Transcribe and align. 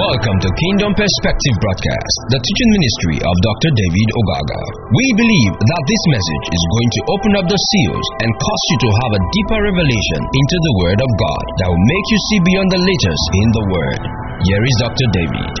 Welcome 0.00 0.40
to 0.40 0.48
Kingdom 0.48 0.96
Perspective 0.96 1.56
Broadcast, 1.60 2.16
the 2.32 2.40
teaching 2.40 2.70
ministry 2.72 3.16
of 3.20 3.34
Dr. 3.44 3.68
David 3.68 4.08
Ogaga. 4.16 4.62
We 4.96 5.06
believe 5.12 5.52
that 5.60 5.82
this 5.84 6.04
message 6.16 6.46
is 6.56 6.62
going 6.72 6.90
to 6.96 7.00
open 7.12 7.32
up 7.36 7.46
the 7.52 7.60
seals 7.60 8.06
and 8.24 8.32
cause 8.32 8.64
you 8.72 8.78
to 8.80 8.90
have 8.96 9.12
a 9.12 9.24
deeper 9.28 9.60
revelation 9.60 10.20
into 10.24 10.56
the 10.56 10.74
Word 10.80 11.00
of 11.04 11.10
God 11.20 11.44
that 11.60 11.68
will 11.68 11.84
make 11.84 12.06
you 12.08 12.20
see 12.32 12.40
beyond 12.48 12.68
the 12.72 12.80
letters 12.80 13.22
in 13.44 13.48
the 13.52 13.64
Word. 13.76 14.00
Here 14.40 14.62
is 14.64 14.76
Dr. 14.80 15.06
David. 15.12 15.52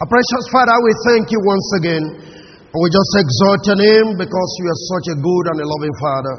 Our 0.00 0.08
precious 0.08 0.44
Father, 0.56 0.76
we 0.80 0.92
thank 1.12 1.24
you 1.28 1.40
once 1.44 1.68
again. 1.84 2.04
We 2.72 2.86
just 2.88 3.12
exalt 3.20 3.60
your 3.68 3.76
name 3.76 4.08
because 4.16 4.50
you 4.56 4.66
are 4.72 4.80
such 4.88 5.06
a 5.12 5.16
good 5.20 5.44
and 5.52 5.58
a 5.60 5.66
loving 5.68 5.96
Father. 6.00 6.36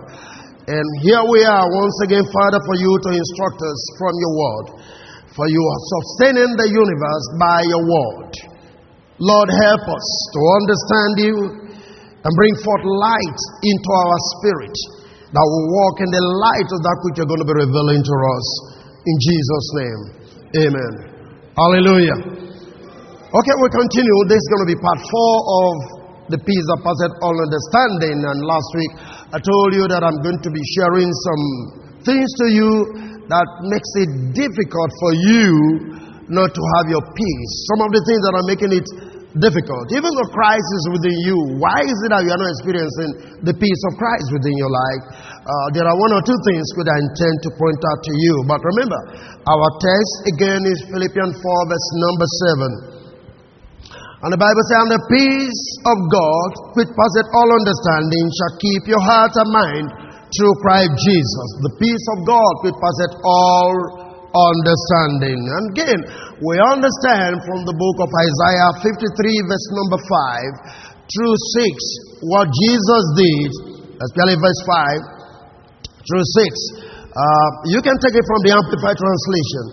And 0.66 0.88
here 1.06 1.22
we 1.30 1.46
are 1.46 1.66
once 1.70 1.98
again, 2.10 2.26
Father, 2.26 2.58
for 2.66 2.76
you 2.82 2.90
to 3.06 3.10
instruct 3.14 3.62
us 3.62 3.80
from 4.02 4.14
your 4.18 4.34
word. 4.34 4.68
For 5.38 5.46
you 5.46 5.62
are 5.62 5.82
sustaining 5.94 6.58
the 6.58 6.70
universe 6.74 7.26
by 7.38 7.60
your 7.70 7.84
word. 7.86 8.34
Lord, 9.22 9.50
help 9.62 9.84
us 9.86 10.08
to 10.34 10.40
understand 10.58 11.14
you 11.22 11.36
and 12.18 12.32
bring 12.34 12.56
forth 12.66 12.82
light 12.82 13.40
into 13.62 13.90
our 13.94 14.18
spirit 14.34 14.76
that 15.30 15.46
will 15.46 15.68
walk 15.70 15.96
in 16.02 16.10
the 16.10 16.24
light 16.42 16.70
of 16.74 16.80
that 16.82 16.98
which 17.06 17.16
you're 17.22 17.30
going 17.30 17.46
to 17.46 17.50
be 17.54 17.58
revealing 17.62 18.02
to 18.02 18.16
us. 18.34 18.48
In 19.06 19.16
Jesus' 19.22 19.68
name, 19.78 20.02
amen. 20.66 20.94
Hallelujah. 21.54 22.20
Okay, 22.26 23.56
we 23.62 23.68
continue. 23.70 24.18
This 24.26 24.42
is 24.42 24.50
going 24.50 24.64
to 24.66 24.72
be 24.74 24.80
part 24.82 24.98
four 24.98 25.34
of 25.46 25.74
the 26.34 26.40
peace 26.42 26.66
that 26.74 26.82
passeth 26.82 27.14
all 27.22 27.38
understanding. 27.38 28.18
And 28.18 28.38
last 28.50 28.70
week 28.74 28.94
I 29.34 29.42
told 29.42 29.74
you 29.74 29.90
that 29.90 30.06
I'm 30.06 30.22
going 30.22 30.38
to 30.38 30.52
be 30.54 30.64
sharing 30.78 31.10
some 31.10 31.44
things 32.06 32.30
to 32.46 32.48
you 32.54 32.70
that 33.26 33.48
makes 33.66 33.90
it 33.98 34.10
difficult 34.38 34.92
for 35.02 35.12
you 35.18 35.50
not 36.30 36.54
to 36.54 36.64
have 36.78 36.86
your 36.94 37.02
peace. 37.02 37.52
Some 37.74 37.82
of 37.86 37.90
the 37.94 38.02
things 38.06 38.22
that 38.22 38.34
are 38.38 38.48
making 38.50 38.72
it 38.78 38.88
difficult. 39.42 39.86
Even 39.98 40.14
though 40.14 40.30
Christ 40.30 40.70
is 40.78 40.86
within 40.94 41.18
you, 41.26 41.38
why 41.58 41.84
is 41.84 41.98
it 42.06 42.10
that 42.14 42.22
you 42.22 42.32
are 42.32 42.42
not 42.42 42.52
experiencing 42.54 43.12
the 43.44 43.56
peace 43.58 43.82
of 43.90 43.98
Christ 43.98 44.30
within 44.30 44.56
your 44.62 44.72
life? 44.72 45.04
Uh, 45.42 45.68
there 45.74 45.86
are 45.86 45.98
one 45.98 46.14
or 46.14 46.22
two 46.22 46.40
things 46.50 46.66
which 46.78 46.90
I 46.90 46.98
intend 47.02 47.36
to 47.46 47.50
point 47.58 47.82
out 47.82 48.00
to 48.06 48.14
you. 48.16 48.34
But 48.46 48.62
remember, 48.62 49.02
our 49.46 49.70
text 49.82 50.14
again 50.38 50.62
is 50.70 50.78
Philippians 50.88 51.34
4, 51.34 51.72
verse 51.74 51.90
number 51.98 52.28
7. 52.94 52.95
And 54.24 54.32
the 54.32 54.40
Bible 54.40 54.64
says, 54.72 54.80
And 54.80 54.94
the 54.96 55.06
peace 55.12 55.64
of 55.84 55.98
God, 56.08 56.50
which 56.80 56.92
passeth 56.92 57.30
all 57.36 57.50
understanding, 57.52 58.26
shall 58.32 58.54
keep 58.64 58.84
your 58.88 59.04
heart 59.04 59.36
and 59.36 59.52
mind 59.52 59.88
through 60.32 60.56
Christ 60.64 60.94
Jesus. 61.04 61.50
The 61.68 61.76
peace 61.80 62.06
of 62.16 62.24
God, 62.24 62.54
which 62.64 62.78
passeth 62.80 63.16
all 63.24 63.76
understanding. 64.36 65.40
And 65.40 65.64
again, 65.72 66.00
we 66.44 66.56
understand 66.60 67.40
from 67.48 67.64
the 67.64 67.76
book 67.76 67.98
of 68.04 68.10
Isaiah 68.12 68.72
53, 68.84 69.52
verse 69.52 69.68
number 69.80 70.00
5 70.00 71.08
through 71.08 71.36
6, 71.36 72.28
what 72.28 72.48
Jesus 72.52 73.04
did, 73.16 73.52
especially 74.00 74.38
verse 74.40 74.62
5 74.68 75.16
through 76.04 76.26
6. 76.26 76.96
Uh, 77.16 77.50
you 77.72 77.80
can 77.80 77.96
take 78.04 78.16
it 78.16 78.26
from 78.28 78.40
the 78.44 78.52
Amplified 78.52 78.98
Translation. 79.00 79.66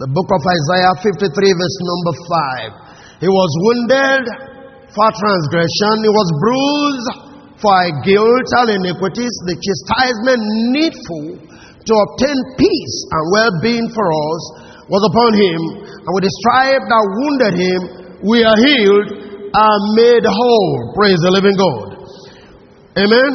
The 0.00 0.08
book 0.08 0.28
of 0.32 0.40
Isaiah 0.40 0.94
53, 1.04 1.28
verse 1.36 1.78
number 1.84 2.14
5. 2.80 2.85
He 3.16 3.28
was 3.28 3.50
wounded 3.64 4.24
for 4.92 5.08
transgression, 5.08 5.94
he 6.04 6.12
was 6.12 6.28
bruised 6.36 7.10
for 7.60 7.72
our 7.72 7.92
guilt 8.04 8.48
and 8.60 8.84
iniquities, 8.84 9.32
the 9.48 9.56
chastisement 9.56 10.42
needful 10.76 11.26
to 11.40 11.92
obtain 11.96 12.38
peace 12.60 12.96
and 13.12 13.22
well 13.32 13.52
being 13.64 13.88
for 13.96 14.04
us 14.04 14.42
was 14.92 15.02
upon 15.08 15.32
him, 15.32 15.60
and 15.80 16.12
with 16.12 16.28
the 16.28 16.34
stripe 16.44 16.84
that 16.84 17.04
wounded 17.16 17.54
him, 17.56 17.80
we 18.28 18.44
are 18.44 18.58
healed 18.60 19.08
and 19.50 19.80
made 19.96 20.24
whole. 20.28 20.76
Praise 20.94 21.18
the 21.24 21.32
living 21.32 21.56
God. 21.56 21.96
Amen. 23.00 23.32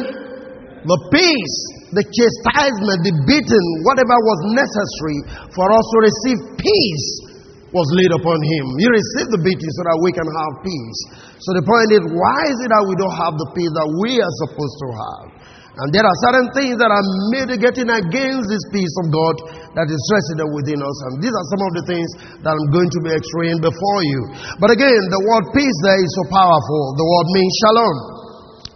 The 0.82 0.98
peace, 1.10 1.58
the 1.94 2.02
chastisement, 2.06 2.98
the 3.02 3.14
beating, 3.26 3.68
whatever 3.86 4.14
was 4.14 4.40
necessary 4.54 5.18
for 5.54 5.66
us 5.70 5.84
to 5.90 5.98
receive 6.02 6.38
peace 6.58 7.31
was 7.72 7.88
laid 7.96 8.12
upon 8.12 8.36
him. 8.36 8.64
He 8.76 8.86
received 8.88 9.32
the 9.32 9.40
beating 9.40 9.72
so 9.72 9.82
that 9.88 9.98
we 10.04 10.12
can 10.12 10.28
have 10.28 10.52
peace. 10.60 11.00
So 11.40 11.56
the 11.56 11.64
point 11.64 11.88
is, 11.96 12.04
why 12.04 12.40
is 12.52 12.58
it 12.60 12.70
that 12.70 12.84
we 12.84 12.94
don't 13.00 13.16
have 13.16 13.34
the 13.40 13.48
peace 13.56 13.72
that 13.72 13.88
we 14.04 14.20
are 14.20 14.34
supposed 14.44 14.76
to 14.76 14.88
have? 14.92 15.26
And 15.72 15.88
there 15.88 16.04
are 16.04 16.18
certain 16.28 16.52
things 16.52 16.76
that 16.76 16.92
are 16.92 17.06
mitigating 17.32 17.88
against 17.88 18.44
this 18.52 18.60
peace 18.76 18.92
of 19.00 19.08
God 19.08 19.34
that 19.72 19.88
is 19.88 20.00
resident 20.12 20.52
within 20.52 20.76
us. 20.84 20.96
And 21.08 21.24
these 21.24 21.32
are 21.32 21.46
some 21.48 21.62
of 21.64 21.72
the 21.80 21.84
things 21.88 22.08
that 22.44 22.52
I'm 22.52 22.68
going 22.76 22.92
to 22.92 23.00
be 23.00 23.10
explaining 23.16 23.64
before 23.64 24.00
you. 24.04 24.20
But 24.60 24.68
again, 24.68 25.00
the 25.08 25.22
word 25.24 25.44
peace 25.56 25.78
there 25.80 25.96
is 25.96 26.12
so 26.12 26.24
powerful. 26.28 26.82
The 27.00 27.08
word 27.08 27.28
means 27.32 27.52
shalom, 27.64 27.96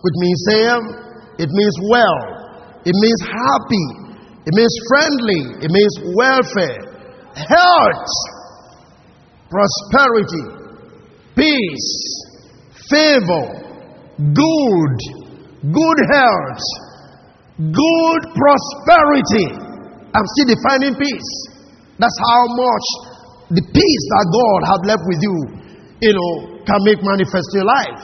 which 0.01 0.17
means 0.25 0.39
same, 0.49 0.85
it 1.37 1.51
means 1.53 1.77
well, 1.93 2.21
it 2.89 2.97
means 2.97 3.21
happy, 3.29 3.87
it 4.49 4.55
means 4.57 4.75
friendly, 4.89 5.43
it 5.69 5.69
means 5.69 5.93
welfare, 6.17 6.81
health 7.37 8.09
prosperity, 9.51 10.45
peace, 11.37 11.91
favor, 12.91 13.47
good, 14.19 14.97
good 15.71 16.01
health, 16.13 16.65
good 17.59 18.21
prosperity. 18.35 19.49
I'm 20.15 20.27
still 20.37 20.49
defining 20.55 20.95
peace. 20.97 21.31
That's 21.99 22.19
how 22.21 22.43
much 22.49 22.87
the 23.53 23.63
peace 23.63 24.05
that 24.17 24.27
God 24.29 24.61
has 24.67 24.81
left 24.85 25.05
with 25.07 25.21
you, 25.23 25.37
you 26.03 26.13
know, 26.13 26.33
can 26.67 26.81
make 26.83 26.99
manifest 27.01 27.47
in 27.55 27.63
your 27.63 27.71
life. 27.71 28.01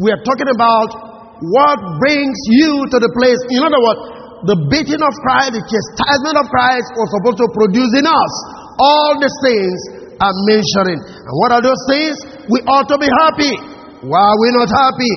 We 0.00 0.08
are 0.14 0.22
talking 0.24 0.48
about 0.48 0.90
what 1.38 1.78
brings 2.02 2.38
you 2.50 2.86
to 2.90 2.96
the 2.98 3.10
place. 3.14 3.38
In 3.52 3.62
other 3.62 3.78
words, 3.78 4.00
the 4.46 4.56
beating 4.70 5.02
of 5.02 5.12
Christ, 5.26 5.58
the 5.58 5.62
chastisement 5.66 6.36
of 6.38 6.46
Christ 6.50 6.88
was 6.94 7.08
supposed 7.18 7.38
to 7.42 7.48
produce 7.52 7.92
in 7.98 8.06
us 8.06 8.32
all 8.78 9.18
the 9.18 9.30
things 9.42 9.97
I'm 10.18 10.38
mentioning. 10.50 10.98
And 10.98 11.34
what 11.38 11.54
are 11.54 11.62
those 11.62 11.82
things? 11.86 12.16
We 12.50 12.58
ought 12.66 12.90
to 12.90 12.98
be 12.98 13.06
happy. 13.06 13.54
Why 14.02 14.22
are 14.22 14.38
we 14.38 14.48
not 14.54 14.70
happy? 14.70 15.14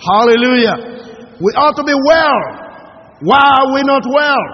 Hallelujah. 0.00 0.76
We 1.40 1.50
ought 1.56 1.76
to 1.76 1.84
be 1.84 1.96
well. 1.96 2.40
Why 3.20 3.40
are 3.40 3.68
we 3.76 3.80
not 3.84 4.04
well? 4.08 4.44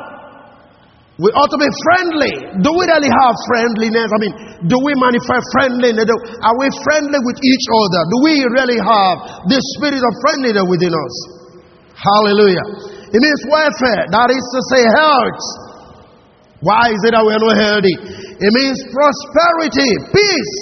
We 1.16 1.32
ought 1.32 1.48
to 1.48 1.56
be 1.56 1.70
friendly. 1.86 2.60
Do 2.60 2.70
we 2.76 2.84
really 2.84 3.08
have 3.08 3.34
friendliness? 3.48 4.10
I 4.12 4.18
mean, 4.20 4.34
do 4.68 4.76
we 4.84 4.92
manifest 5.00 5.48
friendliness? 5.56 6.04
Are 6.44 6.56
we 6.60 6.68
friendly 6.84 7.20
with 7.24 7.38
each 7.40 7.66
other? 7.72 8.00
Do 8.12 8.16
we 8.20 8.34
really 8.52 8.76
have 8.76 9.48
this 9.48 9.64
spirit 9.80 10.02
of 10.02 10.12
friendliness 10.28 10.66
within 10.68 10.92
us? 10.92 11.14
Hallelujah. 11.96 12.66
It 13.16 13.20
means 13.22 13.42
welfare. 13.48 14.04
That 14.12 14.28
is 14.28 14.44
to 14.44 14.60
say, 14.76 14.82
health. 14.92 15.65
Why 16.64 16.88
is 16.88 17.00
it 17.04 17.12
that 17.12 17.20
we 17.20 17.32
are 17.36 17.44
not 17.44 17.56
healthy? 17.56 17.96
It 18.40 18.52
means 18.52 18.78
prosperity, 18.88 19.90
peace. 20.12 20.54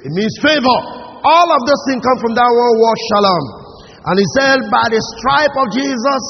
It 0.00 0.12
means 0.16 0.32
favor. 0.40 0.78
All 1.22 1.48
of 1.52 1.60
those 1.68 1.82
things 1.88 2.00
come 2.00 2.18
from 2.24 2.34
that 2.34 2.48
one 2.48 2.74
word, 2.80 2.98
shalom. 3.12 3.44
And 4.02 4.16
he 4.18 4.26
said, 4.34 4.58
by 4.66 4.90
the 4.90 4.98
stripe 4.98 5.54
of 5.54 5.70
Jesus, 5.70 6.22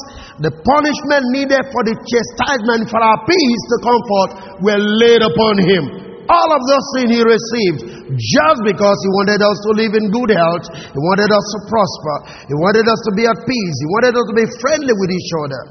the 0.45 0.53
punishment 0.53 1.25
needed 1.33 1.65
for 1.73 1.83
the 1.87 1.97
chastisement 1.97 2.91
for 2.93 3.01
our 3.01 3.19
peace 3.25 3.63
to 3.73 3.77
comfort 3.81 4.31
were 4.61 4.83
laid 5.01 5.25
upon 5.25 5.55
him. 5.65 5.85
All 6.29 6.51
of 6.53 6.63
those 6.69 6.87
things 6.99 7.17
he 7.17 7.23
received 7.25 7.81
just 8.15 8.61
because 8.63 8.99
he 9.01 9.11
wanted 9.17 9.41
us 9.41 9.59
to 9.59 9.71
live 9.75 9.93
in 9.97 10.13
good 10.13 10.31
health. 10.37 10.67
He 10.71 11.01
wanted 11.01 11.33
us 11.33 11.47
to 11.57 11.59
prosper. 11.67 12.17
He 12.47 12.57
wanted 12.61 12.87
us 12.87 13.01
to 13.09 13.13
be 13.17 13.25
at 13.25 13.39
peace. 13.43 13.77
He 13.81 13.89
wanted 13.97 14.15
us 14.21 14.27
to 14.29 14.35
be 14.37 14.47
friendly 14.61 14.95
with 14.95 15.11
each 15.11 15.33
other. 15.41 15.63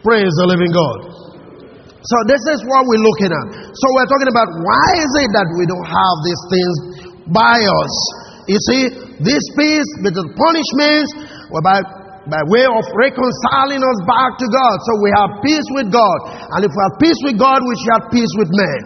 Praise 0.00 0.32
the 0.40 0.46
living 0.48 0.72
God. 0.72 1.29
So 2.00 2.16
this 2.24 2.40
is 2.56 2.64
what 2.64 2.88
we're 2.88 3.04
looking 3.04 3.28
at. 3.28 3.46
So 3.76 3.86
we're 3.92 4.08
talking 4.08 4.32
about 4.32 4.48
why 4.48 4.88
is 4.96 5.12
it 5.20 5.30
that 5.36 5.48
we 5.52 5.68
don't 5.68 5.84
have 5.84 6.16
these 6.24 6.42
things 6.48 6.74
by 7.28 7.56
us? 7.60 7.94
You 8.48 8.58
see, 8.66 8.82
this 9.20 9.44
peace 9.52 9.88
with 10.00 10.16
the 10.16 10.24
punishments 10.24 11.10
were 11.52 11.60
by, 11.60 11.84
by 12.24 12.40
way 12.48 12.64
of 12.64 12.84
reconciling 12.96 13.84
us 13.84 13.98
back 14.08 14.32
to 14.40 14.46
God. 14.48 14.76
So 14.88 14.92
we 15.04 15.10
have 15.12 15.30
peace 15.44 15.68
with 15.76 15.92
God. 15.92 16.18
And 16.56 16.64
if 16.64 16.72
we 16.72 16.80
have 16.88 16.96
peace 16.96 17.20
with 17.20 17.36
God, 17.36 17.60
we 17.60 17.74
shall 17.84 18.00
have 18.00 18.08
peace 18.08 18.32
with 18.40 18.48
men. 18.48 18.80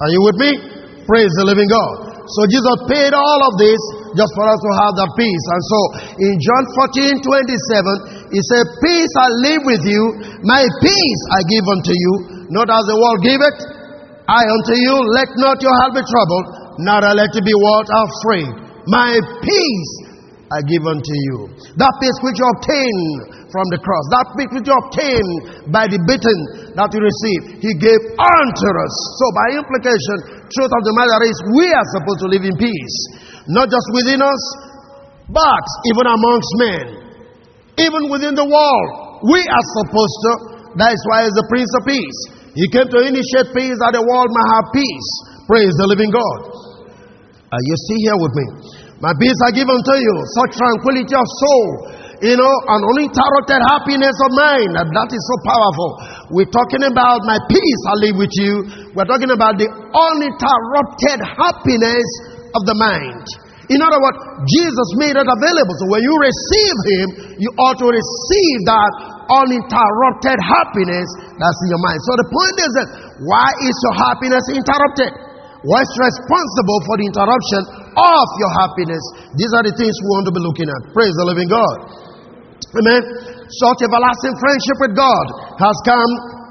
Are 0.00 0.10
you 0.10 0.20
with 0.24 0.38
me? 0.40 0.50
Praise 1.04 1.30
the 1.36 1.44
living 1.44 1.68
God. 1.68 2.16
So 2.24 2.48
Jesus 2.48 2.76
paid 2.88 3.12
all 3.12 3.40
of 3.44 3.60
this 3.60 3.76
just 4.16 4.32
for 4.32 4.48
us 4.48 4.56
to 4.56 4.70
have 4.80 4.96
that 4.96 5.10
peace. 5.20 5.44
And 5.52 5.62
so 5.68 5.80
in 6.16 6.34
John 6.40 6.64
14, 6.88 7.20
27, 7.20 8.32
he 8.32 8.40
said, 8.48 8.64
Peace 8.80 9.12
I 9.20 9.28
leave 9.44 9.62
with 9.68 9.84
you, 9.84 10.02
my 10.48 10.64
peace 10.80 11.22
I 11.36 11.44
give 11.44 11.64
unto 11.68 11.92
you, 11.92 12.33
not 12.50 12.68
as 12.68 12.84
the 12.88 12.98
world 12.98 13.20
giveth, 13.24 13.58
I 14.24 14.40
unto 14.44 14.74
you, 14.76 14.94
let 15.14 15.28
not 15.36 15.60
your 15.60 15.74
heart 15.84 15.92
be 15.96 16.02
troubled, 16.04 16.46
neither 16.80 17.12
let 17.12 17.30
it 17.32 17.44
be 17.44 17.54
what 17.56 17.86
afraid. 17.88 18.52
My 18.88 19.16
peace 19.44 19.92
I 20.52 20.60
give 20.68 20.84
unto 20.84 21.14
you. 21.32 21.38
That 21.80 21.92
peace 21.98 22.18
which 22.20 22.36
you 22.36 22.46
obtain 22.52 22.96
from 23.48 23.66
the 23.72 23.80
cross. 23.80 24.04
That 24.12 24.26
peace 24.36 24.52
which 24.52 24.68
you 24.68 24.76
obtained 24.76 25.32
by 25.72 25.88
the 25.88 25.96
beating 26.04 26.40
that 26.76 26.92
you 26.92 27.00
received, 27.00 27.64
He 27.64 27.72
gave 27.80 28.00
unto 28.20 28.68
us. 28.68 28.94
So, 29.18 29.24
by 29.34 29.46
implication, 29.56 30.16
truth 30.52 30.72
of 30.72 30.82
the 30.84 30.94
matter 30.94 31.20
is 31.26 31.36
we 31.58 31.66
are 31.72 31.88
supposed 31.96 32.20
to 32.22 32.28
live 32.28 32.44
in 32.44 32.56
peace, 32.60 32.96
not 33.50 33.72
just 33.72 33.88
within 33.96 34.20
us, 34.20 34.42
but 35.32 35.64
even 35.90 36.06
amongst 36.12 36.50
men, 36.60 36.84
even 37.80 38.02
within 38.12 38.36
the 38.36 38.44
world. 38.44 38.88
We 39.24 39.40
are 39.40 39.66
supposed 39.80 40.18
to. 40.28 40.32
That 40.76 40.92
is 40.92 41.02
why 41.08 41.24
He's 41.24 41.34
the 41.38 41.46
Prince 41.48 41.72
of 41.80 41.82
Peace. 41.88 42.20
He 42.54 42.66
came 42.70 42.86
to 42.86 42.98
initiate 43.02 43.50
peace 43.54 43.78
that 43.82 43.92
the 43.94 44.02
world 44.02 44.30
might 44.30 44.50
have 44.58 44.66
peace. 44.70 45.10
Praise 45.50 45.74
the 45.74 45.86
living 45.90 46.10
God. 46.14 46.38
Are 47.50 47.64
you 47.66 47.76
see 47.90 47.98
here 48.06 48.18
with 48.18 48.34
me? 48.34 48.46
My 49.02 49.12
peace 49.18 49.36
I 49.42 49.50
give 49.52 49.68
unto 49.68 49.94
you, 49.98 50.14
such 50.42 50.58
tranquility 50.58 51.14
of 51.14 51.26
soul 51.26 51.68
you 52.24 52.40
know, 52.40 52.54
an 52.72 52.80
uninterrupted 52.80 53.60
happiness 53.68 54.16
of 54.16 54.30
mind. 54.32 54.72
And 54.80 54.88
that 54.88 55.10
is 55.12 55.20
so 55.20 55.36
powerful. 55.44 55.90
We're 56.32 56.48
talking 56.48 56.80
about 56.88 57.20
my 57.28 57.36
peace 57.52 57.82
I 57.84 57.94
live 58.00 58.16
with 58.16 58.32
you. 58.40 58.52
We're 58.96 59.08
talking 59.08 59.28
about 59.28 59.60
the 59.60 59.68
uninterrupted 59.68 61.20
happiness 61.20 62.08
of 62.56 62.64
the 62.64 62.76
mind. 62.80 63.24
In 63.72 63.80
other 63.80 64.00
words, 64.00 64.18
Jesus 64.48 64.88
made 65.00 65.16
it 65.16 65.28
available. 65.28 65.74
So 65.80 65.86
when 65.92 66.00
you 66.04 66.14
receive 66.20 66.76
Him, 66.96 67.06
you 67.40 67.50
ought 67.60 67.80
to 67.80 67.88
receive 67.92 68.58
that 68.68 68.92
uninterrupted 69.30 70.38
happiness 70.40 71.08
that's 71.40 71.60
in 71.64 71.68
your 71.72 71.82
mind. 71.82 71.98
So 72.04 72.12
the 72.20 72.28
point 72.28 72.56
is 72.60 72.70
that 72.78 72.88
why 73.24 73.48
is 73.64 73.74
your 73.84 73.96
happiness 73.96 74.44
interrupted? 74.52 75.12
What's 75.64 75.94
responsible 75.96 76.78
for 76.84 76.94
the 77.00 77.06
interruption 77.08 77.62
of 77.96 78.26
your 78.36 78.52
happiness? 78.60 79.00
These 79.32 79.52
are 79.56 79.64
the 79.64 79.72
things 79.72 79.96
we 80.04 80.08
want 80.12 80.28
to 80.28 80.34
be 80.36 80.42
looking 80.44 80.68
at. 80.68 80.80
Praise 80.92 81.16
the 81.16 81.24
living 81.24 81.48
God. 81.48 81.76
Amen. 82.76 83.00
Such 83.48 83.86
everlasting 83.86 84.34
friendship 84.36 84.76
with 84.84 84.92
God 84.92 85.24
has 85.56 85.76
come 85.88 86.10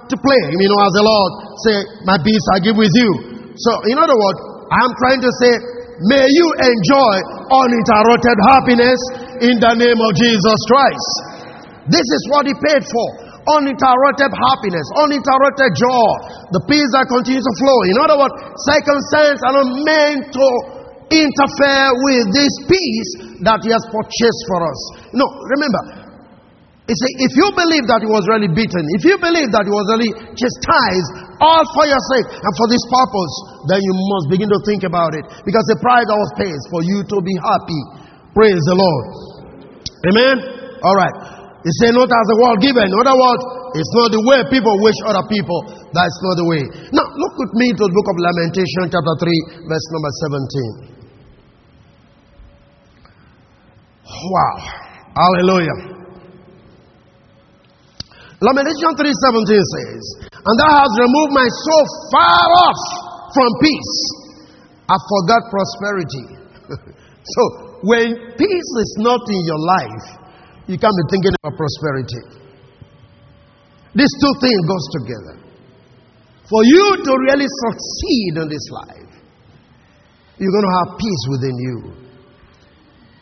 to 0.10 0.16
play. 0.18 0.42
You 0.58 0.70
know, 0.72 0.82
as 0.82 0.94
the 0.98 1.06
Lord 1.06 1.32
say, 1.62 1.76
My 2.10 2.18
peace 2.26 2.42
I 2.54 2.64
give 2.66 2.78
with 2.80 2.94
you. 2.94 3.10
So, 3.54 3.72
in 3.86 4.02
other 4.02 4.18
words, 4.18 4.40
I'm 4.74 4.94
trying 4.98 5.22
to 5.22 5.32
say, 5.38 5.54
may 6.10 6.26
you 6.26 6.48
enjoy 6.58 7.14
uninterrupted 7.54 8.38
happiness 8.50 9.00
in 9.46 9.62
the 9.62 9.74
name 9.78 10.00
of 10.02 10.12
Jesus 10.18 10.60
Christ. 10.66 11.33
This 11.90 12.04
is 12.04 12.22
what 12.32 12.48
He 12.48 12.56
paid 12.56 12.84
for. 12.84 13.08
Uninterrupted 13.60 14.32
happiness, 14.32 14.88
uninterrupted 15.04 15.72
joy, 15.76 16.12
the 16.56 16.64
peace 16.72 16.88
that 16.96 17.12
continues 17.12 17.44
to 17.44 17.54
flow. 17.60 17.78
In 17.92 17.98
other 18.00 18.16
words, 18.16 18.36
circumstances 18.72 19.44
are 19.44 19.56
not 19.60 19.70
meant 19.84 20.32
to 20.32 20.48
interfere 21.12 21.88
with 22.08 22.24
this 22.32 22.54
peace 22.72 23.12
that 23.44 23.60
He 23.68 23.70
has 23.76 23.84
purchased 23.92 24.42
for 24.48 24.60
us. 24.64 24.80
No, 25.12 25.28
remember, 25.28 26.04
you 26.84 26.96
see, 27.00 27.12
if 27.24 27.32
you 27.40 27.48
believe 27.56 27.88
that 27.88 28.04
he 28.04 28.10
was 28.12 28.28
really 28.28 28.52
beaten, 28.52 28.84
if 29.00 29.08
you 29.08 29.16
believe 29.16 29.56
that 29.56 29.64
he 29.64 29.72
was 29.72 29.88
really 29.96 30.12
chastised, 30.36 31.10
all 31.40 31.64
for 31.72 31.88
your 31.88 32.02
sake 32.12 32.28
and 32.28 32.54
for 32.60 32.68
this 32.68 32.84
purpose, 32.92 33.34
then 33.72 33.80
you 33.80 33.94
must 33.96 34.28
begin 34.28 34.52
to 34.52 34.60
think 34.68 34.84
about 34.84 35.16
it. 35.16 35.24
Because 35.48 35.64
the 35.72 35.80
price 35.80 36.04
that 36.04 36.20
was 36.20 36.32
paid 36.36 36.60
for 36.68 36.84
you 36.84 37.00
to 37.08 37.18
be 37.24 37.36
happy. 37.40 37.82
Praise 38.36 38.60
the 38.68 38.76
Lord. 38.76 39.06
Amen? 40.12 40.36
All 40.84 40.98
right. 41.00 41.43
He 41.64 41.72
said, 41.80 41.96
not 41.96 42.12
as 42.12 42.26
the 42.28 42.38
world 42.44 42.60
given. 42.60 42.92
In 42.92 42.98
other 43.00 43.16
words, 43.16 43.44
it's 43.80 43.94
not 43.96 44.12
the 44.12 44.20
way 44.20 44.44
people 44.52 44.76
wish 44.84 45.00
other 45.08 45.24
people. 45.32 45.64
That's 45.96 46.20
not 46.20 46.36
the 46.36 46.48
way. 46.52 46.60
Now, 46.92 47.08
look 47.08 47.34
with 47.40 47.54
me 47.56 47.72
to 47.72 47.84
the 47.88 47.94
book 47.96 48.08
of 48.12 48.20
Lamentation, 48.20 48.92
chapter 48.92 49.16
3, 49.24 49.72
verse 49.72 49.88
number 49.96 50.12
17. 50.92 50.94
Wow. 54.12 54.56
Hallelujah. 55.16 55.94
Lamentation 58.44 58.92
3:17 59.00 59.56
says, 59.56 60.04
And 60.36 60.56
thou 60.60 60.68
hast 60.68 60.96
removed 61.00 61.32
my 61.32 61.48
soul 61.48 61.86
far 62.12 62.44
off 62.68 62.82
from 63.32 63.50
peace. 63.64 63.96
I 64.92 65.00
forgot 65.00 65.42
prosperity. 65.48 66.26
so 67.40 67.42
when 67.88 68.36
peace 68.36 68.72
is 68.84 68.92
not 69.00 69.24
in 69.32 69.42
your 69.48 69.62
life, 69.64 70.23
you 70.68 70.78
can't 70.78 70.96
be 70.96 71.06
thinking 71.12 71.34
about 71.42 71.58
prosperity. 71.58 72.24
These 73.96 74.14
two 74.22 74.34
things 74.42 74.60
goes 74.66 74.86
together. 75.02 75.36
For 76.50 76.64
you 76.64 76.86
to 77.04 77.12
really 77.30 77.48
succeed 77.48 78.34
in 78.42 78.48
this 78.50 78.66
life, 78.72 79.12
you're 80.38 80.52
going 80.52 80.68
to 80.68 80.76
have 80.84 80.90
peace 81.00 81.24
within 81.30 81.56
you. 81.56 81.78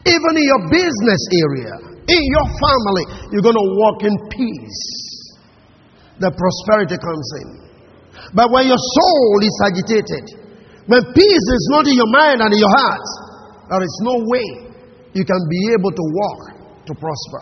Even 0.05 0.31
in 0.37 0.45
your 0.47 0.63
business 0.71 1.21
area, 1.29 1.73
in 2.07 2.23
your 2.23 2.47
family, 2.57 3.05
you're 3.31 3.45
going 3.45 3.59
to 3.59 3.69
walk 3.77 4.03
in 4.03 4.15
peace 4.29 5.11
the 6.21 6.29
prosperity 6.29 7.01
comes 7.01 7.27
in. 7.41 7.49
But 8.37 8.53
when 8.53 8.69
your 8.69 8.77
soul 8.77 9.41
is 9.41 9.55
agitated, 9.65 10.25
when 10.85 11.01
peace 11.17 11.47
is 11.57 11.63
not 11.73 11.89
in 11.89 11.97
your 11.97 12.11
mind 12.13 12.45
and 12.45 12.53
in 12.53 12.61
your 12.61 12.69
heart, 12.69 13.07
there 13.73 13.81
is 13.81 13.95
no 14.05 14.15
way 14.29 14.47
you 15.17 15.25
can 15.25 15.41
be 15.49 15.73
able 15.73 15.89
to 15.89 16.05
walk 16.13 16.41
to 16.85 16.93
prosper. 16.97 17.41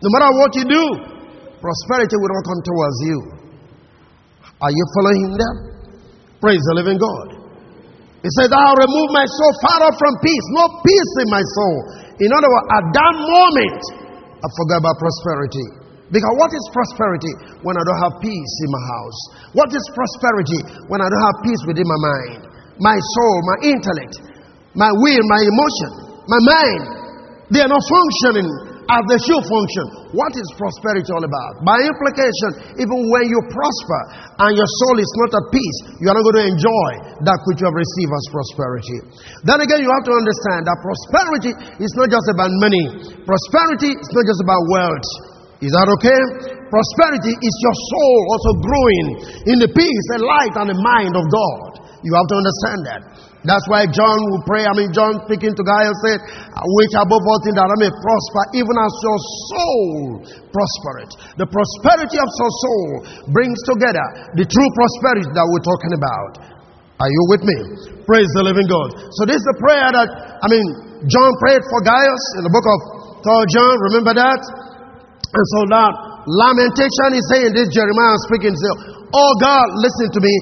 No 0.00 0.08
matter 0.16 0.30
what 0.36 0.50
you 0.56 0.64
do, 0.64 0.84
prosperity 1.60 2.16
will 2.16 2.32
not 2.32 2.44
come 2.48 2.60
towards 2.64 2.98
you. 3.04 3.18
Are 4.60 4.72
you 4.72 4.84
following 4.96 5.32
them? 5.36 5.54
Praise 6.40 6.60
the 6.72 6.74
living 6.80 6.96
God. 6.96 7.40
He 8.20 8.28
said, 8.36 8.52
I'll 8.52 8.76
remove 8.76 9.08
my 9.16 9.24
soul 9.24 9.52
far 9.64 9.80
off 9.88 9.96
from 9.96 10.14
peace. 10.20 10.46
No 10.56 10.64
peace 10.84 11.12
in 11.24 11.28
my 11.32 11.40
soul. 11.40 11.76
In 12.20 12.28
other 12.28 12.48
words, 12.52 12.68
at 12.68 12.84
that 12.92 13.14
moment, 13.16 13.80
I 14.40 14.46
forgot 14.60 14.84
about 14.84 14.96
prosperity. 15.00 15.80
Because 16.12 16.34
what 16.36 16.52
is 16.52 16.64
prosperity 16.74 17.32
when 17.64 17.80
I 17.80 17.82
don't 17.86 18.00
have 18.04 18.14
peace 18.20 18.54
in 18.66 18.68
my 18.72 18.82
house? 18.92 19.18
What 19.56 19.70
is 19.72 19.84
prosperity 19.96 20.60
when 20.92 21.00
I 21.00 21.08
don't 21.08 21.24
have 21.32 21.38
peace 21.44 21.62
within 21.64 21.86
my 21.88 22.00
mind, 22.00 22.40
my 22.76 22.96
soul, 22.98 23.36
my 23.46 23.58
intellect, 23.72 24.14
my 24.76 24.90
will, 24.90 25.24
my 25.28 25.40
emotion, 25.40 25.90
my 26.28 26.40
mind? 26.44 26.84
They 27.54 27.62
are 27.64 27.72
not 27.72 27.80
functioning 27.84 28.48
as 28.90 29.02
they 29.06 29.20
should 29.22 29.44
function. 29.46 29.84
What 30.10 30.34
is 30.34 30.46
prosperity 30.58 31.10
all 31.14 31.22
about? 31.22 31.62
By 31.62 31.78
implication, 31.78 32.74
even 32.82 32.98
when 33.06 33.24
you 33.30 33.38
prosper 33.46 34.00
and 34.42 34.50
your 34.58 34.70
soul 34.82 34.96
is 34.98 35.12
not 35.22 35.30
at 35.38 35.46
peace, 35.54 35.78
you 36.02 36.10
are 36.10 36.16
not 36.18 36.26
going 36.26 36.40
to 36.42 36.48
enjoy 36.50 36.90
that 37.22 37.38
which 37.46 37.62
you 37.62 37.66
have 37.70 37.78
received 37.78 38.10
as 38.10 38.26
prosperity. 38.34 38.98
Then 39.46 39.58
again, 39.62 39.80
you 39.86 39.90
have 39.90 40.06
to 40.10 40.14
understand 40.14 40.66
that 40.66 40.76
prosperity 40.82 41.52
is 41.78 41.92
not 41.94 42.10
just 42.10 42.26
about 42.34 42.50
money, 42.58 43.14
prosperity 43.22 43.94
is 43.94 44.10
not 44.10 44.24
just 44.26 44.42
about 44.42 44.62
wealth. 44.66 45.08
Is 45.62 45.70
that 45.76 45.86
okay? 46.00 46.20
Prosperity 46.72 47.36
is 47.36 47.54
your 47.60 47.76
soul 47.94 48.20
also 48.32 48.50
growing 48.64 49.06
in 49.54 49.56
the 49.60 49.70
peace 49.70 50.06
and 50.16 50.22
light 50.24 50.54
and 50.56 50.66
the 50.72 50.78
mind 50.80 51.12
of 51.12 51.24
God. 51.28 51.70
You 52.00 52.16
have 52.16 52.28
to 52.32 52.36
understand 52.40 52.80
that. 52.88 53.29
That's 53.40 53.64
why 53.72 53.88
John 53.88 54.18
will 54.28 54.44
pray. 54.44 54.68
I 54.68 54.74
mean, 54.76 54.92
John 54.92 55.16
speaking 55.24 55.56
to 55.56 55.62
Gaius 55.64 55.96
said, 56.04 56.20
Which 56.60 56.92
above 56.92 57.24
all 57.24 57.40
things 57.40 57.56
that 57.56 57.72
I 57.72 57.76
may 57.80 57.88
prosper, 57.88 58.42
even 58.52 58.76
as 58.76 58.92
your 59.00 59.18
soul 59.48 59.88
prospereth. 60.52 61.12
The 61.40 61.48
prosperity 61.48 62.20
of 62.20 62.28
your 62.28 62.52
soul 62.52 62.88
brings 63.32 63.56
together 63.64 64.04
the 64.36 64.44
true 64.44 64.70
prosperity 64.76 65.32
that 65.32 65.46
we're 65.48 65.64
talking 65.64 65.92
about. 65.96 66.32
Are 67.00 67.08
you 67.08 67.22
with 67.32 67.42
me? 67.48 67.58
Praise 68.04 68.28
the 68.36 68.44
living 68.44 68.68
God. 68.68 68.92
So, 69.16 69.24
this 69.24 69.40
is 69.40 69.46
the 69.56 69.58
prayer 69.64 69.88
that, 69.88 70.08
I 70.44 70.46
mean, 70.52 71.00
John 71.08 71.30
prayed 71.40 71.64
for 71.64 71.80
Gaius 71.80 72.24
in 72.36 72.42
the 72.44 72.52
book 72.52 72.66
of 72.68 72.78
3 73.24 73.56
John. 73.56 73.74
Remember 73.88 74.12
that? 74.20 74.40
And 75.32 75.46
so 75.56 75.58
now, 75.64 75.88
lamentation 76.28 77.16
is 77.16 77.24
saying 77.32 77.56
this, 77.56 77.72
Jeremiah 77.72 78.20
speaking, 78.28 78.52
say, 78.52 79.00
Oh 79.16 79.32
God, 79.40 79.64
listen 79.80 80.12
to 80.12 80.20
me. 80.20 80.34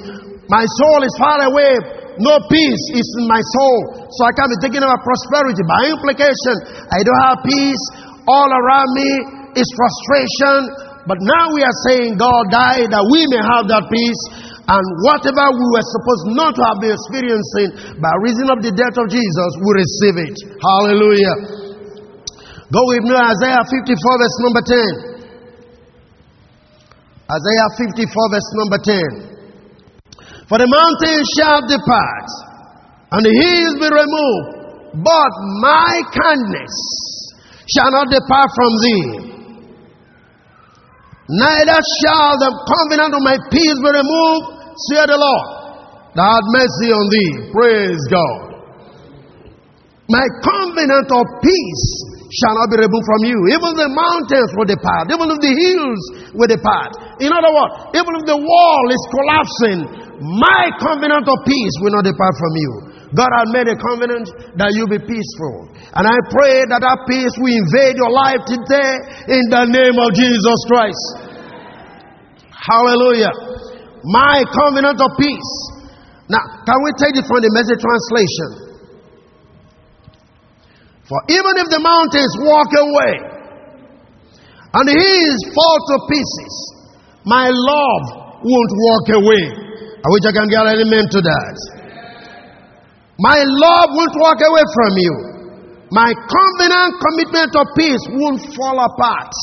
My 0.51 0.65
soul 0.67 0.99
is 1.07 1.13
far 1.15 1.47
away. 1.47 1.98
No 2.19 2.35
peace 2.51 2.83
is 2.99 3.07
in 3.23 3.25
my 3.31 3.39
soul. 3.39 3.77
So 4.11 4.27
I 4.27 4.35
can't 4.35 4.51
be 4.51 4.59
thinking 4.59 4.83
about 4.83 4.99
prosperity. 5.07 5.63
By 5.63 5.87
implication, 5.87 6.55
I 6.91 6.99
don't 6.99 7.23
have 7.31 7.39
peace. 7.47 7.83
All 8.27 8.51
around 8.51 8.89
me 8.91 9.11
is 9.55 9.67
frustration. 9.79 10.67
But 11.07 11.17
now 11.23 11.55
we 11.55 11.63
are 11.63 11.77
saying 11.87 12.19
God 12.19 12.51
died 12.51 12.91
that 12.91 13.05
we 13.07 13.23
may 13.31 13.39
have 13.39 13.71
that 13.71 13.87
peace. 13.87 14.21
And 14.67 14.85
whatever 15.01 15.49
we 15.49 15.65
were 15.73 15.87
supposed 15.87 16.25
not 16.37 16.53
to 16.59 16.61
have 16.61 16.77
been 16.83 16.93
experiencing 16.93 17.97
by 18.03 18.11
reason 18.21 18.51
of 18.53 18.61
the 18.61 18.69
death 18.75 18.93
of 18.99 19.07
Jesus, 19.09 19.49
we 19.63 19.69
receive 19.79 20.15
it. 20.19 20.35
Hallelujah. 20.61 21.35
Go 22.69 22.81
with 22.93 23.01
me, 23.01 23.17
Isaiah 23.17 23.65
54, 23.65 23.73
verse 23.95 24.37
number 24.45 24.61
10. 24.61 25.25
Isaiah 27.33 27.69
54, 27.81 28.29
verse 28.29 28.49
number 28.61 28.77
10. 28.77 29.38
For 30.49 30.57
the 30.57 30.65
mountains 30.65 31.29
shall 31.37 31.61
depart, 31.61 32.29
and 33.13 33.21
the 33.21 33.33
hills 33.37 33.75
be 33.77 33.89
removed, 33.93 34.49
but 34.97 35.33
my 35.61 35.93
kindness 36.09 36.73
shall 37.69 37.93
not 37.93 38.09
depart 38.09 38.49
from 38.57 38.71
thee. 38.81 39.29
Neither 41.29 41.79
shall 42.01 42.33
the 42.41 42.51
covenant 42.65 43.13
of 43.13 43.21
my 43.21 43.37
peace 43.53 43.77
be 43.77 43.91
removed, 43.93 44.73
saith 44.89 45.13
the 45.13 45.21
Lord. 45.21 45.47
Thou 46.17 46.41
mercy 46.49 46.89
on 46.89 47.05
thee. 47.13 47.33
Praise 47.53 48.01
God. 48.09 48.49
My 50.09 50.25
covenant 50.41 51.05
of 51.13 51.25
peace 51.45 51.85
shall 52.41 52.57
not 52.57 52.73
be 52.73 52.81
removed 52.81 53.05
from 53.05 53.21
you. 53.29 53.37
Even 53.53 53.77
the 53.77 53.93
mountains 53.93 54.49
will 54.57 54.65
depart. 54.65 55.13
Even 55.13 55.29
if 55.29 55.37
the 55.37 55.53
hills 55.53 56.01
will 56.33 56.49
depart. 56.49 56.97
In 57.21 57.29
other 57.29 57.53
words, 57.53 57.93
even 57.93 58.09
if 58.17 58.23
the 58.25 58.39
wall 58.41 58.83
is 58.89 59.03
collapsing, 59.13 60.08
my 60.19 60.67
covenant 60.83 61.23
of 61.23 61.37
peace 61.47 61.75
will 61.79 61.95
not 61.95 62.03
depart 62.03 62.35
from 62.35 62.53
you. 62.59 62.71
God 63.15 63.31
has 63.31 63.47
made 63.55 63.71
a 63.71 63.77
covenant 63.79 64.27
that 64.59 64.75
you 64.75 64.85
be 64.85 64.99
peaceful. 64.99 65.71
And 65.95 66.03
I 66.05 66.17
pray 66.29 66.67
that 66.67 66.83
that 66.83 66.99
peace 67.07 67.33
will 67.39 67.55
invade 67.55 67.95
your 67.95 68.11
life 68.11 68.43
today 68.45 68.91
in 69.33 69.43
the 69.47 69.63
name 69.65 69.97
of 69.97 70.09
Jesus 70.13 70.59
Christ. 70.67 71.03
Hallelujah. 72.51 73.31
My 74.03 74.43
covenant 74.51 74.99
of 74.99 75.09
peace. 75.17 75.51
Now, 76.27 76.43
can 76.67 76.77
we 76.83 76.91
take 76.99 77.15
it 77.17 77.25
from 77.25 77.41
the 77.41 77.49
message 77.55 77.81
translation? 77.81 78.69
For 81.09 81.17
even 81.33 81.53
if 81.63 81.67
the 81.73 81.81
mountains 81.81 82.33
walk 82.45 82.69
away 82.75 83.13
and 84.77 84.83
the 84.85 84.93
hills 84.93 85.41
fall 85.55 85.77
to 85.89 85.95
pieces, 86.05 86.53
my 87.25 87.49
love 87.49 88.03
won't 88.45 88.73
walk 88.77 89.05
away. 89.17 89.68
I 89.99 90.07
wish 90.07 90.23
I 90.27 90.33
can 90.33 90.47
get 90.47 90.63
an 90.63 90.79
amen 90.79 91.05
to 91.11 91.19
that. 91.19 91.55
My 93.19 93.35
love 93.43 93.87
won't 93.91 94.15
walk 94.15 94.39
away 94.39 94.65
from 94.71 94.91
you. 94.95 95.13
My 95.91 96.07
covenant 96.07 96.91
commitment 97.03 97.51
of 97.51 97.65
peace 97.75 98.03
won't 98.15 98.39
fall 98.55 98.79
apart. 98.79 99.33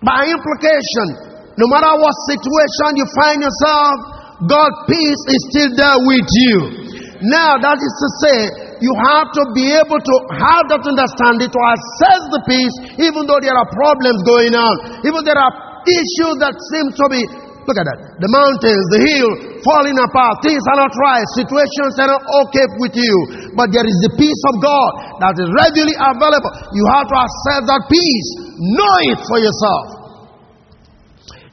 By 0.00 0.24
implication, 0.24 1.06
no 1.60 1.66
matter 1.68 1.92
what 2.00 2.14
situation 2.32 2.96
you 2.96 3.06
find 3.12 3.38
yourself, 3.44 3.96
God's 4.48 4.78
peace 4.88 5.22
is 5.36 5.40
still 5.52 5.70
there 5.76 6.00
with 6.00 6.28
you. 6.48 6.56
Now, 7.28 7.58
that 7.58 7.76
is 7.76 7.94
to 7.98 8.08
say, 8.24 8.38
you 8.78 8.92
have 9.10 9.28
to 9.34 9.42
be 9.52 9.74
able 9.74 9.98
to 9.98 10.16
have 10.38 10.64
that 10.70 10.86
understanding 10.86 11.50
to 11.50 11.60
assess 11.74 12.22
the 12.30 12.42
peace, 12.46 12.74
even 13.02 13.26
though 13.26 13.42
there 13.42 13.58
are 13.58 13.68
problems 13.74 14.22
going 14.22 14.54
on, 14.54 15.02
even 15.02 15.26
there 15.26 15.36
are 15.36 15.52
issues 15.82 16.38
that 16.38 16.54
seem 16.72 16.86
to 16.94 17.04
be 17.10 17.20
Look 17.68 17.76
at 17.76 17.84
that. 17.84 18.00
The 18.16 18.32
mountains, 18.32 18.84
the 18.96 19.00
hill 19.04 19.28
falling 19.60 20.00
apart. 20.00 20.40
Things 20.40 20.64
are 20.72 20.80
not 20.80 20.88
right. 20.88 21.20
Situations 21.36 22.00
are 22.00 22.08
not 22.08 22.24
okay 22.40 22.64
with 22.80 22.96
you. 22.96 23.14
But 23.52 23.68
there 23.76 23.84
is 23.84 23.98
the 24.08 24.16
peace 24.16 24.42
of 24.48 24.54
God 24.64 25.20
that 25.20 25.36
is 25.36 25.52
readily 25.52 25.92
available. 25.92 26.48
You 26.72 26.88
have 26.96 27.04
to 27.12 27.16
accept 27.20 27.68
that 27.68 27.84
peace. 27.92 28.28
Know 28.72 28.96
it 29.12 29.20
for 29.20 29.36
yourself. 29.36 29.84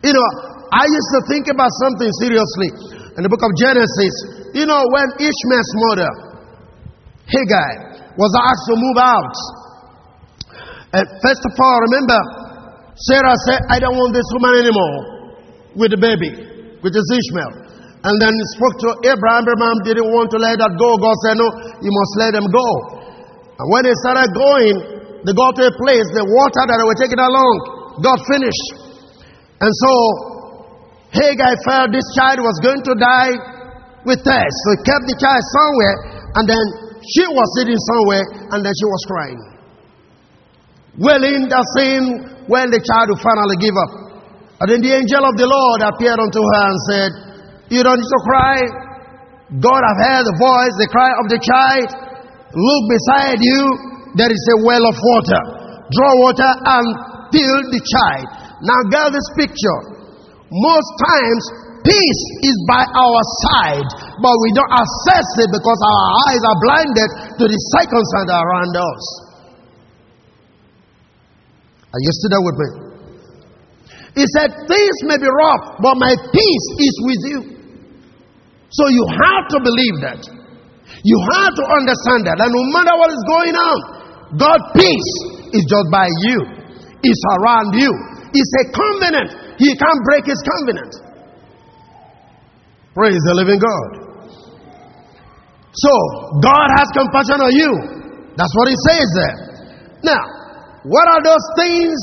You 0.08 0.16
know, 0.16 0.28
I 0.72 0.88
used 0.88 1.12
to 1.20 1.22
think 1.28 1.52
about 1.52 1.76
something 1.84 2.08
seriously 2.24 2.72
in 3.20 3.28
the 3.28 3.28
book 3.28 3.44
of 3.44 3.52
Genesis. 3.60 4.16
You 4.56 4.64
know, 4.64 4.88
when 4.88 5.08
Ishmael's 5.20 5.72
mother 5.92 6.12
Hagar 7.28 8.16
was 8.16 8.32
asked 8.40 8.66
to 8.72 8.76
move 8.80 9.00
out. 9.04 9.36
And 10.96 11.04
first 11.20 11.44
of 11.44 11.52
all, 11.60 11.78
remember, 11.92 12.20
Sarah 13.04 13.36
said, 13.52 13.60
I 13.68 13.84
don't 13.84 14.00
want 14.00 14.16
this 14.16 14.24
woman 14.32 14.64
anymore 14.64 15.15
with 15.76 15.92
the 15.92 16.00
baby, 16.00 16.32
which 16.82 16.96
is 16.96 17.06
Ishmael. 17.06 17.66
And 18.06 18.16
then 18.22 18.34
he 18.34 18.46
spoke 18.54 18.76
to 18.86 18.90
Abraham. 19.12 19.44
Abraham 19.50 19.80
didn't 19.82 20.10
want 20.14 20.30
to 20.32 20.38
let 20.38 20.62
that 20.62 20.78
go. 20.78 20.90
God 21.02 21.18
said, 21.26 21.36
No, 21.42 21.48
you 21.82 21.90
must 21.90 22.14
let 22.22 22.32
them 22.38 22.48
go. 22.54 22.70
And 23.58 23.66
when 23.74 23.82
they 23.88 23.96
started 24.06 24.30
going, 24.30 24.76
they 25.26 25.34
got 25.34 25.58
to 25.58 25.66
a 25.66 25.74
place, 25.74 26.06
the 26.14 26.22
water 26.22 26.64
that 26.70 26.78
they 26.78 26.86
were 26.86 27.00
taking 27.02 27.18
along 27.18 27.56
got 28.06 28.22
finished. 28.30 28.68
And 29.58 29.72
so 29.74 29.92
Hagar 31.18 31.56
felt 31.66 31.90
this 31.90 32.06
child 32.14 32.46
was 32.46 32.62
going 32.62 32.84
to 32.86 32.94
die 32.94 33.34
with 34.06 34.22
thirst. 34.22 34.54
So 34.54 34.68
he 34.78 34.80
kept 34.86 35.06
the 35.10 35.18
child 35.18 35.42
somewhere 35.42 35.96
and 36.38 36.46
then 36.46 36.64
she 37.10 37.26
was 37.26 37.48
sitting 37.58 37.80
somewhere 37.80 38.26
and 38.54 38.60
then 38.62 38.74
she 38.76 38.86
was 38.86 39.02
crying. 39.10 39.42
Well, 41.02 41.22
in 41.26 41.50
that 41.50 41.66
saying, 41.74 42.06
when 42.46 42.70
the 42.70 42.80
child 42.86 43.10
will 43.10 43.20
finally 43.20 43.58
give 43.58 43.74
up. 43.74 44.05
And 44.56 44.68
then 44.72 44.80
the 44.80 44.94
angel 44.96 45.24
of 45.28 45.36
the 45.36 45.48
Lord 45.52 45.80
appeared 45.84 46.16
unto 46.16 46.40
her 46.40 46.64
and 46.72 46.80
said, 46.88 47.12
You 47.76 47.84
don't 47.84 48.00
need 48.00 48.08
to 48.08 48.22
cry. 48.24 48.58
God 49.60 49.82
have 49.84 50.00
heard 50.00 50.24
the 50.24 50.38
voice, 50.40 50.74
the 50.80 50.90
cry 50.90 51.12
of 51.12 51.26
the 51.28 51.40
child. 51.44 51.88
Look 52.56 52.84
beside 52.88 53.44
you, 53.44 53.60
there 54.16 54.32
is 54.32 54.44
a 54.56 54.58
well 54.64 54.84
of 54.88 54.96
water. 54.96 55.44
Draw 55.92 56.12
water 56.24 56.52
and 56.56 56.86
fill 57.36 57.60
the 57.68 57.82
child. 57.84 58.28
Now 58.64 58.80
get 58.88 59.12
this 59.12 59.28
picture. 59.36 59.80
Most 60.48 60.90
times 61.04 61.44
peace 61.84 62.24
is 62.48 62.58
by 62.72 62.88
our 62.88 63.22
side, 63.44 63.90
but 64.24 64.36
we 64.40 64.50
don't 64.56 64.72
assess 64.72 65.28
it 65.44 65.52
because 65.52 65.80
our 65.84 66.04
eyes 66.32 66.42
are 66.48 66.60
blinded 66.64 67.10
to 67.38 67.46
the 67.46 67.60
circumstances 67.76 68.32
around 68.32 68.72
us. 68.72 69.04
Are 71.92 72.02
you 72.02 72.12
still 72.24 72.32
there 72.40 72.46
with 72.48 72.56
me? 72.56 72.85
He 74.16 74.24
said, 74.40 74.50
Things 74.72 74.98
may 75.04 75.20
be 75.20 75.28
rough, 75.28 75.78
but 75.84 75.96
my 76.00 76.16
peace 76.32 76.68
is 76.80 76.96
with 77.04 77.22
you. 77.28 77.40
So 78.72 78.88
you 78.88 79.04
have 79.12 79.44
to 79.52 79.60
believe 79.60 79.96
that. 80.08 80.22
You 81.04 81.18
have 81.36 81.54
to 81.54 81.66
understand 81.76 82.26
that. 82.32 82.40
And 82.40 82.50
no 82.50 82.64
matter 82.72 82.96
what 82.96 83.12
is 83.12 83.24
going 83.28 83.56
on, 83.56 83.78
God's 84.40 84.68
peace 84.74 85.12
is 85.54 85.64
just 85.68 85.88
by 85.92 86.08
you, 86.24 86.40
it's 87.04 87.24
around 87.40 87.76
you. 87.76 87.92
It's 88.36 88.54
a 88.60 88.66
covenant. 88.72 89.30
He 89.60 89.70
can't 89.76 90.02
break 90.04 90.26
his 90.26 90.42
covenant. 90.44 90.92
Praise 92.96 93.20
the 93.28 93.36
living 93.36 93.60
God. 93.60 94.06
So, 95.76 95.92
God 96.40 96.68
has 96.80 96.88
compassion 96.96 97.44
on 97.44 97.52
you. 97.52 97.72
That's 98.40 98.56
what 98.56 98.68
He 98.72 98.78
says 98.88 99.08
there. 99.16 99.36
Now, 100.04 100.24
what 100.88 101.08
are 101.12 101.22
those 101.24 101.46
things 101.60 102.00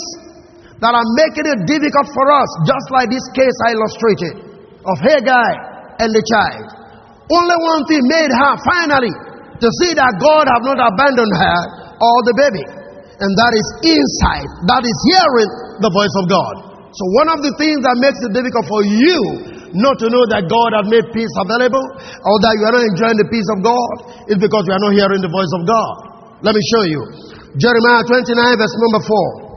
that 0.83 0.93
are 0.93 1.09
making 1.15 1.47
it 1.47 1.59
difficult 1.71 2.11
for 2.11 2.27
us, 2.35 2.51
just 2.67 2.87
like 2.91 3.09
this 3.09 3.23
case 3.39 3.55
I 3.65 3.79
illustrated 3.79 4.35
of 4.83 4.97
Hagar 4.99 5.51
and 6.03 6.11
the 6.11 6.25
child? 6.27 6.67
Only 7.31 7.57
one 7.63 7.83
thing 7.87 8.03
made 8.11 8.35
her 8.35 8.53
finally 8.67 9.15
to 9.63 9.69
see 9.81 9.95
that 9.95 10.11
God 10.19 10.45
have 10.51 10.65
not 10.67 10.83
abandoned 10.83 11.35
her 11.39 11.59
or 12.03 12.17
the 12.27 12.35
baby. 12.35 12.65
And 13.23 13.31
that 13.39 13.53
is 13.55 13.67
insight, 13.87 14.51
that 14.67 14.83
is 14.83 14.99
hearing 15.15 15.51
the 15.79 15.91
voice 15.95 16.15
of 16.19 16.27
God. 16.27 16.55
So, 16.91 17.03
one 17.23 17.31
of 17.31 17.41
the 17.41 17.55
things 17.57 17.79
that 17.87 17.97
makes 18.03 18.19
it 18.21 18.35
difficult 18.35 18.67
for 18.67 18.83
you 18.83 19.19
not 19.73 19.97
to 20.03 20.11
know 20.11 20.25
that 20.35 20.45
God 20.51 20.71
has 20.77 20.85
made 20.91 21.07
peace 21.17 21.33
available 21.41 21.81
or 21.81 22.37
that 22.45 22.53
you 22.59 22.65
are 22.69 22.75
not 22.77 22.85
enjoying 22.85 23.17
the 23.17 23.29
peace 23.33 23.49
of 23.55 23.65
God 23.65 24.29
is 24.29 24.37
because 24.37 24.69
you 24.69 24.75
are 24.77 24.83
not 24.83 24.93
hearing 24.93 25.23
the 25.25 25.33
voice 25.33 25.49
of 25.57 25.63
God. 25.65 25.95
Let 26.45 26.53
me 26.53 26.63
show 26.75 26.85
you. 26.85 27.01
Jeremiah 27.57 28.05
29, 28.05 28.61
verse 28.61 28.77
number 28.77 29.03
4. 29.07 29.52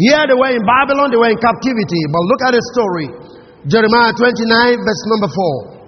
Here 0.00 0.24
they 0.24 0.36
were 0.36 0.56
in 0.56 0.64
Babylon, 0.64 1.12
they 1.12 1.20
were 1.20 1.28
in 1.28 1.36
captivity. 1.36 2.02
But 2.08 2.24
look 2.24 2.42
at 2.48 2.52
the 2.56 2.62
story. 2.72 3.08
Jeremiah 3.68 4.16
29, 4.16 4.80
verse 4.80 5.02
number 5.12 5.28
4. 5.28 5.80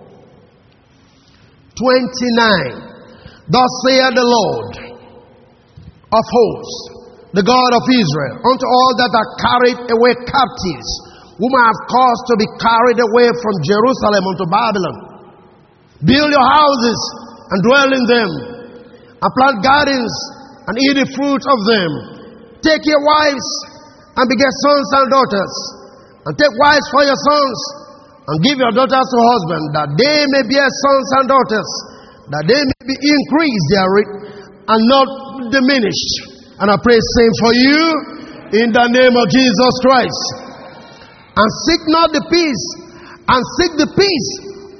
29. 1.81 3.49
Thus 3.49 3.73
saith 3.88 4.12
the 4.12 4.28
Lord 4.28 4.73
of 6.12 6.25
hosts, 6.28 6.76
the 7.33 7.40
God 7.40 7.71
of 7.73 7.85
Israel, 7.88 8.37
unto 8.45 8.66
all 8.69 8.92
that 9.00 9.12
are 9.16 9.31
carried 9.40 9.81
away 9.88 10.12
captives 10.28 10.90
whom 11.40 11.52
I 11.57 11.64
have 11.64 11.83
caused 11.88 12.25
to 12.28 12.37
be 12.37 12.49
carried 12.61 13.00
away 13.00 13.28
from 13.40 13.54
Jerusalem 13.64 14.23
unto 14.28 14.45
Babylon. 14.47 14.97
Build 16.04 16.31
your 16.31 16.45
houses 16.45 17.00
and 17.50 17.59
dwell 17.64 17.90
in 17.90 18.04
them, 18.04 18.31
and 19.16 19.31
plant 19.40 19.59
gardens 19.64 20.12
and 20.69 20.75
eat 20.76 20.97
the 21.00 21.09
fruit 21.16 21.42
of 21.49 21.59
them. 21.64 21.90
Take 22.61 22.85
your 22.85 23.00
wives 23.02 23.49
and 24.16 24.25
beget 24.28 24.52
sons 24.64 24.88
and 25.00 25.07
daughters, 25.09 25.54
and 26.28 26.33
take 26.37 26.54
wives 26.61 26.87
for 26.92 27.02
your 27.04 27.16
sons, 27.16 27.59
and 28.28 28.37
give 28.45 28.57
your 28.61 28.75
daughters 28.76 29.07
to 29.09 29.19
husbands, 29.19 29.69
that 29.75 29.88
they 29.99 30.19
may 30.37 30.45
bear 30.47 30.69
sons 30.69 31.09
and 31.19 31.25
daughters, 31.28 31.71
that 32.31 32.45
they 32.47 32.62
may 32.62 32.83
be 32.87 32.97
increased 32.97 33.66
therein 33.73 34.09
and 34.69 34.81
not 34.87 35.09
diminished. 35.50 36.12
And 36.62 36.71
I 36.71 36.76
pray 36.78 36.97
same 36.97 37.35
for 37.42 37.52
you 37.57 37.83
in 38.62 38.69
the 38.71 38.87
name 38.92 39.14
of 39.16 39.26
Jesus 39.33 39.75
Christ 39.83 40.42
and 41.33 41.49
seek 41.64 41.83
not 41.88 42.12
the 42.12 42.25
peace, 42.28 42.64
and 43.25 43.40
seek 43.57 43.73
the 43.81 43.90
peace 43.97 44.31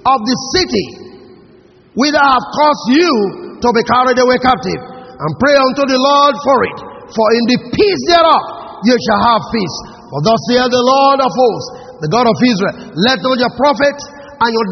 of 0.05 0.19
the 0.21 0.37
city, 0.53 0.87
whither 1.97 2.21
I 2.21 2.29
have 2.29 2.49
caused 2.53 2.87
you 2.93 3.11
to 3.57 3.69
be 3.73 3.83
carried 3.89 4.21
away 4.21 4.37
captive, 4.45 4.83
and 5.17 5.31
pray 5.41 5.57
unto 5.57 5.89
the 5.89 5.97
Lord 5.97 6.35
for 6.45 6.59
it. 6.69 6.79
For 7.09 7.27
in 7.41 7.45
the 7.57 7.59
peace 7.73 8.03
thereof 8.09 8.45
you 8.85 8.97
shall 9.09 9.23
have 9.23 9.43
peace. 9.51 9.77
For 10.13 10.21
thus 10.23 10.41
saith 10.51 10.69
the 10.69 10.85
Lord 10.85 11.19
of 11.25 11.31
hosts, 11.33 11.69
the 12.05 12.11
God 12.11 12.27
of 12.29 12.37
Israel, 12.37 12.77
let 12.99 13.19
not 13.23 13.37
your 13.39 13.55
prophets 13.57 14.03
and 14.43 14.51
your 14.51 14.67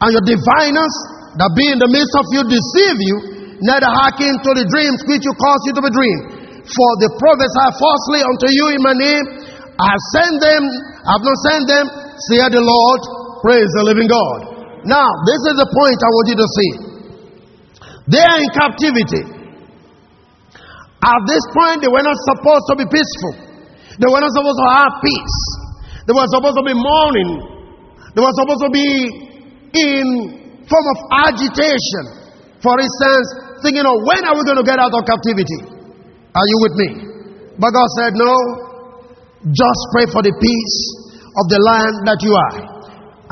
and 0.00 0.10
your 0.16 0.24
diviners 0.24 0.94
that 1.36 1.52
be 1.52 1.66
in 1.68 1.78
the 1.78 1.90
midst 1.92 2.14
of 2.16 2.24
you 2.32 2.40
deceive 2.48 2.96
you, 2.96 3.16
neither 3.60 3.88
hearken 3.88 4.32
to 4.40 4.50
the 4.56 4.64
dreams 4.64 5.04
which 5.04 5.20
you 5.20 5.34
cause 5.36 5.60
you 5.68 5.72
to 5.76 5.82
be 5.84 5.92
dreamed. 5.92 6.24
For 6.64 6.90
the 7.04 7.10
prophets 7.20 7.56
are 7.68 7.74
falsely 7.76 8.20
unto 8.24 8.48
you 8.48 8.64
in 8.72 8.80
my 8.80 8.96
name, 8.96 9.24
I 9.80 9.84
have 9.92 10.04
sent 10.16 10.34
them, 10.40 10.62
I 11.04 11.10
have 11.16 11.24
not 11.24 11.38
sent 11.48 11.64
them, 11.68 11.84
say 12.28 12.40
the 12.52 12.60
Lord. 12.64 13.00
Praise 13.40 13.72
the 13.80 13.84
living 13.88 14.04
God. 14.04 14.60
Now, 14.84 15.08
this 15.24 15.40
is 15.48 15.56
the 15.56 15.68
point 15.72 15.96
I 15.96 16.10
want 16.12 16.26
you 16.28 16.38
to 16.40 16.48
see. 16.48 16.72
They 18.12 18.20
are 18.20 18.40
in 18.40 18.50
captivity. 18.52 19.39
At 21.00 21.20
this 21.24 21.40
point, 21.56 21.80
they 21.80 21.88
were 21.88 22.04
not 22.04 22.16
supposed 22.28 22.66
to 22.68 22.74
be 22.76 22.84
peaceful. 22.84 23.34
They 23.96 24.08
were 24.08 24.20
not 24.20 24.32
supposed 24.36 24.60
to 24.60 24.68
have 24.68 24.92
peace. 25.00 25.38
They 26.04 26.12
were 26.12 26.28
supposed 26.28 26.56
to 26.60 26.64
be 26.64 26.76
mourning. 26.76 27.30
They 28.12 28.22
were 28.24 28.36
supposed 28.36 28.62
to 28.68 28.70
be 28.72 28.88
in 29.72 30.04
form 30.68 30.86
of 30.92 30.98
agitation. 31.30 32.04
For 32.60 32.76
instance, 32.76 33.26
thinking 33.64 33.84
of 33.84 33.96
when 34.04 34.22
are 34.28 34.36
we 34.36 34.44
going 34.44 34.60
to 34.60 34.66
get 34.66 34.76
out 34.76 34.92
of 34.92 35.02
captivity? 35.08 35.60
Are 36.36 36.46
you 36.46 36.58
with 36.68 36.74
me? 36.76 36.88
But 37.56 37.72
God 37.72 37.88
said, 37.96 38.12
no. 38.16 38.32
Just 39.48 39.82
pray 39.96 40.04
for 40.12 40.20
the 40.20 40.36
peace 40.36 40.78
of 41.32 41.44
the 41.48 41.60
land 41.64 41.94
that 42.04 42.20
you 42.20 42.36
are. 42.36 42.60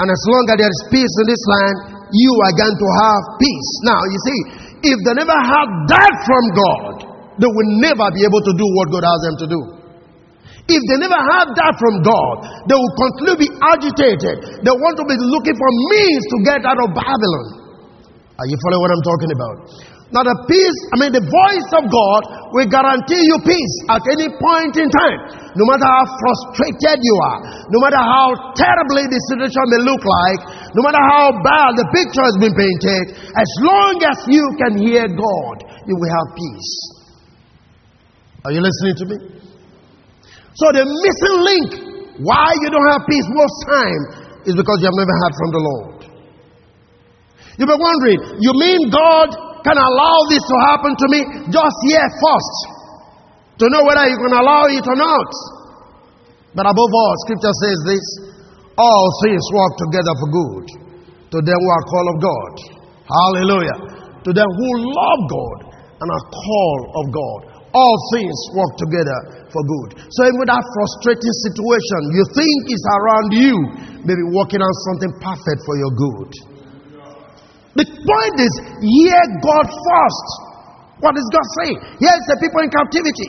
And 0.00 0.06
as 0.08 0.22
long 0.30 0.44
as 0.48 0.56
there 0.56 0.72
is 0.72 0.82
peace 0.88 1.14
in 1.20 1.26
this 1.28 1.42
land, 1.44 1.76
you 2.16 2.32
are 2.48 2.54
going 2.56 2.76
to 2.80 2.88
have 2.96 3.22
peace. 3.36 3.70
Now, 3.84 4.00
you 4.00 4.18
see, 4.24 4.40
if 4.94 4.98
they 5.04 5.14
never 5.20 5.36
had 5.36 5.68
that 5.92 6.12
from 6.24 6.44
God, 6.56 7.07
they 7.38 7.50
will 7.50 7.70
never 7.78 8.06
be 8.10 8.22
able 8.26 8.42
to 8.42 8.52
do 8.54 8.66
what 8.76 8.86
God 8.92 9.04
has 9.06 9.20
them 9.24 9.36
to 9.42 9.46
do. 9.46 9.60
If 10.68 10.82
they 10.84 10.98
never 11.00 11.16
have 11.16 11.48
that 11.56 11.74
from 11.80 12.04
God, 12.04 12.34
they 12.68 12.76
will 12.76 12.94
continue 13.00 13.34
to 13.34 13.40
be 13.40 13.50
agitated. 13.56 14.36
They 14.60 14.74
want 14.74 15.00
to 15.00 15.06
be 15.08 15.16
looking 15.16 15.56
for 15.56 15.68
means 15.96 16.24
to 16.28 16.36
get 16.44 16.60
out 16.68 16.76
of 16.76 16.92
Babylon. 16.92 17.46
Are 18.36 18.46
you 18.46 18.56
following 18.68 18.82
what 18.84 18.92
I'm 18.92 19.04
talking 19.06 19.32
about? 19.32 19.56
Now, 20.08 20.24
the 20.24 20.36
peace, 20.48 20.78
I 20.92 20.96
mean, 21.04 21.12
the 21.12 21.20
voice 21.20 21.68
of 21.76 21.84
God 21.84 22.20
will 22.56 22.68
guarantee 22.68 23.20
you 23.20 23.36
peace 23.44 23.76
at 23.92 24.00
any 24.08 24.28
point 24.40 24.76
in 24.80 24.88
time. 24.88 25.52
No 25.52 25.68
matter 25.68 25.84
how 25.84 26.04
frustrated 26.08 27.00
you 27.04 27.16
are, 27.28 27.38
no 27.68 27.78
matter 27.84 28.00
how 28.00 28.32
terribly 28.56 29.04
the 29.04 29.20
situation 29.28 29.64
may 29.68 29.80
look 29.84 30.00
like, 30.00 30.40
no 30.72 30.80
matter 30.80 31.00
how 31.12 31.28
bad 31.44 31.76
the 31.76 31.88
picture 31.92 32.24
has 32.24 32.36
been 32.40 32.56
painted, 32.56 33.20
as 33.36 33.50
long 33.60 34.00
as 34.00 34.16
you 34.32 34.44
can 34.56 34.80
hear 34.80 35.04
God, 35.12 35.56
you 35.84 35.92
will 35.92 36.12
have 36.12 36.28
peace. 36.32 36.97
Are 38.44 38.52
you 38.52 38.62
listening 38.62 38.96
to 39.02 39.04
me? 39.10 39.16
So, 40.54 40.66
the 40.74 40.84
missing 40.86 41.38
link 41.42 41.68
why 42.22 42.50
you 42.62 42.68
don't 42.70 42.88
have 42.94 43.06
peace 43.06 43.28
most 43.30 43.56
time 43.66 44.02
is 44.46 44.54
because 44.54 44.78
you 44.82 44.86
have 44.90 44.98
never 44.98 45.14
heard 45.22 45.34
from 45.38 45.50
the 45.54 45.62
Lord. 45.62 45.98
You've 47.58 47.70
been 47.70 47.82
wondering, 47.82 48.18
you 48.38 48.52
mean 48.54 48.90
God 48.90 49.28
can 49.66 49.78
allow 49.78 50.16
this 50.30 50.42
to 50.42 50.56
happen 50.70 50.92
to 50.94 51.06
me, 51.10 51.20
just 51.50 51.76
hear 51.90 52.02
first 52.22 52.78
to 53.58 53.64
know 53.66 53.82
whether 53.82 54.06
you 54.06 54.18
can 54.18 54.34
allow 54.38 54.70
it 54.70 54.86
or 54.86 54.98
not. 54.98 55.30
But 56.54 56.66
above 56.66 56.90
all, 56.90 57.14
scripture 57.26 57.54
says 57.66 57.78
this 57.86 58.06
all 58.78 59.06
things 59.26 59.42
work 59.50 59.74
together 59.82 60.14
for 60.22 60.28
good 60.30 60.66
to 61.34 61.38
them 61.42 61.58
who 61.58 61.70
are 61.70 61.86
called 61.90 62.08
of 62.14 62.18
God. 62.22 62.52
Hallelujah. 63.10 63.78
To 64.22 64.30
them 64.30 64.46
who 64.46 64.68
love 64.86 65.22
God 65.26 65.58
and 65.98 66.08
are 66.08 66.26
called 66.30 66.84
of 66.94 67.04
God. 67.10 67.57
All 67.78 67.94
things 68.10 68.34
work 68.58 68.74
together 68.74 69.46
for 69.54 69.62
good. 69.62 70.02
So 70.10 70.26
even 70.26 70.42
with 70.42 70.50
that 70.50 70.64
frustrating 70.74 71.34
situation 71.46 72.00
you 72.10 72.24
think 72.34 72.58
is 72.74 72.82
around 72.98 73.28
you, 73.38 73.54
maybe 74.02 74.24
working 74.34 74.58
on 74.58 74.72
something 74.90 75.12
perfect 75.22 75.60
for 75.62 75.78
your 75.78 75.92
good. 75.94 76.30
The 77.78 77.86
point 77.86 78.36
is, 78.42 78.52
hear 78.82 79.22
God 79.38 79.66
first. 79.70 80.28
What 80.98 81.14
does 81.14 81.28
God 81.30 81.46
say? 81.62 81.70
Here's 82.02 82.24
the 82.26 82.36
people 82.42 82.66
in 82.66 82.70
captivity. 82.74 83.28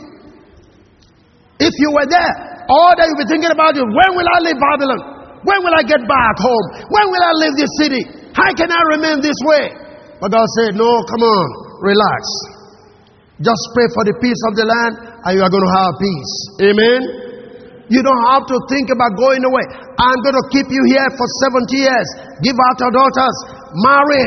If 1.61 1.73
you 1.77 1.93
were 1.93 2.09
there, 2.09 2.65
all 2.73 2.97
that 2.97 3.05
you'll 3.05 3.21
be 3.21 3.29
thinking 3.29 3.53
about 3.53 3.77
is 3.77 3.85
when 3.85 4.09
will 4.17 4.25
I 4.25 4.39
leave 4.49 4.57
Babylon? 4.57 5.01
When 5.45 5.59
will 5.61 5.75
I 5.77 5.85
get 5.85 6.01
back 6.09 6.35
home? 6.41 6.65
When 6.89 7.05
will 7.13 7.23
I 7.23 7.33
leave 7.45 7.55
this 7.61 7.71
city? 7.77 8.01
How 8.33 8.49
can 8.57 8.73
I 8.73 8.81
remain 8.97 9.21
this 9.21 9.37
way? 9.45 9.69
But 10.17 10.33
God 10.33 10.47
said, 10.59 10.75
No, 10.75 10.89
come 11.07 11.21
on, 11.21 11.45
relax. 11.85 12.25
Just 13.39 13.63
pray 13.71 13.87
for 13.95 14.03
the 14.03 14.15
peace 14.19 14.41
of 14.51 14.59
the 14.59 14.67
land 14.67 14.93
and 15.23 15.31
you 15.35 15.41
are 15.43 15.51
going 15.51 15.63
to 15.63 15.75
have 15.79 15.93
peace. 15.95 16.33
Amen. 16.69 16.99
You 17.89 18.05
don't 18.05 18.23
have 18.29 18.45
to 18.45 18.57
think 18.69 18.93
about 18.93 19.17
going 19.17 19.41
away. 19.41 19.65
I'm 19.97 20.19
going 20.21 20.37
to 20.37 20.45
keep 20.53 20.69
you 20.69 20.83
here 20.91 21.09
for 21.17 21.25
70 21.49 21.73
years. 21.73 22.07
Give 22.45 22.53
out 22.53 22.75
your 22.77 22.93
daughters 22.93 23.59
marry, 23.75 24.25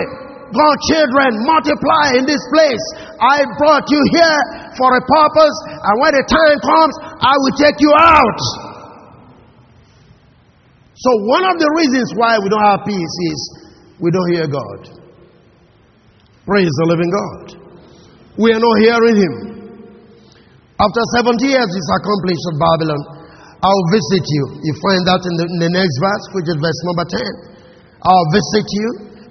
God 0.52 0.76
children, 0.86 1.30
multiply 1.42 2.20
in 2.20 2.24
this 2.28 2.42
place. 2.52 2.84
I 3.18 3.42
brought 3.58 3.88
you 3.88 4.00
here 4.12 4.40
for 4.76 4.88
a 4.94 5.02
purpose, 5.02 5.56
and 5.82 5.94
when 6.02 6.12
the 6.14 6.24
time 6.28 6.58
comes, 6.60 6.94
I 7.18 7.34
will 7.40 7.56
take 7.56 7.78
you 7.80 7.92
out. 7.96 8.40
So, 10.94 11.10
one 11.26 11.44
of 11.50 11.58
the 11.58 11.70
reasons 11.76 12.12
why 12.14 12.38
we 12.38 12.48
don't 12.48 12.62
have 12.62 12.86
peace 12.86 13.14
is 13.32 13.38
we 13.98 14.10
don't 14.10 14.30
hear 14.30 14.46
God. 14.46 15.02
Praise 16.46 16.70
the 16.70 16.86
living 16.86 17.10
God. 17.10 17.61
We 18.40 18.48
are 18.52 18.62
not 18.62 18.76
hearing 18.80 19.16
Him. 19.16 19.34
After 20.80 21.02
70 21.20 21.44
years 21.46 21.68
is 21.68 21.88
accomplished 21.94 22.44
at 22.48 22.56
Babylon, 22.58 23.02
I'll 23.62 23.86
visit 23.94 24.24
you. 24.26 24.44
You 24.66 24.74
find 24.82 25.02
that 25.06 25.22
in 25.22 25.34
the, 25.38 25.46
in 25.46 25.58
the 25.62 25.72
next 25.72 25.94
verse, 26.02 26.24
which 26.34 26.48
is 26.50 26.58
verse 26.58 26.80
number 26.90 27.06
10. 27.06 27.22
I'll 28.02 28.28
visit 28.34 28.66
you 28.66 28.88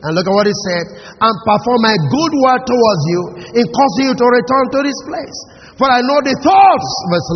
and 0.08 0.16
look 0.16 0.24
at 0.24 0.32
what 0.32 0.48
he 0.48 0.56
said. 0.72 0.86
And 1.20 1.34
perform 1.44 1.84
my 1.84 1.98
good 2.00 2.34
word 2.40 2.62
towards 2.64 3.04
you 3.12 3.22
in 3.60 3.66
causing 3.68 4.06
you 4.08 4.16
to 4.16 4.28
return 4.32 4.66
to 4.72 4.80
this 4.88 5.00
place. 5.04 5.38
For 5.76 5.92
I 5.92 6.00
know 6.00 6.24
the 6.24 6.36
thoughts, 6.40 6.90
verse 7.12 7.28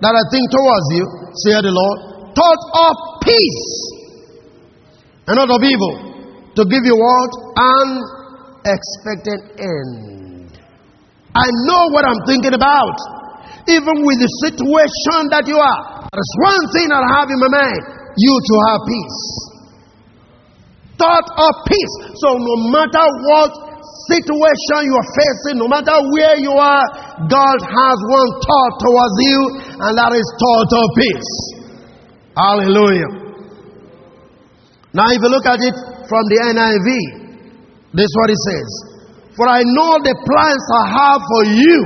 that 0.00 0.14
I 0.16 0.24
think 0.32 0.48
towards 0.48 0.86
you, 0.96 1.04
say 1.44 1.60
the 1.60 1.74
Lord, 1.74 1.98
thoughts 2.32 2.66
of 2.80 2.92
peace 3.20 3.68
and 5.28 5.36
not 5.36 5.52
of 5.52 5.60
evil, 5.60 5.94
to 6.56 6.62
give 6.64 6.84
you 6.88 6.96
what? 6.96 7.30
An 7.60 7.88
expected 8.64 9.40
end. 9.60 10.13
I 11.34 11.46
know 11.66 11.82
what 11.90 12.06
I'm 12.06 12.22
thinking 12.26 12.54
about. 12.54 12.96
Even 13.66 14.04
with 14.04 14.18
the 14.20 14.30
situation 14.44 15.32
that 15.32 15.48
you 15.48 15.56
are, 15.56 15.80
there's 16.12 16.34
one 16.44 16.64
thing 16.76 16.92
I 16.92 17.00
have 17.18 17.28
in 17.32 17.38
my 17.40 17.50
mind 17.50 17.80
you 18.14 18.34
to 18.38 18.54
have 18.70 18.80
peace 18.86 19.44
thought 20.98 21.28
of 21.36 21.52
peace. 21.66 21.94
So, 22.22 22.28
no 22.38 22.54
matter 22.70 23.06
what 23.26 23.50
situation 24.10 24.86
you 24.86 24.94
are 24.94 25.10
facing, 25.14 25.56
no 25.58 25.68
matter 25.68 25.94
where 26.14 26.36
you 26.38 26.54
are, 26.54 26.84
God 27.26 27.58
has 27.60 27.96
one 28.08 28.30
thought 28.42 28.74
towards 28.78 29.16
you, 29.20 29.38
and 29.84 29.92
that 29.98 30.12
is 30.14 30.26
thought 30.38 30.70
of 30.72 30.86
peace. 30.96 31.32
Hallelujah. 32.34 33.10
Now, 34.94 35.10
if 35.10 35.18
you 35.22 35.30
look 35.30 35.46
at 35.46 35.58
it 35.58 35.74
from 36.06 36.22
the 36.30 36.38
NIV, 36.54 36.88
this 37.94 38.06
is 38.06 38.14
what 38.18 38.30
it 38.30 38.38
says 38.38 38.93
For 39.34 39.46
I 39.50 39.66
know 39.66 39.98
the 39.98 40.14
plans 40.14 40.64
I 40.78 40.84
have 40.94 41.20
for 41.26 41.42
you, 41.50 41.78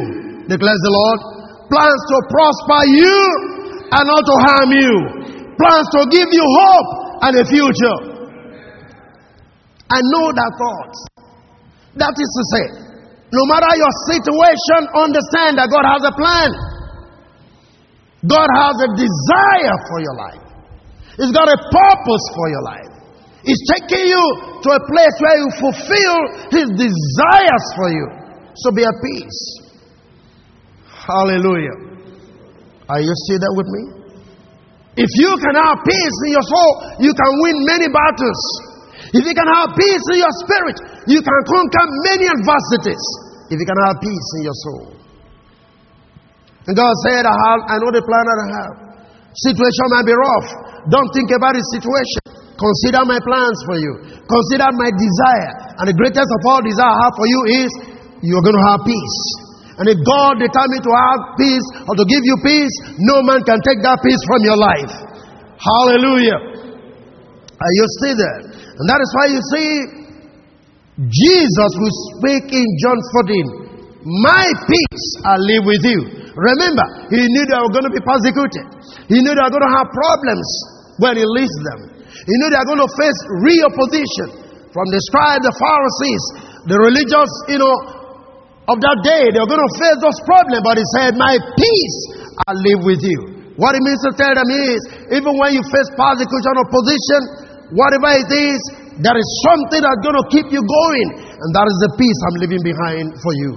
declares 0.52 0.80
the 0.84 0.92
Lord 0.92 1.18
plans 1.68 2.02
to 2.12 2.16
prosper 2.32 2.80
you 2.96 3.18
and 3.88 4.04
not 4.04 4.24
to 4.24 4.36
harm 4.36 4.70
you, 4.72 4.94
plans 5.56 5.88
to 5.96 6.00
give 6.12 6.28
you 6.28 6.44
hope 6.44 6.90
and 7.24 7.32
a 7.40 7.44
future. 7.48 7.98
I 9.88 10.00
know 10.12 10.28
that 10.32 10.50
thought. 10.60 10.94
That 11.96 12.12
is 12.12 12.30
to 12.36 12.42
say, 12.52 12.64
no 13.32 13.42
matter 13.48 13.72
your 13.76 13.92
situation, 14.12 14.80
understand 14.92 15.56
that 15.56 15.68
God 15.72 15.84
has 15.88 16.02
a 16.04 16.12
plan. 16.12 16.50
God 18.28 18.48
has 18.60 18.76
a 18.84 18.88
desire 18.92 19.76
for 19.88 19.98
your 20.04 20.16
life. 20.20 20.44
He's 21.16 21.32
got 21.32 21.48
a 21.48 21.56
purpose 21.56 22.24
for 22.36 22.46
your 22.52 22.64
life. 22.64 22.97
He's 23.48 23.64
taking 23.80 24.12
you 24.12 24.24
to 24.60 24.68
a 24.76 24.80
place 24.84 25.16
where 25.24 25.36
you 25.40 25.48
fulfill 25.56 26.16
His 26.52 26.68
desires 26.68 27.66
for 27.80 27.88
you. 27.88 28.06
So 28.60 28.76
be 28.76 28.84
at 28.84 28.92
peace. 29.00 29.40
Hallelujah. 30.84 32.04
Are 32.92 33.00
you 33.00 33.08
still 33.24 33.40
there 33.40 33.56
with 33.56 33.68
me? 33.72 33.82
If 35.00 35.08
you 35.16 35.32
can 35.40 35.56
have 35.56 35.80
peace 35.80 36.16
in 36.28 36.30
your 36.36 36.44
soul, 36.44 36.72
you 37.00 37.12
can 37.16 37.32
win 37.40 37.56
many 37.64 37.88
battles. 37.88 38.40
If 39.16 39.24
you 39.24 39.32
can 39.32 39.48
have 39.48 39.72
peace 39.72 40.04
in 40.12 40.20
your 40.20 40.34
spirit, 40.44 40.76
you 41.08 41.24
can 41.24 41.38
conquer 41.48 41.84
many 42.04 42.28
adversities. 42.28 43.04
If 43.48 43.56
you 43.56 43.64
can 43.64 43.80
have 43.88 43.96
peace 43.96 44.28
in 44.36 44.42
your 44.44 44.58
soul. 44.68 44.84
And 46.68 46.76
God 46.76 46.92
said, 47.08 47.24
I, 47.24 47.32
have, 47.32 47.60
I 47.64 47.74
know 47.80 47.88
the 47.96 48.04
plan 48.04 48.24
that 48.28 48.38
I 48.44 48.48
have. 48.60 48.74
Situation 49.40 49.86
might 49.88 50.04
be 50.04 50.12
rough. 50.12 50.48
Don't 50.92 51.08
think 51.16 51.32
about 51.32 51.56
the 51.56 51.64
situation. 51.72 52.27
Consider 52.58 53.06
my 53.06 53.22
plans 53.22 53.58
for 53.70 53.78
you. 53.78 53.92
Consider 54.26 54.68
my 54.74 54.90
desire. 54.90 55.52
And 55.78 55.86
the 55.86 55.94
greatest 55.94 56.26
of 56.26 56.40
all 56.50 56.58
desire 56.58 56.90
I 56.90 56.98
have 57.06 57.14
for 57.14 57.26
you 57.30 57.40
is 57.62 57.70
you're 58.26 58.42
going 58.42 58.58
to 58.58 58.66
have 58.74 58.82
peace. 58.82 59.18
And 59.78 59.86
if 59.86 59.98
God 60.02 60.42
determined 60.42 60.82
to 60.82 60.90
have 60.90 61.38
peace 61.38 61.66
or 61.86 61.94
to 61.94 62.02
give 62.02 62.26
you 62.26 62.34
peace, 62.42 62.74
no 62.98 63.22
man 63.22 63.46
can 63.46 63.62
take 63.62 63.78
that 63.86 64.02
peace 64.02 64.18
from 64.26 64.42
your 64.42 64.58
life. 64.58 64.90
Hallelujah. 65.54 66.38
Are 67.62 67.74
you 67.78 67.84
still 68.02 68.18
there? 68.18 68.40
And 68.50 68.84
that 68.90 68.98
is 68.98 69.10
why 69.14 69.26
you 69.30 69.40
see 69.54 69.70
Jesus 71.06 71.70
will 71.78 71.94
speak 72.18 72.50
in 72.50 72.66
John 72.82 72.98
14. 73.22 74.02
My 74.02 74.46
peace 74.66 75.06
I 75.22 75.38
live 75.38 75.62
with 75.62 75.82
you. 75.86 76.26
Remember, 76.34 76.86
he 77.14 77.22
knew 77.22 77.44
they 77.46 77.58
were 77.58 77.70
going 77.70 77.86
to 77.86 77.94
be 77.94 78.02
persecuted. 78.02 78.66
He 79.06 79.22
knew 79.22 79.30
they 79.30 79.46
were 79.46 79.54
going 79.54 79.66
to 79.66 79.74
have 79.78 79.90
problems 79.94 80.46
when 80.98 81.18
he 81.18 81.26
leads 81.26 81.54
them. 81.70 81.97
He 82.28 82.34
knew 82.36 82.48
they 82.52 82.60
are 82.60 82.68
going 82.68 82.84
to 82.84 82.92
face 82.92 83.18
real 83.40 83.64
opposition 83.72 84.28
from 84.68 84.86
the 84.92 85.00
scribes, 85.08 85.48
the 85.48 85.54
Pharisees, 85.56 86.22
the 86.68 86.76
religious, 86.76 87.30
you 87.48 87.56
know, 87.56 87.72
of 88.68 88.76
that 88.84 88.98
day, 89.00 89.32
they're 89.32 89.48
going 89.48 89.64
to 89.64 89.74
face 89.80 89.96
those 90.04 90.20
problems. 90.28 90.60
But 90.60 90.76
he 90.76 90.84
said, 90.92 91.16
My 91.16 91.40
peace 91.56 91.96
I 92.44 92.52
live 92.52 92.84
with 92.84 93.00
you. 93.00 93.40
What 93.56 93.72
it 93.74 93.82
means 93.82 93.98
to 94.04 94.12
tell 94.12 94.30
them 94.36 94.44
is, 94.52 94.80
even 95.18 95.32
when 95.40 95.56
you 95.56 95.64
face 95.72 95.88
persecution, 95.96 96.52
opposition, 96.68 97.20
whatever 97.72 98.12
it 98.12 98.28
is, 98.28 98.60
there 99.00 99.16
is 99.16 99.28
something 99.48 99.80
that's 99.80 100.02
going 100.04 100.18
to 100.20 100.26
keep 100.28 100.46
you 100.52 100.60
going. 100.60 101.08
And 101.16 101.48
that 101.56 101.66
is 101.66 101.78
the 101.88 101.90
peace 101.96 102.18
I'm 102.28 102.38
leaving 102.44 102.62
behind 102.62 103.06
for 103.24 103.32
you. 103.40 103.52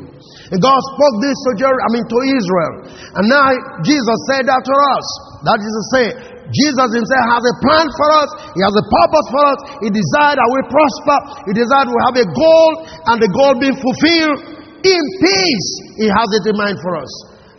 And 0.54 0.60
God 0.64 0.80
spoke 0.96 1.16
this 1.20 1.36
to 1.36 1.52
Jer- 1.60 1.82
I 1.86 1.90
mean 1.92 2.06
to 2.08 2.20
Israel. 2.32 2.74
And 3.20 3.26
now 3.28 3.46
Jesus 3.84 4.18
said 4.32 4.48
that 4.48 4.62
to 4.64 4.76
us. 4.96 5.06
That 5.44 5.58
is 5.60 5.74
to 5.76 5.84
say, 5.92 6.06
Jesus 6.50 6.90
himself 6.98 7.26
has 7.38 7.44
a 7.46 7.56
plan 7.62 7.86
for 7.94 8.10
us. 8.18 8.30
He 8.58 8.62
has 8.66 8.74
a 8.74 8.86
purpose 8.90 9.28
for 9.30 9.44
us. 9.46 9.60
He 9.86 9.90
desired 9.94 10.42
that 10.42 10.50
we 10.50 10.60
prosper. 10.74 11.18
He 11.46 11.54
desired 11.54 11.94
we 11.94 12.02
have 12.10 12.18
a 12.18 12.28
goal 12.28 12.72
and 13.14 13.18
the 13.22 13.30
goal 13.30 13.54
being 13.62 13.78
fulfilled 13.78 14.38
in 14.82 15.02
peace. 15.22 15.70
He 16.02 16.08
has 16.10 16.30
it 16.42 16.50
in 16.50 16.56
mind 16.58 16.82
for 16.82 16.98
us. 16.98 17.12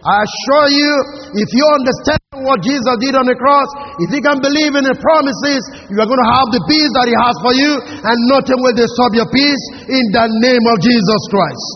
I 0.03 0.27
assure 0.27 0.67
you, 0.75 0.91
if 1.39 1.49
you 1.55 1.63
understand 1.63 2.19
what 2.43 2.59
Jesus 2.59 2.91
did 2.99 3.15
on 3.15 3.23
the 3.23 3.39
cross, 3.39 3.71
if 4.03 4.11
you 4.11 4.19
can 4.19 4.43
believe 4.43 4.75
in 4.75 4.83
the 4.83 4.99
promises, 4.99 5.63
you 5.87 5.99
are 6.03 6.11
going 6.11 6.19
to 6.19 6.33
have 6.35 6.51
the 6.51 6.63
peace 6.67 6.91
that 6.99 7.07
He 7.07 7.15
has 7.15 7.37
for 7.39 7.55
you, 7.55 7.71
and 7.79 8.17
nothing 8.27 8.59
will 8.59 8.75
disturb 8.75 9.15
your 9.15 9.31
peace 9.31 9.63
in 9.95 10.05
the 10.11 10.27
name 10.43 10.65
of 10.75 10.77
Jesus 10.83 11.23
Christ. 11.31 11.67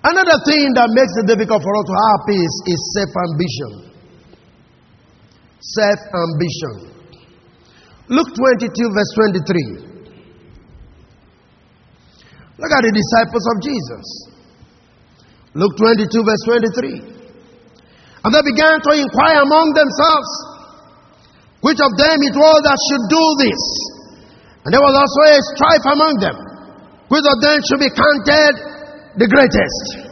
Another 0.00 0.40
thing 0.48 0.72
that 0.72 0.88
makes 0.96 1.12
it 1.20 1.28
difficult 1.28 1.60
for 1.60 1.72
us 1.76 1.84
to 1.84 1.92
have 1.92 2.18
peace 2.24 2.56
is 2.72 2.80
self 2.96 3.12
ambition. 3.20 3.89
Self 5.60 6.00
ambition. 6.16 6.90
Luke 8.08 8.32
22, 8.32 8.72
verse 8.96 9.12
23. 9.14 9.90
Look 12.60 12.72
at 12.72 12.82
the 12.84 12.92
disciples 12.92 13.44
of 13.44 13.56
Jesus. 13.60 14.04
Luke 15.52 15.76
22, 15.76 16.08
verse 16.24 16.44
23. 16.48 17.20
And 18.24 18.30
they 18.32 18.44
began 18.44 18.80
to 18.84 18.92
inquire 18.96 19.40
among 19.44 19.72
themselves 19.76 20.30
which 21.60 21.80
of 21.80 21.92
them 21.96 22.16
it 22.24 22.36
was 22.36 22.58
that 22.64 22.78
should 22.88 23.04
do 23.12 23.24
this. 23.44 23.62
And 24.64 24.72
there 24.72 24.80
was 24.80 24.96
also 24.96 25.20
a 25.28 25.38
strife 25.56 25.86
among 25.92 26.14
them, 26.20 26.36
which 27.08 27.24
of 27.24 27.36
them 27.40 27.60
should 27.68 27.80
be 27.84 27.92
counted 27.92 28.52
the 29.16 29.28
greatest. 29.28 30.08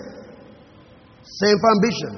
Same 1.24 1.56
ambition. 1.56 2.12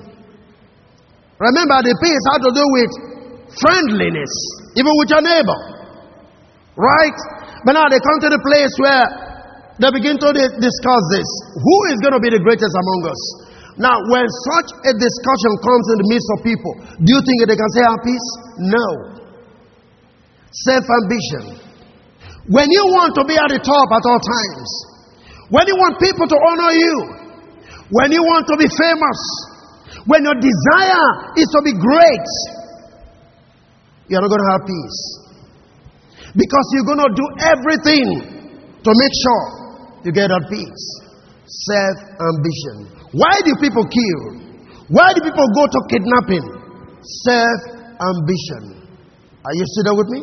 Remember, 1.38 1.78
the 1.82 1.94
peace 1.98 2.24
had 2.30 2.40
to 2.42 2.52
do 2.54 2.64
with 2.74 3.09
friendliness, 3.58 4.32
even 4.78 4.92
with 5.00 5.08
your 5.10 5.24
neighbor. 5.24 5.60
Right? 6.78 7.18
But 7.66 7.74
now 7.76 7.90
they 7.90 8.00
come 8.00 8.18
to 8.24 8.30
the 8.30 8.40
place 8.40 8.72
where 8.78 9.04
they 9.80 9.90
begin 9.96 10.16
to 10.20 10.30
discuss 10.60 11.02
this. 11.12 11.28
Who 11.56 11.76
is 11.92 11.98
going 12.04 12.14
to 12.16 12.22
be 12.22 12.30
the 12.30 12.42
greatest 12.44 12.72
among 12.72 13.00
us? 13.08 13.22
Now, 13.80 13.96
when 14.12 14.28
such 14.28 14.68
a 14.86 14.92
discussion 14.92 15.52
comes 15.64 15.84
in 15.88 15.96
the 16.04 16.08
midst 16.12 16.28
of 16.36 16.38
people, 16.44 16.72
do 17.00 17.08
you 17.16 17.22
think 17.24 17.48
they 17.48 17.56
can 17.56 17.70
say 17.72 17.80
our 17.80 18.00
peace? 18.04 18.28
No. 18.60 18.86
Self 20.68 20.84
ambition. 20.84 21.70
When 22.52 22.68
you 22.68 22.84
want 22.92 23.16
to 23.16 23.24
be 23.24 23.40
at 23.40 23.48
the 23.48 23.62
top 23.62 23.88
at 23.88 24.04
all 24.04 24.20
times, 24.20 24.68
when 25.48 25.64
you 25.64 25.76
want 25.80 25.96
people 25.96 26.28
to 26.28 26.36
honor 26.36 26.72
you, 26.76 26.94
when 27.88 28.12
you 28.12 28.20
want 28.20 28.44
to 28.52 28.56
be 28.60 28.68
famous, 28.68 29.20
when 30.04 30.28
your 30.28 30.36
desire 30.36 31.08
is 31.40 31.48
to 31.56 31.60
be 31.64 31.72
great, 31.72 32.28
you're 34.10 34.18
not 34.18 34.26
going 34.26 34.42
to 34.42 34.50
have 34.58 34.62
peace. 34.66 35.00
Because 36.34 36.66
you're 36.74 36.88
going 36.90 37.02
to 37.06 37.12
do 37.14 37.26
everything 37.46 38.06
to 38.82 38.90
make 38.90 39.14
sure 39.22 39.42
you 40.02 40.10
get 40.10 40.34
at 40.34 40.44
peace. 40.50 40.84
Self 41.46 41.96
ambition. 42.18 42.76
Why 43.14 43.34
do 43.46 43.54
people 43.62 43.86
kill? 43.86 44.22
Why 44.90 45.14
do 45.14 45.22
people 45.22 45.46
go 45.54 45.64
to 45.70 45.78
kidnapping? 45.90 46.46
Self 47.26 47.60
ambition. 48.02 48.82
Are 49.46 49.54
you 49.54 49.64
there 49.86 49.94
with 49.94 50.10
me? 50.10 50.20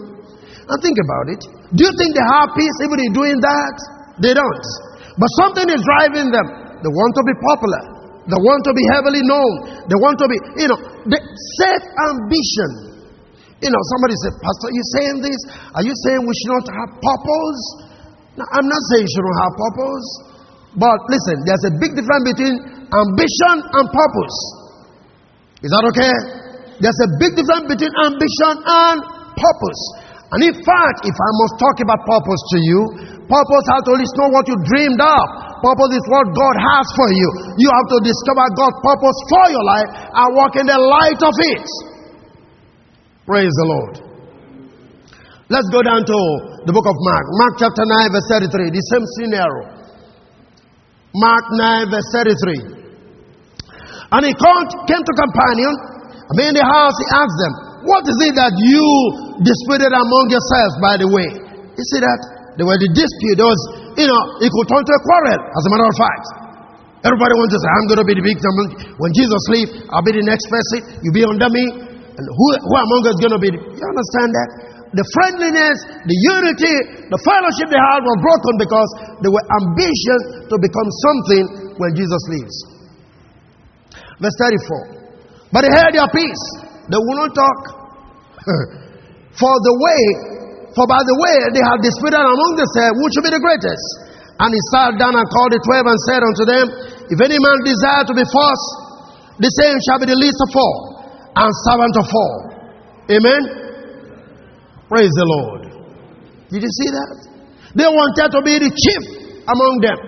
And 0.67 0.77
think 0.83 0.97
about 0.99 1.25
it. 1.31 1.41
Do 1.75 1.81
you 1.87 1.93
think 1.95 2.11
they 2.11 2.27
have 2.27 2.51
peace 2.55 2.77
even 2.83 2.99
in 3.07 3.11
doing 3.15 3.39
that? 3.39 3.75
They 4.19 4.35
don't. 4.35 4.67
But 5.15 5.29
something 5.39 5.67
is 5.71 5.79
driving 5.79 6.27
them. 6.31 6.47
They 6.83 6.91
want 6.91 7.11
to 7.15 7.23
be 7.23 7.35
popular. 7.39 7.83
They 8.27 8.39
want 8.43 8.61
to 8.67 8.73
be 8.75 8.83
heavily 8.91 9.23
known. 9.23 9.51
They 9.87 9.97
want 10.03 10.19
to 10.19 10.27
be, 10.27 10.37
you 10.59 10.67
know, 10.67 10.79
the 11.07 11.19
self 11.63 11.83
ambition. 12.11 12.86
You 13.57 13.69
know, 13.73 13.81
somebody 13.97 14.13
said, 14.21 14.33
Pastor, 14.37 14.69
are 14.69 14.75
you 14.77 14.85
saying 14.93 15.17
this? 15.25 15.39
Are 15.73 15.85
you 15.85 15.95
saying 16.05 16.21
we 16.21 16.33
should 16.37 16.53
not 16.61 16.67
have 16.69 16.89
purpose? 17.01 17.61
Now, 18.37 18.47
I'm 18.53 18.67
not 18.69 18.81
saying 18.93 19.01
you 19.01 19.11
shouldn't 19.17 19.39
have 19.41 19.53
purpose, 19.57 20.07
but 20.77 20.97
listen, 21.09 21.35
there's 21.49 21.65
a 21.65 21.73
big 21.81 21.97
difference 21.97 22.25
between 22.37 22.55
ambition 22.93 23.55
and 23.65 23.85
purpose. 23.89 24.37
Is 25.65 25.73
that 25.73 25.83
okay? 25.89 26.13
There's 26.77 27.01
a 27.01 27.09
big 27.17 27.33
difference 27.33 27.65
between 27.65 27.93
ambition 28.05 28.53
and 28.61 28.97
purpose. 29.33 29.81
And 30.37 30.39
in 30.45 30.55
fact, 30.61 31.07
if 31.07 31.17
I 31.17 31.31
must 31.41 31.55
talk 31.57 31.77
about 31.81 31.97
purpose 32.05 32.41
to 32.53 32.57
you, 32.61 32.79
purpose 33.25 33.65
has 33.73 33.81
to 33.89 33.93
list 33.97 34.13
not 34.21 34.29
what 34.37 34.45
you 34.45 34.57
dreamed 34.69 35.01
of. 35.01 35.25
Purpose 35.65 35.91
is 35.97 36.05
what 36.13 36.29
God 36.37 36.55
has 36.61 36.85
for 36.93 37.09
you. 37.09 37.29
You 37.57 37.69
have 37.73 37.87
to 37.89 37.99
discover 38.05 38.45
God's 38.53 38.79
purpose 38.85 39.17
for 39.33 39.45
your 39.49 39.65
life 39.65 39.89
and 39.89 40.27
walk 40.37 40.53
in 40.61 40.69
the 40.69 40.77
light 40.77 41.21
of 41.25 41.33
it. 41.57 41.65
Praise 43.27 43.51
the 43.59 43.67
Lord. 43.67 43.95
Let's 45.51 45.67
go 45.67 45.83
down 45.83 46.07
to 46.07 46.19
the 46.63 46.71
book 46.71 46.87
of 46.87 46.95
Mark. 47.03 47.25
Mark 47.35 47.53
chapter 47.59 47.83
9, 47.83 48.15
verse 48.15 48.27
33. 48.31 48.71
The 48.71 48.83
same 48.87 49.03
scenario. 49.19 49.67
Mark 51.11 51.43
9, 51.51 51.91
verse 51.91 52.07
33. 52.23 54.15
And 54.15 54.21
he 54.23 54.31
called, 54.31 54.71
came 54.87 55.03
to 55.03 55.13
Capernaum. 55.19 55.75
Mean, 56.39 56.55
in 56.55 56.59
the 56.59 56.63
house, 56.63 56.95
he 56.95 57.07
asked 57.11 57.39
them, 57.43 57.53
What 57.91 58.03
is 58.07 58.15
it 58.31 58.33
that 58.39 58.55
you 58.63 58.87
disputed 59.43 59.91
among 59.91 60.31
yourselves, 60.31 60.75
by 60.79 60.95
the 60.95 61.07
way? 61.11 61.27
You 61.75 61.83
see 61.83 61.99
that? 61.99 62.19
There 62.55 62.63
was 62.63 62.79
a 62.79 62.91
dispute. 62.95 63.35
There 63.35 63.47
was, 63.47 63.59
you 63.99 64.07
know, 64.07 64.21
it 64.39 64.47
could 64.55 64.67
turn 64.71 64.83
to 64.87 64.93
a 64.95 65.01
quarrel, 65.03 65.39
as 65.51 65.63
a 65.67 65.69
matter 65.75 65.87
of 65.87 65.95
fact. 65.99 66.25
Everybody 67.03 67.35
wants 67.35 67.51
to 67.55 67.59
say, 67.59 67.69
I'm 67.75 67.87
going 67.91 68.01
to 68.03 68.07
be 68.07 68.15
the 68.19 68.23
victim. 68.23 68.51
When 69.03 69.11
Jesus 69.11 69.41
leaves, 69.51 69.71
I'll 69.91 70.03
be 70.03 70.15
the 70.15 70.23
next 70.23 70.47
person. 70.47 71.03
You'll 71.03 71.15
be 71.15 71.27
under 71.27 71.51
me. 71.51 71.86
Who, 72.17 72.47
who 72.57 72.73
among 72.73 73.01
us 73.05 73.17
going 73.21 73.35
to 73.37 73.41
be? 73.41 73.53
You 73.53 73.85
understand 73.85 74.29
that? 74.33 74.49
the 74.95 75.03
friendliness, 75.11 75.77
the 76.07 76.17
unity, 76.31 76.75
the 77.11 77.19
fellowship 77.27 77.67
they 77.67 77.81
had 77.81 78.01
was 78.07 78.17
broken 78.23 78.53
because 78.55 78.89
they 79.19 79.31
were 79.31 79.43
ambitious 79.59 80.47
to 80.47 80.55
become 80.55 80.89
something 81.03 81.43
when 81.75 81.91
Jesus 81.91 82.21
leaves. 82.31 82.55
Verse 84.23 84.37
34. 84.39 85.51
But 85.51 85.67
they 85.67 85.71
held 85.75 85.91
their 85.91 86.11
peace. 86.11 86.43
They 86.87 86.99
would 86.99 87.19
not 87.19 87.31
talk. 87.35 87.59
for 89.41 89.53
the 89.59 89.75
way, 89.75 90.01
for 90.71 90.87
by 90.87 91.03
the 91.03 91.17
way 91.19 91.35
they 91.51 91.63
had 91.63 91.83
disputed 91.83 92.21
among 92.21 92.55
themselves 92.55 92.95
which 93.03 93.11
should 93.17 93.27
be 93.27 93.33
the 93.35 93.43
greatest. 93.43 93.85
And 94.37 94.53
he 94.53 94.61
sat 94.71 94.95
down 95.01 95.17
and 95.17 95.25
called 95.33 95.51
the 95.51 95.59
twelve 95.65 95.89
and 95.89 95.99
said 96.07 96.21
unto 96.21 96.43
them, 96.45 96.65
If 97.11 97.17
any 97.19 97.41
man 97.41 97.57
desire 97.65 98.05
to 98.05 98.13
be 98.13 98.23
first, 98.23 98.65
the 99.41 99.51
same 99.61 99.77
shall 99.83 99.99
be 99.99 100.07
the 100.09 100.17
least 100.17 100.37
of 100.45 100.53
all, 100.53 100.96
and 101.37 101.51
servant 101.69 101.95
of 102.01 102.07
all. 102.09 102.37
Amen. 103.13 103.41
Praise 104.89 105.13
the 105.13 105.27
Lord. 105.27 105.61
Did 106.49 106.63
you 106.63 106.71
see 106.81 106.89
that? 106.91 107.11
They 107.75 107.85
wanted 107.87 108.29
to 108.33 108.39
be 108.41 108.55
the 108.57 108.71
chief 108.71 109.03
among 109.45 109.73
them. 109.83 109.99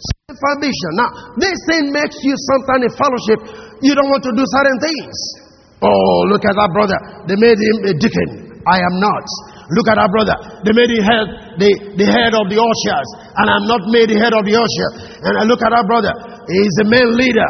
Self 0.00 0.40
ambition. 0.56 0.92
Now, 0.96 1.10
this 1.36 1.58
thing 1.68 1.92
makes 1.92 2.16
you 2.24 2.32
sometimes 2.38 2.88
in 2.88 2.92
fellowship, 2.96 3.38
you 3.82 3.92
don't 3.92 4.08
want 4.08 4.24
to 4.24 4.32
do 4.32 4.44
certain 4.46 4.78
things. 4.80 5.16
Oh, 5.82 6.28
look 6.30 6.44
at 6.44 6.54
that 6.56 6.70
brother. 6.72 6.96
They 7.28 7.36
made 7.36 7.58
him 7.58 7.76
a 7.88 7.92
deacon. 7.98 8.50
I 8.68 8.78
am 8.80 9.00
not. 9.00 9.24
Look 9.72 9.88
at 9.88 9.96
our 9.96 10.10
brother. 10.10 10.36
They 10.66 10.74
made 10.76 10.90
him 10.92 11.02
head, 11.04 11.26
the, 11.56 11.70
the 11.96 12.06
head 12.10 12.32
of 12.36 12.50
the 12.50 12.58
ushers, 12.58 13.08
and 13.38 13.46
I'm 13.48 13.64
not 13.70 13.80
made 13.88 14.10
the 14.12 14.18
head 14.20 14.34
of 14.36 14.44
the 14.44 14.54
usher. 14.58 14.88
And 15.24 15.32
I 15.40 15.42
look 15.48 15.62
at 15.64 15.72
our 15.72 15.86
brother. 15.86 16.12
He's 16.50 16.74
a 16.84 16.86
main 16.90 17.08
leader, 17.16 17.48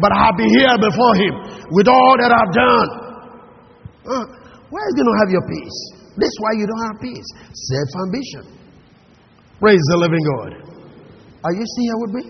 but 0.00 0.12
I'll 0.12 0.36
be 0.36 0.48
here 0.48 0.76
before 0.78 1.14
him 1.16 1.34
with 1.72 1.88
all 1.88 2.14
that 2.20 2.30
I've 2.30 2.52
done. 2.54 2.88
Uh, 4.04 4.24
where 4.70 4.82
are 4.84 4.90
you 4.92 4.96
going 5.00 5.10
to 5.10 5.18
have 5.24 5.30
your 5.30 5.46
peace? 5.48 5.78
This 6.16 6.28
is 6.28 6.38
why 6.40 6.52
you 6.58 6.66
don't 6.66 6.84
have 6.90 6.98
peace. 7.00 7.28
Self 7.52 7.90
ambition. 8.06 8.44
Praise 9.60 9.84
the 9.92 9.98
living 10.00 10.24
God. 10.24 10.50
Are 11.44 11.54
you 11.56 11.64
still 11.64 11.86
here 11.88 12.00
with 12.00 12.12
me? 12.16 12.24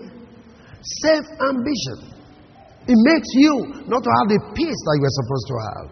Self 1.03 1.25
ambition. 1.51 1.97
It 2.89 2.97
makes 2.97 3.29
you 3.37 3.53
not 3.85 4.01
to 4.01 4.11
have 4.19 4.27
the 4.31 4.39
peace 4.57 4.79
that 4.87 4.95
you 4.97 5.05
are 5.05 5.17
supposed 5.21 5.47
to 5.47 5.57
have. 5.61 5.87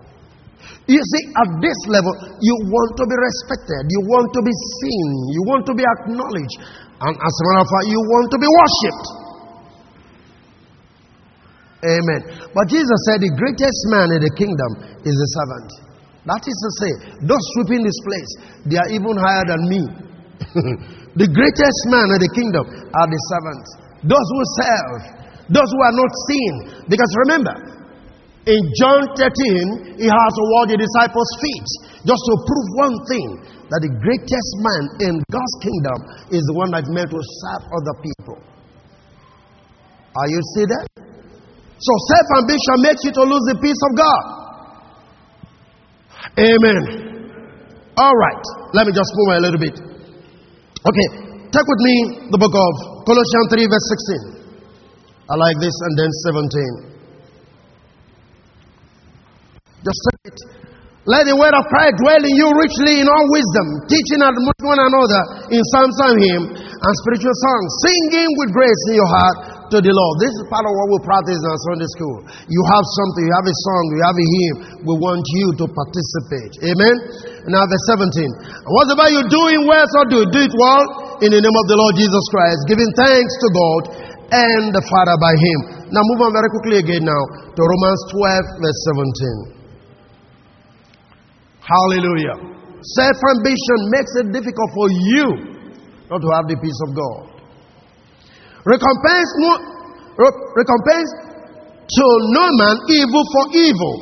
You 0.89 0.97
see, 0.97 1.23
at 1.37 1.49
this 1.61 1.79
level, 1.87 2.11
you 2.41 2.55
want 2.73 2.97
to 2.97 3.05
be 3.05 3.13
respected, 3.13 3.85
you 3.93 4.01
want 4.09 4.27
to 4.33 4.41
be 4.41 4.51
seen, 4.81 5.09
you 5.37 5.41
want 5.45 5.63
to 5.69 5.73
be 5.77 5.85
acknowledged, 5.85 6.57
and 6.99 7.13
as 7.13 7.33
a 7.39 7.43
matter 7.47 7.63
of 7.63 7.69
fact, 7.69 7.85
you 7.87 8.01
want 8.09 8.27
to 8.33 8.39
be 8.41 8.49
worshipped. 8.49 9.07
Amen. 11.79 12.21
But 12.51 12.65
Jesus 12.67 12.99
said 13.07 13.23
the 13.23 13.31
greatest 13.35 13.81
man 13.87 14.11
in 14.11 14.21
the 14.23 14.33
kingdom 14.35 14.71
is 15.07 15.15
the 15.15 15.29
servant. 15.39 15.69
That 16.27 16.43
is 16.43 16.57
to 16.59 16.71
say, 16.83 16.91
those 17.23 17.45
sweeping 17.55 17.81
this 17.87 17.99
place, 18.03 18.31
they 18.67 18.77
are 18.77 18.91
even 18.91 19.15
higher 19.15 19.45
than 19.47 19.61
me. 19.67 19.83
The 21.17 21.25
greatest 21.25 21.81
man 21.89 22.05
in 22.13 22.19
the 22.21 22.31
kingdom 22.37 22.63
are 22.69 23.07
the 23.09 23.21
servants. 23.33 23.69
Those 24.05 24.27
who 24.29 24.41
serve, 24.61 25.01
those 25.49 25.67
who 25.67 25.81
are 25.81 25.95
not 25.97 26.11
seen. 26.29 26.53
Because 26.85 27.11
remember, 27.25 27.55
in 28.45 28.61
John 28.77 29.03
13, 29.17 29.97
he 29.97 30.05
has 30.05 30.33
awarded 30.37 30.77
the 30.77 30.85
disciples' 30.85 31.33
feet 31.41 31.67
just 32.05 32.23
to 32.29 32.33
prove 32.45 32.67
one 32.77 32.95
thing 33.09 33.27
that 33.73 33.81
the 33.81 33.91
greatest 33.99 34.51
man 34.61 34.83
in 35.11 35.13
God's 35.33 35.55
kingdom 35.65 35.97
is 36.29 36.45
the 36.45 36.55
one 36.55 36.69
that's 36.71 36.87
meant 36.93 37.09
to 37.09 37.19
serve 37.19 37.63
other 37.67 37.95
people. 38.05 38.37
Are 40.13 40.29
you 40.29 40.39
see 40.55 40.65
that? 40.71 41.08
So 41.79 41.93
self 42.11 42.27
ambition 42.43 42.75
makes 42.83 43.01
you 43.07 43.11
to 43.15 43.23
lose 43.23 43.45
the 43.47 43.57
peace 43.63 43.81
of 43.87 43.91
God. 43.95 44.23
Amen. 46.35 46.83
All 47.95 48.15
right. 48.15 48.43
Let 48.75 48.87
me 48.87 48.91
just 48.91 49.11
move 49.15 49.39
a 49.39 49.43
little 49.43 49.59
bit. 49.59 49.75
Okay. 49.79 51.07
Take 51.49 51.65
with 51.65 51.81
me 51.81 51.95
the 52.29 52.37
book 52.37 52.53
of 52.53 52.71
Colossians 53.07 53.47
3, 53.51 53.63
verse 53.63 53.87
16. 54.35 54.39
I 55.31 55.35
like 55.39 55.57
this, 55.63 55.73
and 55.73 55.93
then 55.97 56.11
17. 56.91 56.99
Just 59.81 59.99
take 60.03 60.35
it. 60.35 60.39
Let 61.07 61.25
the 61.25 61.33
word 61.33 61.55
of 61.55 61.63
Christ 61.71 61.95
dwell 62.03 62.21
in 62.21 62.33
you 62.37 62.47
richly 62.53 63.01
in 63.01 63.07
all 63.07 63.25
wisdom, 63.33 63.65
teaching 63.89 64.21
and 64.21 64.35
one 64.61 64.77
another 64.83 65.21
in 65.49 65.63
psalms 65.73 65.97
and 66.05 66.17
hymn 66.21 66.43
and 66.53 66.93
spiritual 67.01 67.33
songs, 67.33 67.69
singing 67.87 68.29
with 68.37 68.51
grace 68.53 68.81
in 68.91 68.95
your 68.99 69.09
heart 69.09 69.58
to 69.69 69.77
the 69.79 69.93
Lord. 69.93 70.13
This 70.17 70.33
is 70.33 70.43
part 70.49 70.65
of 70.65 70.73
what 70.73 70.87
we 70.93 70.97
practice 71.05 71.37
in 71.37 71.49
Sunday 71.69 71.89
school. 71.93 72.17
You 72.49 72.61
have 72.73 72.85
something, 72.97 73.23
you 73.23 73.33
have 73.37 73.47
a 73.47 73.55
song, 73.55 73.83
you 73.93 74.01
have 74.01 74.17
a 74.17 74.27
hymn. 74.27 74.55
We 74.89 74.93
want 74.97 75.25
you 75.37 75.47
to 75.61 75.65
participate. 75.69 76.53
Amen. 76.73 76.95
Now, 77.53 77.63
verse 77.69 77.85
17. 77.93 78.65
Whatever 78.65 79.05
you 79.13 79.21
do 79.29 79.41
in 79.53 79.61
words 79.69 79.93
or 79.93 80.05
do, 80.09 80.19
do 80.33 80.39
it 80.41 80.53
well 80.57 80.85
in 81.21 81.29
the 81.29 81.41
name 81.41 81.57
of 81.57 81.65
the 81.69 81.77
Lord 81.77 81.93
Jesus 81.95 82.25
Christ, 82.33 82.65
giving 82.65 82.89
thanks 82.97 83.33
to 83.37 83.47
God 83.53 83.81
and 84.33 84.73
the 84.73 84.83
Father 84.89 85.17
by 85.21 85.33
Him. 85.37 85.59
Now, 85.93 86.01
move 86.05 86.21
on 86.25 86.33
very 86.33 86.49
quickly 86.49 86.77
again 86.81 87.05
now 87.05 87.23
to 87.53 87.61
Romans 87.61 88.01
12, 88.09 88.61
verse 88.65 88.79
17. 89.53 89.61
Hallelujah. 91.61 92.37
Self 92.97 93.17
ambition 93.37 93.79
makes 93.93 94.13
it 94.17 94.27
difficult 94.33 94.69
for 94.73 94.87
you 94.89 95.27
not 96.09 96.17
to 96.17 96.29
have 96.33 96.49
the 96.49 96.57
peace 96.57 96.81
of 96.89 96.97
God. 96.97 97.28
Recompense, 98.65 99.29
no, 99.39 99.51
recompense 100.55 101.09
to 101.89 102.05
no 102.35 102.45
man 102.59 102.75
evil 102.91 103.23
for 103.31 103.45
evil. 103.55 103.95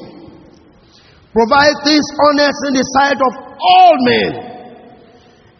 Provide 1.32 1.78
things 1.86 2.08
honest 2.26 2.60
in 2.68 2.74
the 2.74 2.86
sight 2.98 3.20
of 3.22 3.34
all 3.62 3.96
men. 4.02 4.32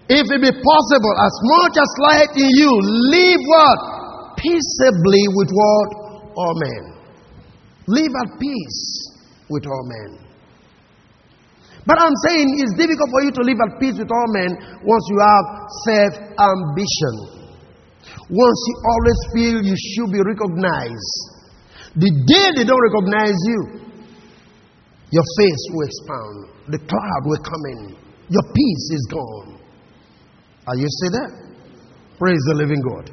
If 0.10 0.26
it 0.26 0.42
be 0.42 0.50
possible, 0.50 1.14
as 1.20 1.36
much 1.44 1.76
as 1.78 1.92
light 2.00 2.34
in 2.34 2.50
you, 2.58 2.72
live 3.14 3.44
what? 3.46 3.80
Peaceably 4.40 5.24
with 5.36 5.52
what? 5.52 5.90
All 6.34 6.56
men. 6.58 6.84
Live 7.88 8.14
at 8.26 8.40
peace 8.40 8.82
with 9.50 9.68
all 9.68 9.86
men. 9.86 10.28
But 11.86 12.02
I'm 12.02 12.16
saying 12.28 12.48
it's 12.60 12.76
difficult 12.76 13.10
for 13.12 13.22
you 13.24 13.32
to 13.32 13.42
live 13.48 13.60
at 13.64 13.80
peace 13.80 13.96
with 14.00 14.12
all 14.12 14.28
men 14.34 14.52
once 14.84 15.06
you 15.08 15.20
have 15.22 15.46
self 15.86 16.14
ambition. 16.36 17.37
Once 18.28 18.60
you 18.68 18.76
always 18.84 19.20
feel 19.32 19.56
you 19.64 19.76
should 19.76 20.12
be 20.12 20.20
recognized. 20.20 21.16
The 21.96 22.12
day 22.12 22.48
they 22.60 22.66
don't 22.68 22.84
recognize 22.92 23.40
you, 23.48 23.88
your 25.16 25.24
face 25.40 25.64
will 25.72 25.88
expand, 25.88 26.36
the 26.76 26.80
cloud 26.84 27.22
will 27.24 27.40
come 27.40 27.64
in, 27.80 27.96
your 28.28 28.46
peace 28.52 28.86
is 28.92 29.04
gone. 29.08 29.56
Are 30.68 30.76
you 30.76 30.86
see 30.86 31.10
that? 31.16 31.32
Praise 32.20 32.44
the 32.52 32.56
living 32.60 32.84
God. 32.84 33.08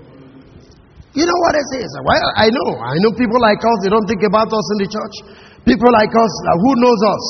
You 1.14 1.22
know 1.22 1.38
what 1.46 1.55
I 1.55 1.62
say? 1.70 1.87
Well, 2.03 2.27
I 2.35 2.50
know. 2.50 2.70
I 2.83 2.98
know 2.98 3.14
people 3.14 3.38
like 3.38 3.62
us, 3.62 3.79
they 3.87 3.92
don't 3.94 4.09
think 4.11 4.27
about 4.27 4.50
us 4.50 4.66
in 4.74 4.79
the 4.83 4.90
church. 4.90 5.16
People 5.62 5.94
like 5.94 6.11
us, 6.11 6.33
uh, 6.50 6.59
who 6.59 6.72
knows 6.74 7.00
us? 7.07 7.24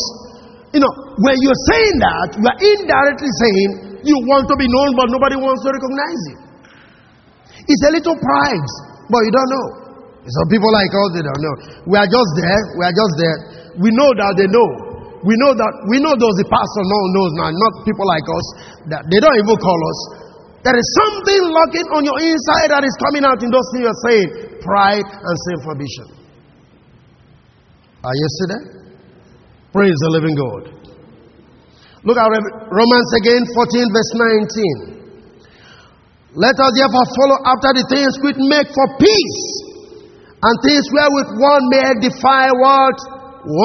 You 0.73 0.81
know, 0.81 0.93
when 1.21 1.37
you're 1.45 1.63
saying 1.69 1.97
that, 2.01 2.29
you 2.41 2.47
are 2.49 2.61
indirectly 2.65 3.29
saying 3.45 3.69
you 4.09 4.17
want 4.25 4.49
to 4.49 4.57
be 4.57 4.65
known, 4.73 4.97
but 4.97 5.13
nobody 5.13 5.37
wants 5.37 5.61
to 5.63 5.71
recognize 5.71 6.21
you. 6.33 6.44
It's 7.65 7.85
a 7.89 7.93
little 7.93 8.17
pride, 8.21 8.69
but 9.09 9.21
you 9.25 9.33
don't 9.33 9.51
know. 9.51 9.67
Some 10.25 10.49
people 10.49 10.73
like 10.73 10.89
us, 10.89 11.09
they 11.17 11.25
don't 11.25 11.43
know. 11.45 11.57
We 11.85 11.97
are 12.01 12.09
just 12.09 12.31
there. 12.41 12.61
We 12.81 12.83
are 12.85 12.97
just 12.97 13.15
there. 13.21 13.37
We 13.77 13.89
know 13.93 14.11
that 14.17 14.33
they 14.41 14.49
know. 14.49 14.69
We 15.25 15.33
know 15.41 15.53
that 15.57 15.73
we 15.89 16.01
know 16.05 16.13
those 16.17 16.37
the 16.37 16.45
pastor 16.49 16.85
no 16.85 17.01
knows 17.17 17.33
now, 17.41 17.49
not 17.49 17.73
people 17.89 18.05
like 18.05 18.25
us 18.29 18.47
that 18.93 19.03
they 19.09 19.21
don't 19.25 19.37
even 19.41 19.57
call 19.57 19.81
us. 19.89 19.99
There 20.65 20.77
is 20.77 20.89
something 20.97 21.43
lurking 21.49 21.89
on 21.93 22.03
your 22.05 22.17
inside 22.25 22.73
that 22.73 22.85
is 22.85 22.97
coming 23.01 23.25
out 23.25 23.41
in 23.41 23.49
those 23.53 23.69
things 23.73 23.85
you're 23.85 24.03
saying. 24.05 24.29
Pride 24.65 25.05
and 25.05 25.37
self 25.53 25.77
ambition. 25.77 26.09
Are 28.05 28.17
you 28.17 28.29
see 28.37 28.49
that? 28.53 28.65
Praise 29.73 29.97
the 29.97 30.11
living 30.13 30.37
God. 30.37 30.73
Look 32.05 32.21
at 32.21 32.29
Romans 32.69 33.11
again, 33.17 33.45
14, 33.49 33.97
verse 33.97 34.13
19. 34.93 34.94
Let 36.35 36.59
us 36.59 36.73
therefore 36.75 37.07
follow 37.15 37.39
after 37.47 37.71
the 37.79 37.85
things 37.91 38.13
which 38.23 38.39
make 38.51 38.69
for 38.75 38.87
peace, 38.99 39.41
and 40.43 40.55
things 40.67 40.85
wherewith 40.91 41.31
one 41.39 41.65
may 41.71 41.83
edify 41.95 42.51
what? 42.59 42.97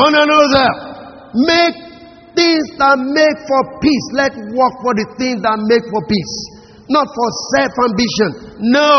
One 0.05 0.15
another. 0.15 0.69
Make 1.34 1.75
things 2.38 2.65
that 2.77 2.95
make 3.01 3.38
for 3.49 3.62
peace. 3.82 4.05
Let 4.13 4.34
work 4.53 4.73
for 4.86 4.93
the 4.93 5.08
things 5.17 5.41
that 5.41 5.58
make 5.65 5.86
for 5.89 6.01
peace, 6.05 6.36
not 6.93 7.10
for 7.10 7.27
self 7.58 7.73
ambition. 7.89 8.29
No, 8.69 8.93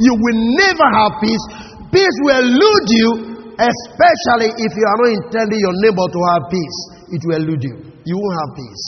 you 0.00 0.12
will 0.16 0.40
never 0.56 0.86
have 0.96 1.20
peace. 1.20 1.44
Peace 1.92 2.16
will 2.24 2.40
elude 2.42 2.88
you 2.90 3.36
Especially 3.56 4.52
if 4.52 4.72
you 4.76 4.84
are 4.84 4.98
not 5.00 5.10
intending 5.16 5.60
your 5.64 5.72
neighbor 5.80 6.04
to 6.12 6.20
have 6.28 6.44
peace, 6.52 6.78
it 7.08 7.20
will 7.24 7.40
elude 7.40 7.62
you. 7.64 7.74
You 8.04 8.16
won't 8.20 8.36
have 8.44 8.52
peace. 8.52 8.84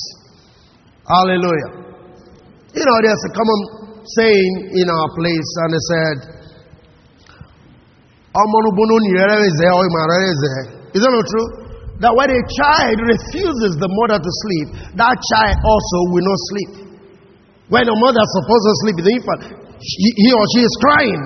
Hallelujah. 1.09 1.89
You 2.77 2.85
know, 2.85 2.97
there's 3.01 3.25
a 3.25 3.33
common 3.33 3.61
saying 4.17 4.79
in 4.79 4.87
our 4.89 5.09
place, 5.19 5.51
and 5.65 5.71
they 5.75 5.85
said, 5.91 6.17
is 10.95 11.01
that 11.03 11.11
not 11.11 11.27
true? 11.27 11.49
That 11.99 12.15
when 12.15 12.31
a 12.31 12.43
child 12.47 12.97
refuses 13.03 13.75
the 13.83 13.91
mother 13.91 14.23
to 14.23 14.31
sleep, 14.47 14.69
that 14.95 15.17
child 15.35 15.57
also 15.67 15.99
will 16.15 16.23
not 16.23 16.39
sleep. 16.55 16.71
When 17.67 17.85
a 17.91 17.97
mother 17.99 18.23
is 18.23 18.33
supposed 18.39 18.65
to 18.65 18.75
sleep, 18.87 18.97
the 19.03 19.13
infant, 19.19 19.43
he 19.83 20.31
or 20.31 20.45
she 20.55 20.63
is 20.63 20.75
crying. 20.79 21.23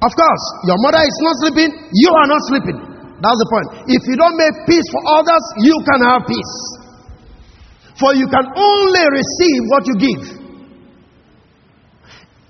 Of 0.00 0.12
course, 0.16 0.44
your 0.68 0.80
mother 0.80 1.04
is 1.04 1.18
not 1.20 1.34
sleeping, 1.44 1.70
you 1.92 2.10
are 2.16 2.28
not 2.28 2.40
sleeping. 2.48 2.78
That's 3.20 3.40
the 3.40 3.48
point. 3.48 3.68
If 3.92 4.02
you 4.08 4.16
don't 4.16 4.36
make 4.36 4.56
peace 4.68 4.84
for 4.92 5.02
others, 5.20 5.44
you 5.64 5.76
can 5.84 6.00
have 6.04 6.24
peace. 6.28 6.54
For 8.00 8.12
you 8.12 8.28
can 8.28 8.44
only 8.44 9.04
receive 9.08 9.60
what 9.72 9.82
you 9.88 9.94
give. 9.96 10.45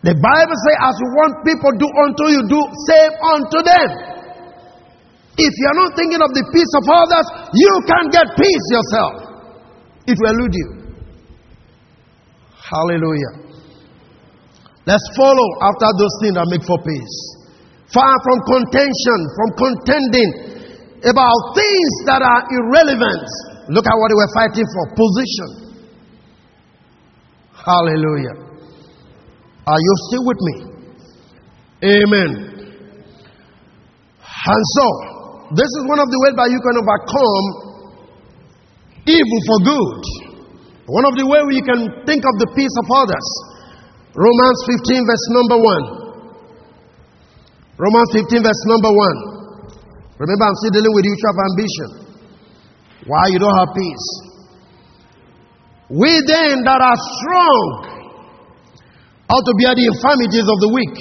The 0.07 0.15
Bible 0.15 0.55
says, 0.55 0.79
as 0.87 0.95
you 1.03 1.09
want 1.19 1.43
people 1.43 1.73
do 1.83 1.89
unto 1.91 2.25
you, 2.31 2.41
do 2.47 2.61
same 2.87 3.13
unto 3.27 3.59
them. 3.67 3.89
If 5.35 5.53
you 5.53 5.67
are 5.67 5.79
not 5.83 5.99
thinking 5.99 6.23
of 6.23 6.31
the 6.31 6.47
peace 6.55 6.73
of 6.79 6.85
others, 6.87 7.27
you 7.53 7.73
can't 7.91 8.11
get 8.15 8.27
peace 8.39 8.67
yourself. 8.71 9.15
It 10.07 10.15
will 10.15 10.31
elude 10.31 10.55
you. 10.55 10.69
Hallelujah. 12.55 13.51
Let's 14.87 15.05
follow 15.19 15.49
after 15.67 15.91
those 15.99 16.15
things 16.23 16.39
that 16.39 16.47
make 16.55 16.63
for 16.63 16.79
peace 16.87 17.37
far 17.93 18.15
from 18.23 18.39
contention, 18.47 19.19
from 19.35 19.49
contending 19.59 20.31
about 21.07 21.39
things 21.55 21.93
that 22.07 22.23
are 22.23 22.43
irrelevant. 22.51 23.27
Look 23.71 23.87
at 23.87 23.97
what 23.97 24.11
were 24.11 24.33
fighting 24.35 24.67
for 24.67 24.85
position. 24.95 25.51
Hallelujah. 27.55 28.46
Are 29.67 29.81
you 29.83 29.93
still 30.07 30.23
with 30.23 30.39
me? 30.47 30.55
Amen. 31.83 32.31
And 34.47 34.63
so, 34.79 34.87
this 35.59 35.67
is 35.67 35.83
one 35.91 35.99
of 35.99 36.07
the 36.07 36.19
ways 36.23 36.35
that 36.39 36.49
you 36.55 36.61
can 36.63 36.79
overcome 36.79 37.47
evil 39.11 39.41
for 39.43 39.59
good. 39.67 40.03
One 40.87 41.03
of 41.03 41.19
the 41.19 41.27
ways 41.27 41.51
you 41.51 41.67
can 41.67 42.07
think 42.07 42.23
of 42.23 42.35
the 42.39 42.49
peace 42.55 42.71
of 42.79 42.87
others. 42.95 43.27
Romans 44.15 44.59
15, 44.87 45.03
verse 45.03 45.27
number 45.35 45.59
1. 45.59 46.07
Romans 47.75 48.11
15, 48.15 48.47
verse 48.47 48.63
number 48.71 48.95
1. 48.95 50.17
Remember, 50.23 50.45
I'm 50.47 50.57
still 50.63 50.79
dealing 50.79 50.95
with 50.95 51.05
the 51.05 51.13
issue 51.13 51.29
of 51.29 51.39
ambition. 51.43 51.89
Why 53.11 53.35
you 53.35 53.43
don't 53.43 53.59
have 53.59 53.75
peace? 53.75 54.07
We 55.91 56.23
then 56.23 56.63
that 56.63 56.81
are 56.81 56.99
strong 57.19 57.96
ought 59.29 59.45
to 59.45 59.55
bear 59.59 59.75
the 59.75 59.87
infirmities 59.91 60.47
of 60.47 60.59
the 60.63 60.71
weak 60.71 60.97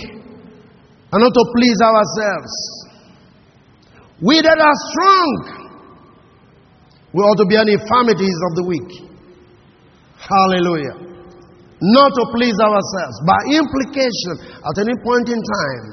and 1.11 1.19
not 1.21 1.33
to 1.33 1.43
please 1.55 1.79
ourselves. 1.81 2.53
We 4.21 4.41
that 4.41 4.59
are 4.59 4.77
strong, 4.91 5.29
we 7.13 7.21
ought 7.21 7.37
to 7.37 7.45
bear 7.45 7.63
the 7.65 7.77
infirmities 7.77 8.39
of 8.49 8.51
the 8.57 8.65
weak. 8.67 8.91
Hallelujah. 10.17 11.05
not 11.81 12.09
to 12.15 12.23
please 12.33 12.55
ourselves. 12.57 13.15
By 13.27 13.39
implication, 13.51 14.33
at 14.63 14.75
any 14.79 14.95
point 15.03 15.27
in 15.29 15.37
time, 15.37 15.83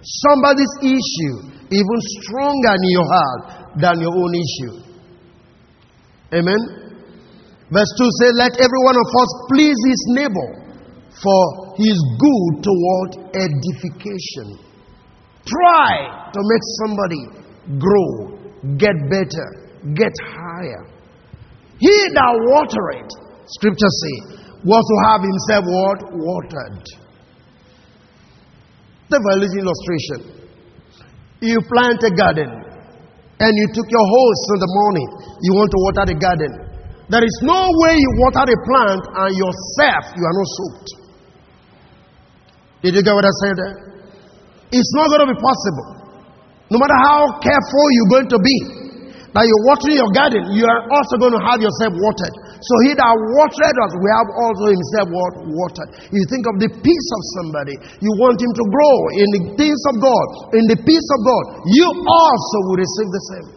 somebody's 0.00 0.74
issue 0.80 1.36
even 1.68 1.98
stronger 2.22 2.74
in 2.78 2.90
your 2.94 3.08
heart 3.08 3.42
than 3.80 4.00
your 4.00 4.14
own 4.14 4.32
issue. 4.32 4.72
Amen. 6.32 6.60
Verse 7.70 7.92
2 7.98 8.08
says, 8.22 8.32
Let 8.38 8.54
every 8.62 8.80
one 8.84 8.96
of 8.96 9.08
us 9.10 9.30
please 9.50 9.78
his 9.86 10.00
neighbor, 10.14 10.48
for 11.22 11.74
he 11.76 11.90
is 11.90 12.00
good 12.18 12.62
toward 12.62 13.10
edification. 13.34 14.58
Try 15.46 16.30
to 16.32 16.40
make 16.40 16.64
somebody 16.80 17.22
grow, 17.78 18.38
get 18.76 18.96
better, 19.10 19.48
get 19.94 20.12
higher. 20.24 20.88
He 21.78 21.94
that 22.14 22.32
watereth, 22.48 23.10
scripture 23.46 23.92
say, 23.92 24.16
was 24.64 24.80
to 24.80 24.96
have 25.10 25.20
himself 25.20 25.64
what? 25.68 25.98
Watered. 26.16 26.84
The 29.12 29.20
very 29.20 29.48
illustration. 29.60 30.48
You 31.44 31.60
plant 31.68 32.00
a 32.00 32.12
garden 32.16 32.48
and 32.48 33.52
you 33.52 33.66
took 33.76 33.84
your 33.84 34.06
hose 34.08 34.42
in 34.56 34.60
the 34.64 34.72
morning. 34.72 35.08
You 35.44 35.52
want 35.60 35.68
to 35.68 35.80
water 35.84 36.04
the 36.08 36.16
garden. 36.16 36.52
There 37.12 37.20
is 37.20 37.36
no 37.44 37.68
way 37.84 38.00
you 38.00 38.10
water 38.24 38.48
the 38.48 38.56
plant 38.64 39.02
and 39.04 39.30
yourself 39.36 40.16
you 40.16 40.24
are 40.24 40.36
not 40.40 40.48
soaked. 40.56 41.03
Did 42.84 42.92
you 42.92 43.02
get 43.02 43.16
what 43.16 43.24
I 43.24 43.32
said 43.40 43.56
there? 43.56 43.74
It's 44.68 44.92
not 44.92 45.08
going 45.08 45.24
to 45.24 45.30
be 45.32 45.40
possible. 45.40 45.88
No 46.68 46.76
matter 46.76 46.98
how 47.00 47.40
careful 47.40 47.86
you're 47.96 48.12
going 48.12 48.28
to 48.28 48.36
be, 48.36 48.56
that 49.32 49.42
you're 49.48 49.64
watering 49.66 49.98
your 49.98 50.12
garden, 50.12 50.52
you 50.52 50.62
are 50.68 50.84
also 50.92 51.16
going 51.16 51.32
to 51.32 51.42
have 51.42 51.58
yourself 51.64 51.96
watered. 51.96 52.34
So 52.60 52.74
he 52.86 52.92
that 52.94 53.12
watered 53.40 53.76
us, 53.82 53.92
we 53.98 54.08
have 54.12 54.28
also 54.36 54.64
himself? 54.70 55.06
Watered. 55.10 55.90
You 56.12 56.22
think 56.28 56.44
of 56.44 56.54
the 56.60 56.70
peace 56.70 57.08
of 57.12 57.22
somebody. 57.40 57.74
You 58.04 58.10
want 58.20 58.36
him 58.38 58.52
to 58.52 58.64
grow 58.68 58.96
in 59.16 59.28
the 59.32 59.42
things 59.58 59.80
of 59.90 59.94
God, 60.04 60.26
in 60.54 60.64
the 60.70 60.78
peace 60.84 61.08
of 61.08 61.20
God. 61.24 61.44
You 61.72 61.88
also 61.88 62.56
will 62.68 62.78
receive 62.78 63.10
the 63.10 63.24
same. 63.32 63.48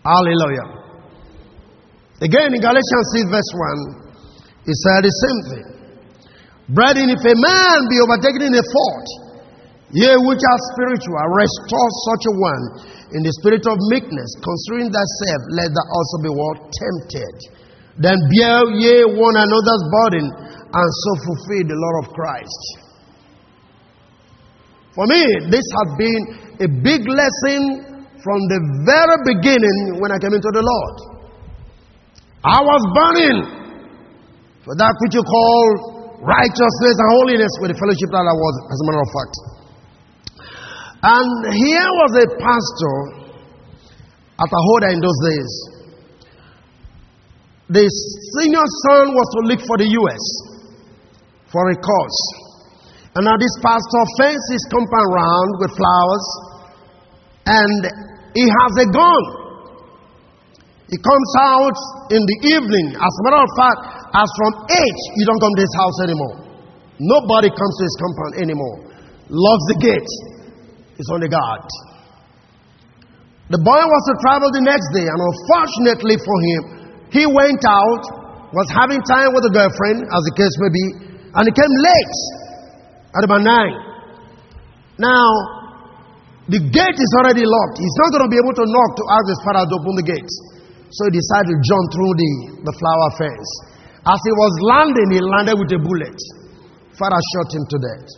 Hallelujah. 0.00 0.68
Again 2.24 2.56
in 2.56 2.60
Galatians 2.60 3.06
6 3.14 3.30
verse 3.30 3.52
1, 4.64 4.64
he 4.64 4.72
said 4.74 5.04
the 5.04 5.12
same 5.12 5.40
thing. 5.52 5.79
Brethren, 6.70 7.10
if 7.10 7.18
a 7.18 7.34
man 7.34 7.76
be 7.90 7.98
overtaken 7.98 8.46
in 8.46 8.54
a 8.54 8.62
fault, 8.62 9.08
ye 9.90 10.10
which 10.22 10.38
are 10.38 10.60
spiritual, 10.70 11.18
restore 11.34 11.90
such 12.06 12.24
a 12.30 12.34
one 12.38 12.64
in 13.10 13.26
the 13.26 13.32
spirit 13.42 13.66
of 13.66 13.74
meekness, 13.90 14.30
considering 14.38 14.86
thyself, 14.94 15.40
let 15.50 15.66
thou 15.74 15.86
also 15.90 16.16
be 16.22 16.30
what? 16.30 16.56
Tempted. 16.70 17.36
Then 17.98 18.18
bear 18.30 18.70
ye 18.78 19.02
one 19.18 19.34
another's 19.34 19.84
burden, 19.90 20.26
and 20.70 20.88
so 20.94 21.10
fulfill 21.26 21.64
the 21.66 21.74
law 21.74 21.94
of 22.06 22.14
Christ. 22.14 22.62
For 24.94 25.06
me, 25.10 25.50
this 25.50 25.66
has 25.66 25.88
been 25.98 26.22
a 26.62 26.68
big 26.70 27.02
lesson 27.10 28.06
from 28.22 28.38
the 28.46 28.60
very 28.86 29.18
beginning 29.26 29.98
when 29.98 30.14
I 30.14 30.18
came 30.22 30.34
into 30.34 30.50
the 30.54 30.62
Lord. 30.62 30.96
I 32.46 32.62
was 32.62 32.82
burning 32.94 33.38
for 34.62 34.74
that 34.78 34.94
which 35.02 35.14
you 35.18 35.24
call 35.26 35.99
righteousness 36.20 36.94
and 37.00 37.08
holiness 37.16 37.52
with 37.64 37.72
the 37.72 37.78
fellowship 37.80 38.10
that 38.12 38.24
I 38.28 38.36
was, 38.36 38.54
as 38.68 38.78
a 38.80 38.84
matter 38.88 39.02
of 39.02 39.10
fact. 39.16 39.34
And 41.00 41.30
here 41.56 41.90
was 41.96 42.12
a 42.20 42.26
pastor 42.36 42.96
at 44.36 44.50
Ahoada 44.52 44.88
in 44.92 45.00
those 45.00 45.20
days. 45.24 45.52
The 47.72 47.86
senior 48.36 48.66
son 48.90 49.14
was 49.16 49.28
to 49.32 49.40
look 49.48 49.62
for 49.64 49.78
the 49.80 49.88
US 49.88 50.24
for 51.48 51.70
a 51.70 51.76
course. 51.76 52.20
And 53.16 53.24
now 53.24 53.36
this 53.40 53.54
pastor 53.62 54.02
fenced 54.20 54.48
his 54.52 54.64
compound 54.70 55.08
round 55.14 55.50
with 55.62 55.72
flowers 55.72 56.26
and 57.46 57.80
he 58.34 58.44
has 58.44 58.72
a 58.84 58.88
gun. 58.92 59.24
He 60.90 60.98
comes 60.98 61.30
out 61.38 61.78
in 62.10 62.22
the 62.22 62.38
evening. 62.58 62.86
As 62.98 63.12
a 63.14 63.22
matter 63.24 63.42
of 63.42 63.52
fact, 63.54 63.99
as 64.10 64.28
from 64.34 64.52
8, 64.66 64.74
you 65.16 65.24
don't 65.26 65.38
come 65.38 65.54
to 65.54 65.62
his 65.62 65.74
house 65.78 65.98
anymore. 66.02 66.36
Nobody 66.98 67.48
comes 67.48 67.74
to 67.78 67.84
his 67.86 67.96
compound 67.96 68.32
anymore. 68.42 68.76
Locks 69.30 69.66
the 69.70 69.78
gate 69.78 70.12
is 70.98 71.06
on 71.14 71.22
the 71.22 71.30
guard. 71.30 71.64
The 73.50 73.58
boy 73.62 73.82
was 73.82 74.02
to 74.10 74.14
travel 74.22 74.50
the 74.50 74.62
next 74.62 74.90
day, 74.94 75.06
and 75.06 75.18
unfortunately 75.18 76.18
for 76.22 76.36
him, 76.38 76.60
he 77.10 77.26
went 77.26 77.62
out, 77.66 78.02
was 78.54 78.68
having 78.70 79.02
time 79.06 79.34
with 79.34 79.42
a 79.46 79.52
girlfriend, 79.54 80.06
as 80.06 80.22
the 80.26 80.34
case 80.38 80.54
may 80.58 80.70
be, 80.70 80.84
and 81.34 81.42
he 81.46 81.52
came 81.54 81.74
late 81.82 82.18
at 83.14 83.22
about 83.26 83.42
nine. 83.42 83.74
Now, 84.98 85.26
the 86.50 86.58
gate 86.58 86.98
is 86.98 87.12
already 87.22 87.46
locked. 87.46 87.78
He's 87.78 87.98
not 88.02 88.10
going 88.14 88.26
to 88.26 88.30
be 88.30 88.38
able 88.38 88.54
to 88.58 88.66
knock 88.66 88.90
to 88.98 89.04
ask 89.14 89.24
his 89.30 89.40
father 89.46 89.66
to 89.70 89.74
open 89.78 89.94
the 90.02 90.06
gate. 90.06 90.32
So 90.90 91.06
he 91.06 91.14
decided 91.14 91.54
to 91.54 91.58
jump 91.62 91.84
through 91.94 92.12
the, 92.18 92.32
the 92.66 92.74
flower 92.74 93.08
fence. 93.14 93.69
As 94.06 94.20
he 94.24 94.32
was 94.32 94.52
landing, 94.64 95.08
he 95.12 95.20
landed 95.20 95.56
with 95.60 95.70
a 95.76 95.80
bullet. 95.80 96.18
Father 96.96 97.20
shot 97.36 97.48
him 97.52 97.64
to 97.68 97.76
death. 97.80 98.08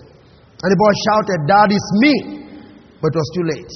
And 0.62 0.68
the 0.71 0.79
boy 0.79 0.92
shouted, 1.11 1.38
Dad, 1.51 1.68
it's 1.75 1.90
me 1.99 2.42
but 3.03 3.11
it 3.11 3.18
was 3.18 3.31
too 3.35 3.47
late. 3.51 3.75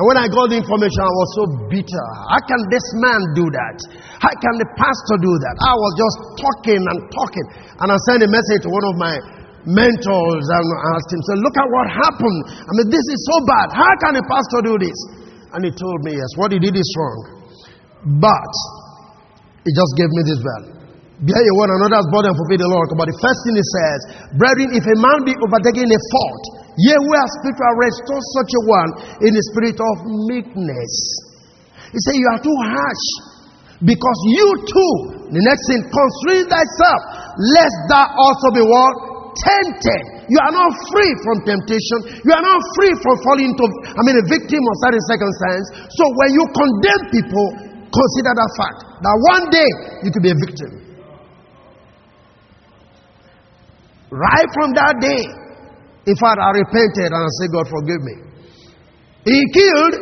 And 0.00 0.04
when 0.08 0.16
I 0.16 0.24
got 0.32 0.48
the 0.48 0.56
information, 0.56 1.00
I 1.04 1.12
was 1.12 1.30
so 1.36 1.44
bitter. 1.68 2.06
How 2.32 2.40
can 2.40 2.60
this 2.72 2.86
man 3.04 3.20
do 3.36 3.44
that? 3.52 3.76
How 4.16 4.32
can 4.32 4.54
the 4.56 4.68
pastor 4.80 5.16
do 5.20 5.32
that? 5.36 5.54
I 5.60 5.74
was 5.76 5.92
just 6.00 6.16
talking 6.40 6.80
and 6.80 6.98
talking. 7.12 7.46
And 7.84 7.92
I 7.92 7.96
sent 8.08 8.24
a 8.24 8.30
message 8.32 8.64
to 8.64 8.70
one 8.72 8.86
of 8.88 8.96
my 8.96 9.14
mentors 9.68 10.46
and 10.48 10.64
asked 10.96 11.10
him, 11.12 11.20
so 11.20 11.32
look 11.44 11.52
at 11.52 11.68
what 11.68 11.86
happened. 11.92 12.40
I 12.64 12.72
mean, 12.80 12.88
this 12.88 13.04
is 13.12 13.20
so 13.28 13.44
bad. 13.44 13.76
How 13.76 13.92
can 14.00 14.16
a 14.16 14.24
pastor 14.24 14.72
do 14.72 14.74
this? 14.80 14.98
And 15.52 15.68
he 15.68 15.70
told 15.76 16.00
me, 16.08 16.16
yes, 16.16 16.30
what 16.40 16.48
he 16.56 16.58
did 16.62 16.72
is 16.72 16.88
wrong. 16.96 17.20
But 18.24 18.52
he 19.68 19.70
just 19.76 19.92
gave 20.00 20.08
me 20.16 20.22
this 20.24 20.40
value. 20.40 20.79
Bear 21.20 21.36
you 21.36 21.54
one 21.60 21.68
another's 21.68 22.08
burden 22.08 22.32
and 22.32 22.38
fulfill 22.40 22.64
the 22.64 22.72
Lord. 22.72 22.88
But 22.96 23.12
the 23.12 23.18
first 23.20 23.40
thing 23.44 23.52
he 23.52 23.66
says, 23.76 23.98
brethren, 24.40 24.72
if 24.72 24.84
a 24.88 24.96
man 25.04 25.20
be 25.28 25.36
overtaken 25.36 25.84
in 25.84 25.92
a 25.92 26.02
fault, 26.16 26.44
ye 26.80 26.96
who 26.96 27.12
are 27.12 27.30
spiritual, 27.36 27.72
restore 27.76 28.22
such 28.40 28.50
a 28.56 28.62
one 28.64 28.90
in 29.28 29.30
the 29.36 29.42
spirit 29.52 29.76
of 29.76 29.94
meekness. 30.32 30.92
He 31.92 31.98
said, 32.08 32.16
You 32.16 32.24
are 32.32 32.40
too 32.40 32.58
harsh. 32.72 33.06
Because 33.84 34.18
you 34.32 34.48
too, 34.64 34.94
the 35.28 35.40
next 35.44 35.64
thing, 35.68 35.80
constrain 35.88 36.44
thyself, 36.48 37.00
lest 37.36 37.78
thou 37.88 38.04
also 38.16 38.48
be 38.56 38.64
what? 38.64 38.92
Tempted. 39.40 40.24
You 40.28 40.36
are 40.40 40.52
not 40.52 40.72
free 40.92 41.12
from 41.24 41.36
temptation. 41.48 42.20
You 42.24 42.32
are 42.32 42.44
not 42.44 42.60
free 42.76 42.92
from 42.96 43.14
falling 43.24 43.52
into, 43.52 43.64
I 43.92 44.00
mean, 44.04 44.20
a 44.20 44.26
victim 44.28 44.60
of 44.60 44.74
certain 44.84 45.04
circumstance. 45.08 45.64
So 45.96 46.04
when 46.12 46.30
you 46.32 46.44
condemn 46.52 47.02
people, 47.12 47.46
consider 47.88 48.32
that 48.36 48.50
fact 48.56 48.78
that 49.00 49.16
one 49.36 49.44
day 49.48 49.68
you 50.04 50.10
could 50.12 50.24
be 50.24 50.32
a 50.32 50.40
victim. 50.48 50.89
Right 54.10 54.48
from 54.50 54.74
that 54.74 54.98
day, 54.98 55.22
in 56.10 56.16
fact, 56.18 56.42
I 56.42 56.50
repented 56.50 57.14
and 57.14 57.22
I 57.22 57.30
said, 57.38 57.50
God, 57.54 57.66
forgive 57.70 58.02
me. 58.02 58.16
He 59.22 59.38
killed, 59.54 59.94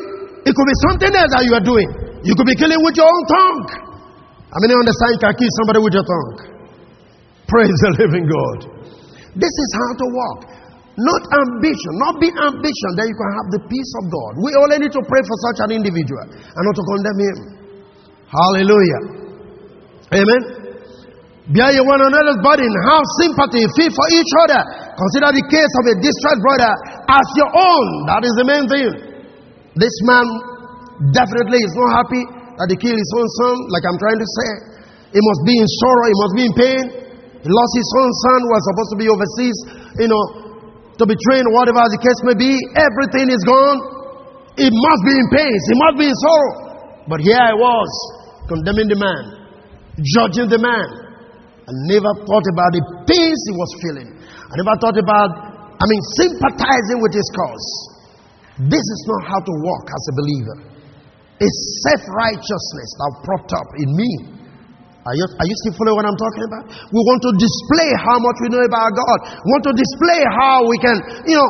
it 0.48 0.52
could 0.56 0.68
be 0.68 0.78
something 0.88 1.12
else 1.12 1.30
that 1.36 1.44
you 1.44 1.52
are 1.52 1.64
doing. 1.64 1.88
You 2.24 2.32
could 2.32 2.48
be 2.48 2.56
killing 2.56 2.80
with 2.80 2.96
your 2.96 3.04
own 3.04 3.24
tongue. 3.28 3.62
I 4.48 4.56
mean, 4.64 4.72
you 4.72 4.80
understand 4.80 5.18
you 5.18 5.20
can 5.20 5.34
kill 5.36 5.52
somebody 5.60 5.80
with 5.84 5.92
your 5.92 6.06
tongue. 6.08 6.32
Praise 7.50 7.76
the 7.84 7.90
living 8.00 8.24
God. 8.24 8.58
This 9.36 9.52
is 9.52 9.70
how 9.76 9.90
to 10.00 10.06
walk. 10.08 10.40
Not 10.98 11.22
ambition, 11.30 11.92
not 12.02 12.18
be 12.18 12.26
ambition, 12.26 12.90
then 12.98 13.06
you 13.06 13.14
can 13.14 13.30
have 13.38 13.48
the 13.54 13.62
peace 13.70 13.92
of 14.02 14.10
God. 14.10 14.32
We 14.42 14.50
only 14.58 14.82
need 14.82 14.94
to 14.98 15.02
pray 15.06 15.22
for 15.22 15.36
such 15.46 15.62
an 15.68 15.70
individual 15.78 16.26
and 16.26 16.62
not 16.64 16.74
to 16.74 16.84
condemn 16.90 17.20
him. 17.22 17.38
Hallelujah. 18.26 19.02
Amen. 20.10 20.57
Bear 21.48 21.80
one 21.80 21.96
another's 21.96 22.44
burden, 22.44 22.68
have 22.92 23.06
sympathy, 23.24 23.64
feel 23.72 23.88
for 23.88 24.06
each 24.12 24.32
other. 24.44 24.60
Consider 25.00 25.32
the 25.32 25.44
case 25.48 25.72
of 25.80 25.84
a 25.88 25.94
distressed 25.96 26.42
brother 26.44 26.72
as 27.08 27.24
your 27.40 27.48
own. 27.48 27.86
That 28.04 28.20
is 28.20 28.34
the 28.36 28.44
main 28.44 28.64
thing. 28.68 28.92
This 29.72 29.96
man 30.04 30.28
definitely 31.16 31.56
is 31.64 31.72
not 31.72 32.04
happy 32.04 32.20
that 32.60 32.68
he 32.68 32.76
killed 32.76 33.00
his 33.00 33.12
own 33.16 33.28
son, 33.40 33.54
like 33.72 33.80
I'm 33.88 33.96
trying 33.96 34.20
to 34.20 34.28
say. 34.28 34.50
He 35.16 35.20
must 35.24 35.40
be 35.48 35.56
in 35.56 35.68
sorrow, 35.80 36.04
he 36.12 36.16
must 36.20 36.34
be 36.36 36.44
in 36.44 36.52
pain. 36.52 36.82
He 37.40 37.48
lost 37.48 37.72
his 37.80 37.90
own 37.96 38.10
son 38.28 38.38
who 38.44 38.50
was 38.52 38.62
supposed 38.68 38.90
to 38.92 38.98
be 39.00 39.08
overseas, 39.08 39.56
you 40.04 40.08
know, 40.12 40.24
to 41.00 41.04
be 41.08 41.16
trained, 41.16 41.48
whatever 41.56 41.80
the 41.88 42.00
case 42.04 42.20
may 42.28 42.36
be. 42.36 42.52
Everything 42.76 43.32
is 43.32 43.40
gone. 43.48 43.78
He 44.60 44.68
must 44.68 45.00
be 45.00 45.14
in 45.16 45.26
pain, 45.32 45.48
he 45.48 45.74
must 45.80 45.96
be 45.96 46.06
in 46.12 46.16
sorrow. 46.28 46.52
But 47.08 47.24
here 47.24 47.40
I 47.40 47.56
was, 47.56 47.88
condemning 48.52 48.92
the 48.92 49.00
man, 49.00 49.22
judging 49.96 50.52
the 50.52 50.60
man 50.60 51.07
I 51.68 51.72
never 51.84 52.08
thought 52.24 52.46
about 52.48 52.70
the 52.72 52.80
pains 53.04 53.40
he 53.44 53.52
was 53.52 53.70
feeling. 53.84 54.08
I 54.24 54.54
never 54.56 54.72
thought 54.80 54.96
about, 54.96 55.30
I 55.76 55.84
mean, 55.84 56.02
sympathizing 56.16 56.96
with 57.04 57.12
his 57.12 57.28
cause. 57.36 57.66
This 58.72 58.80
is 58.80 59.00
not 59.04 59.28
how 59.28 59.40
to 59.44 59.52
walk 59.60 59.84
as 59.92 60.02
a 60.08 60.14
believer. 60.16 60.56
It's 61.44 61.60
self 61.92 62.08
righteousness 62.08 62.90
that 62.96 63.10
propped 63.20 63.52
up 63.52 63.68
in 63.84 63.92
me. 63.92 64.10
Are 65.04 65.12
you, 65.12 65.24
are 65.28 65.44
you 65.44 65.56
still 65.60 65.76
following 65.76 66.00
what 66.00 66.08
I'm 66.08 66.16
talking 66.16 66.44
about? 66.48 66.64
We 66.88 67.00
want 67.04 67.20
to 67.28 67.32
display 67.36 67.88
how 68.00 68.16
much 68.16 68.36
we 68.40 68.48
know 68.48 68.64
about 68.64 68.88
God. 68.96 69.18
We 69.44 69.48
want 69.52 69.64
to 69.68 69.74
display 69.76 70.20
how 70.24 70.64
we 70.64 70.76
can, 70.80 70.96
you 71.28 71.36
know, 71.36 71.48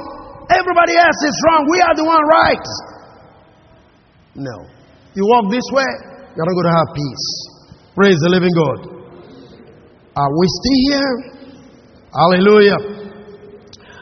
everybody 0.51 0.99
else 0.99 1.21
is 1.23 1.37
wrong. 1.47 1.63
We 1.71 1.79
are 1.79 1.95
the 1.95 2.07
one 2.07 2.25
right. 2.27 2.67
No. 4.35 4.57
You 5.15 5.23
walk 5.31 5.47
this 5.55 5.67
way, 5.71 5.91
you're 6.35 6.47
not 6.47 6.55
going 6.59 6.71
to 6.71 6.77
have 6.77 6.91
peace. 6.91 7.27
Praise 7.95 8.19
the 8.19 8.31
living 8.35 8.55
God. 8.55 8.98
Are 10.19 10.31
we 10.35 10.47
still 10.51 10.81
here? 10.91 11.13
Hallelujah. 12.11 12.79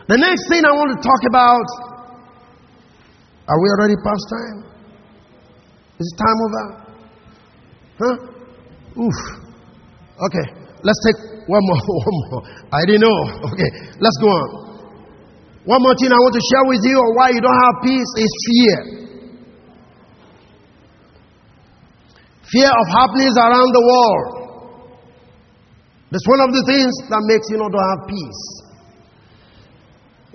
The 0.09 0.17
next 0.17 0.49
thing 0.49 0.65
I 0.65 0.73
want 0.73 0.97
to 0.97 1.01
talk 1.05 1.23
about. 1.29 1.67
Are 3.45 3.59
we 3.61 3.69
already 3.77 3.97
past 4.01 4.25
time? 4.33 4.59
Is 6.01 6.09
time 6.17 6.39
over? 6.47 6.65
Huh? 8.01 8.17
Oof. 8.97 9.19
Okay, 10.17 10.47
let's 10.81 11.01
take 11.05 11.21
one 11.53 11.61
more. 11.61 11.83
One 12.09 12.17
more. 12.33 12.43
I 12.73 12.81
didn't 12.89 13.05
know. 13.05 13.21
Okay, 13.53 13.71
let's 14.01 14.17
go 14.17 14.29
on. 14.33 14.49
One 15.69 15.83
more 15.83 15.95
thing 16.01 16.11
I 16.11 16.17
want 16.17 16.33
to 16.33 16.45
share 16.49 16.65
with 16.65 16.81
you 16.83 16.97
why 17.13 17.29
you 17.37 17.41
don't 17.45 17.61
have 17.61 17.77
peace 17.85 18.11
is 18.17 18.33
fear. 18.49 18.79
Fear 22.51 22.73
of 22.73 22.87
happenings 22.89 23.37
around 23.37 23.69
the 23.69 23.85
world. 23.85 24.46
That's 26.17 26.33
one 26.33 26.41
of 26.41 26.49
the 26.49 26.65
things 26.65 26.97
that 27.13 27.21
makes 27.29 27.45
you 27.53 27.61
not 27.61 27.69
to 27.77 27.83
have 27.93 28.01
peace. 28.09 28.43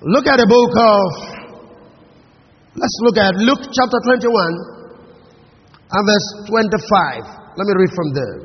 Look 0.06 0.30
at 0.30 0.38
the 0.38 0.46
book 0.46 0.74
of, 0.78 1.10
let's 2.78 2.98
look 3.02 3.18
at 3.18 3.34
Luke 3.42 3.66
chapter 3.66 3.98
21 4.14 4.30
and 5.90 6.04
verse 6.06 6.28
25. 6.54 7.58
Let 7.58 7.66
me 7.66 7.74
read 7.82 7.94
from 7.98 8.14
there. 8.14 8.38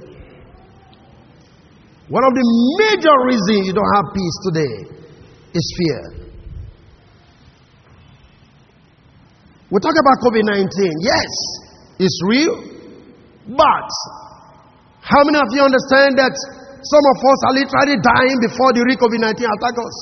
One 2.09 2.25
of 2.25 2.33
the 2.33 2.47
major 2.81 3.13
reasons 3.29 3.69
you 3.69 3.77
don't 3.77 3.93
have 4.01 4.17
peace 4.17 4.37
today 4.49 4.75
is 5.53 5.67
fear. 5.77 6.33
We 9.69 9.77
talk 9.85 9.93
about 9.93 10.25
COVID 10.25 10.41
19. 10.41 11.05
Yes, 11.05 11.29
it's 12.01 12.17
real, 12.33 12.65
but 13.61 13.91
how 15.05 15.21
many 15.29 15.37
of 15.37 15.53
you 15.53 15.61
understand 15.61 16.17
that 16.17 16.33
some 16.93 17.05
of 17.11 17.17
us 17.19 17.41
are 17.51 17.55
literally 17.57 17.97
dying 18.03 18.39
before 18.43 18.71
the 18.77 18.83
real 18.87 18.99
COVID 19.01 19.21
19 19.23 19.43
attack 19.43 19.77
us? 19.77 19.97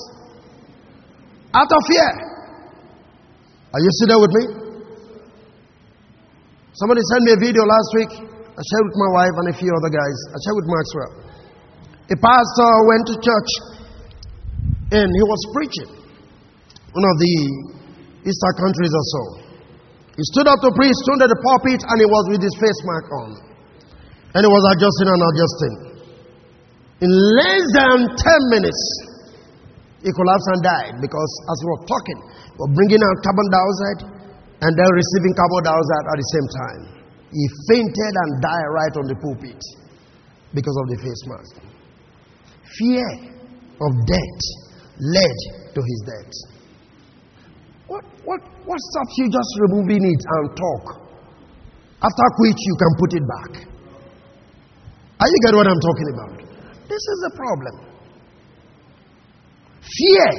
Out 1.55 1.70
of 1.70 1.80
fear. 1.87 2.11
Are 3.74 3.82
you 3.82 3.91
sitting 3.99 4.11
there 4.14 4.22
with 4.22 4.35
me? 4.35 4.45
Somebody 6.74 7.03
sent 7.07 7.22
me 7.26 7.30
a 7.35 7.41
video 7.41 7.62
last 7.62 7.91
week. 7.95 8.12
I 8.18 8.62
shared 8.62 8.87
with 8.87 8.99
my 8.99 9.11
wife 9.18 9.35
and 9.39 9.47
a 9.51 9.57
few 9.59 9.70
other 9.70 9.91
guys. 9.91 10.18
I 10.30 10.37
shared 10.43 10.59
with 10.59 10.68
Maxwell. 10.70 11.12
A 12.11 12.16
pastor 12.18 12.70
went 12.91 13.05
to 13.11 13.14
church 13.18 13.51
and 14.95 15.09
he 15.11 15.22
was 15.26 15.41
preaching. 15.55 15.91
One 16.95 17.07
of 17.07 17.16
the 17.18 17.35
Eastern 18.26 18.55
countries 18.59 18.95
or 18.95 19.07
so. 19.11 19.22
He 20.14 20.22
stood 20.30 20.47
up 20.47 20.62
to 20.62 20.70
preach, 20.70 20.95
stood 21.03 21.26
at 21.26 21.30
the 21.30 21.41
pulpit, 21.43 21.82
and 21.82 21.97
he 21.99 22.07
was 22.07 22.24
with 22.30 22.43
his 22.43 22.55
face 22.62 22.80
mask 22.87 23.09
on. 23.11 23.30
And 24.39 24.41
he 24.47 24.51
was 24.51 24.64
adjusting 24.70 25.11
and 25.11 25.18
adjusting. 25.18 25.74
In 27.03 27.11
less 27.11 27.64
than 27.74 27.99
10 28.07 28.55
minutes, 28.55 28.82
he 30.05 30.12
collapsed 30.14 30.51
and 30.55 30.62
died 30.62 30.95
because 31.01 31.32
as 31.51 31.59
we 31.64 31.68
were 31.74 31.84
talking, 31.88 32.18
he 32.55 32.59
was 32.61 32.70
bringing 32.76 33.03
out 33.03 33.16
carbon 33.24 33.49
dioxide 33.51 34.01
and 34.62 34.70
then 34.70 34.88
receiving 34.95 35.32
carbon 35.34 35.62
dioxide 35.64 36.07
at 36.07 36.16
the 36.20 36.28
same 36.30 36.49
time. 36.55 36.82
He 37.34 37.45
fainted 37.72 38.14
and 38.14 38.30
died 38.38 38.68
right 38.70 38.95
on 38.95 39.07
the 39.11 39.16
pulpit 39.18 39.59
because 40.55 40.76
of 40.78 40.86
the 40.95 40.99
face 41.03 41.22
mask. 41.26 41.55
Fear 42.78 43.09
of 43.80 43.92
death 44.07 44.40
led 45.03 45.38
to 45.74 45.80
his 45.82 46.01
death. 46.07 46.32
What, 47.90 48.05
what, 48.22 48.40
what 48.64 48.78
stops 48.78 49.14
you 49.18 49.26
just 49.34 49.51
removing 49.66 50.05
it 50.05 50.22
and 50.22 50.47
talk? 50.55 50.84
After 52.07 52.26
which 52.38 52.61
you 52.61 52.74
can 52.78 52.92
put 53.03 53.11
it 53.18 53.24
back. 53.26 53.53
Are 55.18 55.28
you 55.28 55.38
get 55.42 55.55
what 55.57 55.66
I'm 55.66 55.80
talking 55.80 56.09
about? 56.14 56.43
This 56.95 57.11
is 57.11 57.18
the 57.26 57.34
problem. 57.34 57.74
Fear 59.82 60.30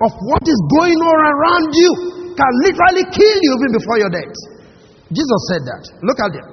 of 0.00 0.12
what 0.24 0.40
is 0.48 0.56
going 0.80 0.96
on 0.96 1.18
around 1.20 1.68
you 1.76 2.32
can 2.32 2.52
literally 2.64 3.04
kill 3.12 3.38
you 3.44 3.50
even 3.60 3.76
before 3.76 4.00
your 4.00 4.08
death. 4.08 4.32
Jesus 5.12 5.40
said 5.52 5.68
that. 5.68 5.84
Look 6.00 6.16
at 6.16 6.32
it. 6.32 6.48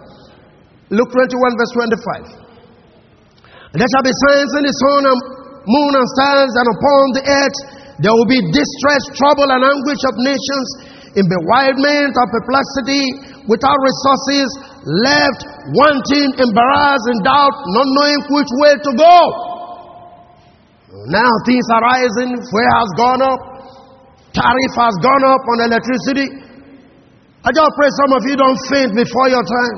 Luke 0.91 1.07
21, 1.07 1.55
verse 1.55 1.71
25. 1.71 3.79
There 3.79 3.89
shall 3.95 4.03
be 4.03 4.11
signs 4.27 4.51
in 4.59 4.67
the 4.67 4.75
sun 4.75 5.07
and 5.07 5.19
moon 5.71 5.93
and 5.95 6.07
stars, 6.19 6.51
and 6.51 6.67
upon 6.75 7.03
the 7.15 7.23
earth 7.23 7.57
there 8.03 8.11
will 8.11 8.27
be 8.27 8.43
distress, 8.51 9.07
trouble, 9.15 9.47
and 9.47 9.63
anguish 9.63 10.03
of 10.03 10.19
nations, 10.19 10.67
in 11.17 11.25
bewilderment 11.25 12.13
and 12.13 12.27
perplexity, 12.29 13.03
without 13.49 13.77
resources, 13.81 14.47
left 14.85 15.41
wanting, 15.73 16.29
embarrassed, 16.37 17.05
in 17.09 17.17
doubt, 17.25 17.55
not 17.73 17.87
knowing 17.89 18.21
which 18.29 18.51
way 18.61 18.73
to 18.77 18.91
go. 18.93 19.17
Now 21.09 21.29
things 21.45 21.65
are 21.73 21.81
rising, 21.81 22.37
fuel 22.37 22.69
has 22.77 22.89
gone 22.97 23.21
up, 23.21 23.41
tariff 24.33 24.73
has 24.77 24.95
gone 25.01 25.25
up 25.25 25.41
on 25.41 25.57
electricity. 25.69 26.27
I 27.45 27.49
just 27.55 27.71
pray 27.73 27.89
some 28.03 28.11
of 28.13 28.21
you 28.27 28.35
don't 28.35 28.59
faint 28.69 28.91
before 28.93 29.27
your 29.31 29.45
time. 29.45 29.77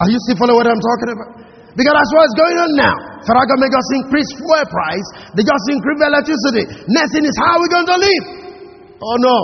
Are 0.00 0.08
you 0.08 0.18
still 0.28 0.38
following 0.38 0.58
what 0.60 0.68
I'm 0.68 0.80
talking 0.80 1.10
about? 1.14 1.30
Because 1.72 1.94
that's 1.94 2.12
what's 2.12 2.36
going 2.36 2.58
on 2.58 2.70
now. 2.76 2.96
Government 3.24 3.70
just 3.72 3.90
increase 3.96 4.28
fuel 4.36 4.64
price. 4.66 5.06
They 5.38 5.44
just 5.46 5.64
increase 5.72 6.00
electricity. 6.04 6.64
Next 6.90 7.10
thing 7.16 7.24
is 7.24 7.32
how 7.40 7.56
are 7.56 7.62
we 7.62 7.68
going 7.72 7.88
to 7.88 7.96
live? 7.96 8.41
Oh 9.02 9.16
no. 9.18 9.36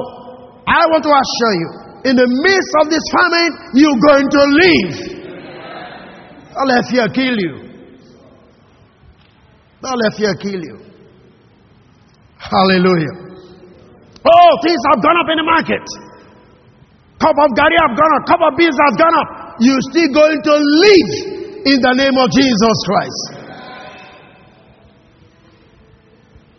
I 0.68 0.86
want 0.92 1.02
to 1.02 1.10
assure 1.10 1.54
you, 1.58 1.70
in 2.06 2.14
the 2.14 2.28
midst 2.46 2.72
of 2.78 2.86
this 2.92 3.02
famine, 3.10 3.50
you're 3.74 3.98
going 3.98 4.28
to 4.30 4.42
live. 4.62 4.94
Don't 6.54 6.68
let 6.68 6.84
fear 6.86 7.08
kill 7.10 7.34
you. 7.34 7.54
Don't 9.82 9.98
let 9.98 10.12
fear 10.14 10.34
kill 10.38 10.60
you. 10.60 10.76
Hallelujah. 12.38 13.14
Oh, 14.22 14.50
things 14.62 14.82
have 14.92 15.00
gone 15.02 15.18
up 15.18 15.28
in 15.32 15.36
the 15.40 15.46
market. 15.48 15.84
Cup 17.18 17.34
of 17.34 17.50
garri 17.58 17.74
have 17.82 17.96
gone 17.98 18.12
up. 18.14 18.22
Cup 18.28 18.42
of 18.46 18.52
beans 18.58 18.76
have 18.78 18.94
gone 18.94 19.16
up. 19.18 19.58
You're 19.58 19.82
still 19.90 20.10
going 20.14 20.38
to 20.38 20.54
live 20.54 21.10
in 21.66 21.78
the 21.82 21.94
name 21.98 22.14
of 22.14 22.30
Jesus 22.30 22.76
Christ. 22.86 23.37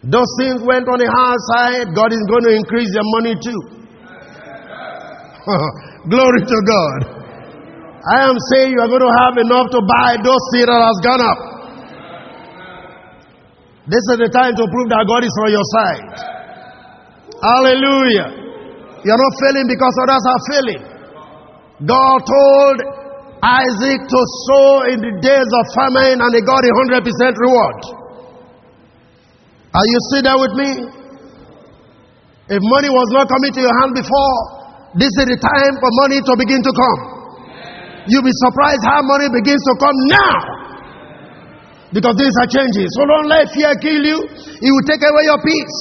Those 0.03 0.31
things 0.39 0.63
went 0.63 0.87
on 0.87 0.95
the 0.95 1.11
hard 1.11 1.39
side. 1.51 1.91
God 1.91 2.15
is 2.15 2.23
going 2.31 2.45
to 2.47 2.53
increase 2.55 2.87
your 2.95 3.07
money 3.19 3.35
too. 3.35 3.61
Glory 6.13 6.41
to 6.47 6.57
God. 6.63 6.99
I 7.99 8.31
am 8.31 8.37
saying 8.55 8.71
you 8.71 8.79
are 8.79 8.87
going 8.87 9.03
to 9.03 9.15
have 9.27 9.35
enough 9.43 9.67
to 9.75 9.81
buy 9.83 10.15
those 10.23 10.43
things 10.55 10.71
that 10.71 10.79
has 10.79 10.99
gone 11.03 11.19
up. 11.19 11.39
This 13.91 14.05
is 14.15 14.17
the 14.23 14.31
time 14.31 14.55
to 14.55 14.63
prove 14.71 14.87
that 14.87 15.03
God 15.03 15.27
is 15.27 15.35
on 15.43 15.49
your 15.51 15.67
side. 15.75 16.15
Hallelujah. 17.43 18.39
You're 19.03 19.19
not 19.19 19.33
failing 19.43 19.67
because 19.67 19.93
others 19.99 20.23
are 20.23 20.41
failing. 20.47 20.83
God 21.83 22.17
told 22.23 22.75
Isaac 23.43 23.99
to 24.03 24.19
sow 24.47 24.71
in 24.95 24.99
the 25.03 25.13
days 25.19 25.47
of 25.47 25.63
famine 25.75 26.23
and 26.23 26.31
he 26.35 26.41
got 26.43 26.63
a 26.63 26.71
hundred 26.71 27.03
percent 27.03 27.35
reward. 27.35 27.98
Are 29.69 29.85
you 29.85 29.97
sitting 30.09 30.25
there 30.25 30.39
with 30.41 30.53
me? 30.57 30.71
If 32.49 32.61
money 32.65 32.89
was 32.89 33.07
not 33.13 33.29
coming 33.29 33.53
to 33.53 33.61
your 33.61 33.75
hand 33.85 33.93
before, 33.93 34.37
this 34.97 35.13
is 35.21 35.25
the 35.29 35.37
time 35.37 35.73
for 35.77 35.89
money 36.01 36.17
to 36.17 36.33
begin 36.33 36.65
to 36.65 36.73
come. 36.73 36.99
You'll 38.09 38.25
be 38.25 38.33
surprised 38.49 38.81
how 38.89 39.05
money 39.05 39.29
begins 39.29 39.61
to 39.69 39.73
come 39.77 39.97
now. 40.09 40.37
Because 41.93 42.17
things 42.17 42.33
are 42.41 42.49
changing. 42.49 42.89
So 42.97 43.05
don't 43.05 43.29
let 43.29 43.53
fear 43.53 43.69
kill 43.77 44.01
you. 44.01 44.17
It 44.25 44.69
will 44.73 44.87
take 44.89 45.05
away 45.05 45.23
your 45.29 45.41
peace. 45.45 45.77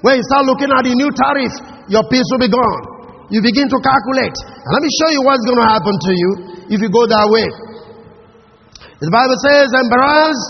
When 0.00 0.16
you 0.16 0.24
start 0.24 0.48
looking 0.48 0.72
at 0.72 0.84
the 0.88 0.96
new 0.96 1.12
tariff, 1.12 1.52
your 1.92 2.04
peace 2.08 2.24
will 2.32 2.40
be 2.40 2.48
gone. 2.48 2.82
You 3.28 3.44
begin 3.44 3.68
to 3.68 3.78
calculate. 3.84 4.36
And 4.36 4.70
let 4.72 4.80
me 4.80 4.88
show 4.96 5.12
you 5.12 5.20
what's 5.20 5.44
going 5.44 5.60
to 5.60 5.68
happen 5.68 5.92
to 5.92 6.12
you 6.16 6.30
if 6.72 6.78
you 6.80 6.88
go 6.88 7.04
that 7.04 7.28
way. 7.28 7.48
The 9.04 9.12
Bible 9.12 9.36
says, 9.44 9.68
embarrassed, 9.76 10.48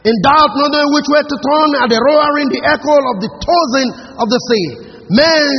in 0.00 0.14
doubt, 0.24 0.56
not 0.56 0.72
knowing 0.72 0.92
which 0.96 1.08
way 1.12 1.20
to 1.20 1.36
turn, 1.44 1.70
at 1.76 1.88
the 1.92 2.00
roaring, 2.00 2.48
the 2.48 2.62
echo 2.64 2.96
of 2.96 3.16
the 3.20 3.30
tossing 3.36 3.90
of 4.16 4.26
the 4.32 4.40
sea. 4.48 4.66
Men 5.12 5.52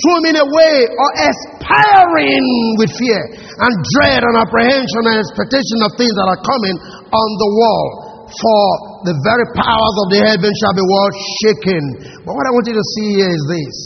swimming 0.00 0.36
away 0.40 0.76
or 0.88 1.08
aspiring 1.28 2.46
with 2.80 2.88
fear 2.96 3.20
and 3.36 3.72
dread 3.96 4.24
and 4.24 4.36
apprehension 4.40 5.02
and 5.12 5.20
expectation 5.20 5.78
of 5.84 5.92
things 6.00 6.12
that 6.16 6.24
are 6.24 6.40
coming 6.40 6.76
on 7.12 7.28
the 7.36 7.50
wall. 7.52 7.86
For 8.26 8.64
the 9.06 9.14
very 9.22 9.46
powers 9.54 9.96
of 10.02 10.06
the 10.10 10.20
heaven 10.24 10.50
shall 10.58 10.74
be 10.74 10.82
what? 10.82 11.12
Shaken. 11.44 11.84
But 12.26 12.32
what 12.32 12.44
I 12.48 12.52
want 12.56 12.66
you 12.66 12.74
to 12.74 12.86
see 12.98 13.08
here 13.22 13.30
is 13.30 13.44
this. 13.46 13.76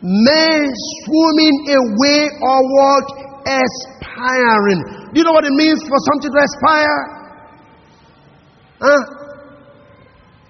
Men 0.00 0.64
swimming 1.04 1.56
away 1.76 2.20
or 2.40 2.58
what? 2.78 3.06
Aspiring. 3.42 5.12
Do 5.12 5.14
you 5.18 5.24
know 5.26 5.34
what 5.36 5.44
it 5.44 5.52
means 5.52 5.82
for 5.82 5.98
something 6.08 6.30
to 6.30 6.40
expire? 6.40 7.19
Huh? 8.80 9.20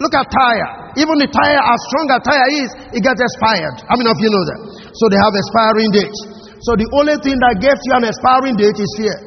Look 0.01 0.15
at 0.17 0.27
tire. 0.33 0.97
Even 0.97 1.21
the 1.21 1.29
tire, 1.29 1.61
as 1.61 1.79
strong 1.93 2.07
as 2.09 2.25
tire 2.25 2.49
is, 2.57 2.71
it 2.97 3.03
gets 3.05 3.21
expired. 3.21 3.85
How 3.85 4.01
many 4.01 4.09
of 4.09 4.17
you 4.17 4.31
know 4.33 4.45
that? 4.49 4.61
So 4.97 5.13
they 5.13 5.21
have 5.21 5.35
expiring 5.37 5.91
dates. 5.93 6.21
So 6.65 6.73
the 6.79 6.89
only 6.97 7.21
thing 7.21 7.37
that 7.37 7.61
gets 7.61 7.81
you 7.85 7.93
an 8.01 8.09
expiring 8.09 8.57
date 8.57 8.81
is 8.81 8.91
fear. 8.97 9.19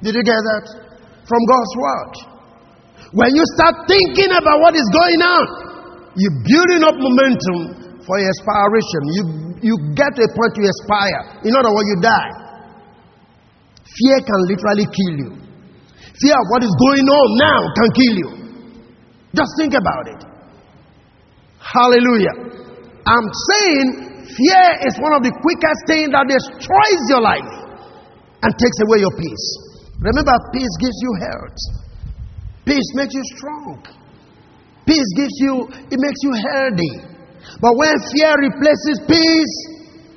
Did 0.00 0.16
you 0.16 0.24
get 0.24 0.40
that? 0.40 0.64
From 1.28 1.42
God's 1.46 1.74
word. 1.76 2.12
When 3.12 3.30
you 3.36 3.44
start 3.60 3.84
thinking 3.84 4.32
about 4.32 4.56
what 4.64 4.72
is 4.72 4.88
going 4.88 5.20
on, 5.20 5.44
you're 6.16 6.40
building 6.48 6.82
up 6.84 6.96
momentum 6.96 8.00
for 8.08 8.16
your 8.16 8.28
expiration. 8.32 9.02
You, 9.12 9.22
you 9.68 9.74
get 9.92 10.16
a 10.16 10.26
point 10.32 10.52
to 10.56 10.62
expire. 10.64 11.44
In 11.44 11.52
other 11.52 11.70
words, 11.76 11.88
you 11.92 11.98
die. 12.00 12.32
Fear 13.84 14.16
can 14.24 14.40
literally 14.48 14.86
kill 14.88 15.14
you. 15.28 15.30
Fear 16.22 16.38
of 16.38 16.46
what 16.54 16.62
is 16.62 16.70
going 16.78 17.06
on 17.10 17.26
now 17.34 17.60
can 17.74 17.88
kill 17.98 18.14
you. 18.14 18.30
Just 19.34 19.50
think 19.58 19.74
about 19.74 20.06
it. 20.06 20.20
Hallelujah. 21.58 22.62
I'm 23.02 23.26
saying 23.26 23.86
fear 24.30 24.66
is 24.86 24.94
one 25.02 25.18
of 25.18 25.26
the 25.26 25.34
quickest 25.42 25.80
things 25.90 26.14
that 26.14 26.30
destroys 26.30 27.02
your 27.10 27.22
life 27.26 27.52
and 28.42 28.50
takes 28.54 28.78
away 28.86 29.02
your 29.02 29.14
peace. 29.18 29.46
Remember, 29.98 30.34
peace 30.54 30.74
gives 30.78 30.98
you 31.02 31.12
health. 31.26 31.58
Peace 32.66 32.88
makes 32.94 33.14
you 33.14 33.24
strong. 33.34 33.82
Peace 34.86 35.10
gives 35.18 35.34
you, 35.42 35.66
it 35.90 35.98
makes 35.98 36.20
you 36.22 36.32
healthy. 36.38 36.94
But 37.58 37.74
when 37.74 37.94
fear 38.14 38.34
replaces 38.38 39.02
peace, 39.10 39.54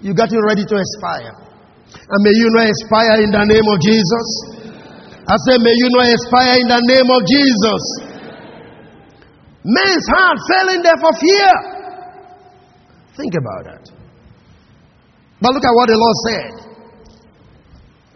you're 0.02 0.18
getting 0.18 0.42
ready 0.42 0.66
to 0.66 0.76
expire. 0.78 1.34
And 1.98 2.20
may 2.22 2.34
you 2.34 2.50
not 2.54 2.70
expire 2.70 3.22
in 3.26 3.32
the 3.34 3.46
name 3.46 3.66
of 3.66 3.78
Jesus. 3.82 4.65
I 5.26 5.36
say, 5.50 5.58
may 5.58 5.74
you 5.74 5.90
not 5.90 6.06
expire 6.06 6.62
in 6.62 6.68
the 6.70 6.82
name 6.86 7.10
of 7.10 7.22
Jesus. 7.26 7.82
Men's 9.66 10.06
heart 10.14 10.38
fell 10.46 10.68
in 10.78 10.86
there 10.86 11.00
for 11.02 11.10
fear. 11.18 11.50
Think 13.18 13.34
about 13.34 13.64
that. 13.66 13.84
But 15.42 15.54
look 15.58 15.66
at 15.66 15.74
what 15.74 15.88
the 15.90 15.98
Lord 15.98 16.18
said 16.30 16.54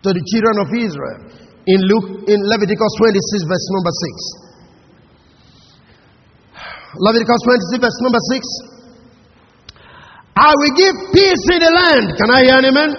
to 0.06 0.10
the 0.14 0.24
children 0.30 0.56
of 0.62 0.70
Israel 0.70 1.20
in 1.66 1.82
Luke 1.90 2.30
in 2.30 2.40
Leviticus 2.46 2.94
26, 3.02 3.50
verse 3.50 3.68
number 3.74 3.90
6. 3.90 4.50
Leviticus 7.02 7.42
26, 7.74 7.82
verse 7.82 8.00
number 8.06 8.22
6. 8.22 8.46
I 10.38 10.54
will 10.54 10.76
give 10.78 10.96
peace 11.12 11.44
in 11.52 11.60
the 11.60 11.72
land. 11.74 12.14
Can 12.16 12.30
I 12.30 12.40
hear 12.46 12.58
an 12.62 12.66
amen? 12.70 12.92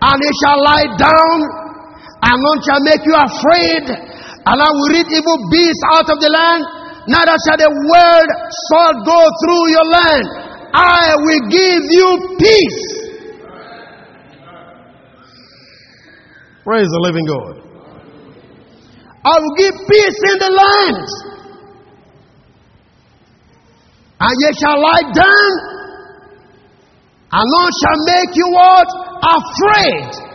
And 0.00 0.18
it 0.22 0.34
shall 0.40 0.60
lie 0.62 0.88
down, 0.96 1.65
and 2.22 2.36
none 2.38 2.60
shall 2.64 2.82
make 2.86 3.02
you 3.04 3.16
afraid. 3.16 3.84
And 4.46 4.56
I 4.62 4.68
will 4.70 4.90
rid 4.94 5.08
evil 5.10 5.38
beasts 5.50 5.84
out 5.92 6.08
of 6.08 6.18
the 6.22 6.30
land 6.30 6.86
neither 7.06 7.36
shall 7.46 7.58
the 7.58 7.70
word 7.70 8.28
sword 8.66 8.96
go 9.06 9.20
through 9.42 9.64
your 9.70 9.86
land. 9.86 10.26
I 10.74 11.14
will 11.16 11.44
give 11.48 11.82
you 11.86 12.08
peace. 12.38 12.82
Praise 16.64 16.90
the 16.90 17.00
living 17.00 17.26
God. 17.26 17.62
I 19.24 19.38
will 19.38 19.54
give 19.56 19.74
peace 19.88 20.18
in 20.34 20.38
the 20.38 20.50
land. 20.50 21.08
And 24.18 24.34
ye 24.40 24.50
shall 24.58 24.80
lie 24.80 25.06
down, 25.14 25.52
and 27.30 27.46
none 27.46 27.72
shall 27.84 28.00
make 28.06 28.34
you 28.34 28.48
what? 28.50 28.88
Afraid. 29.22 30.25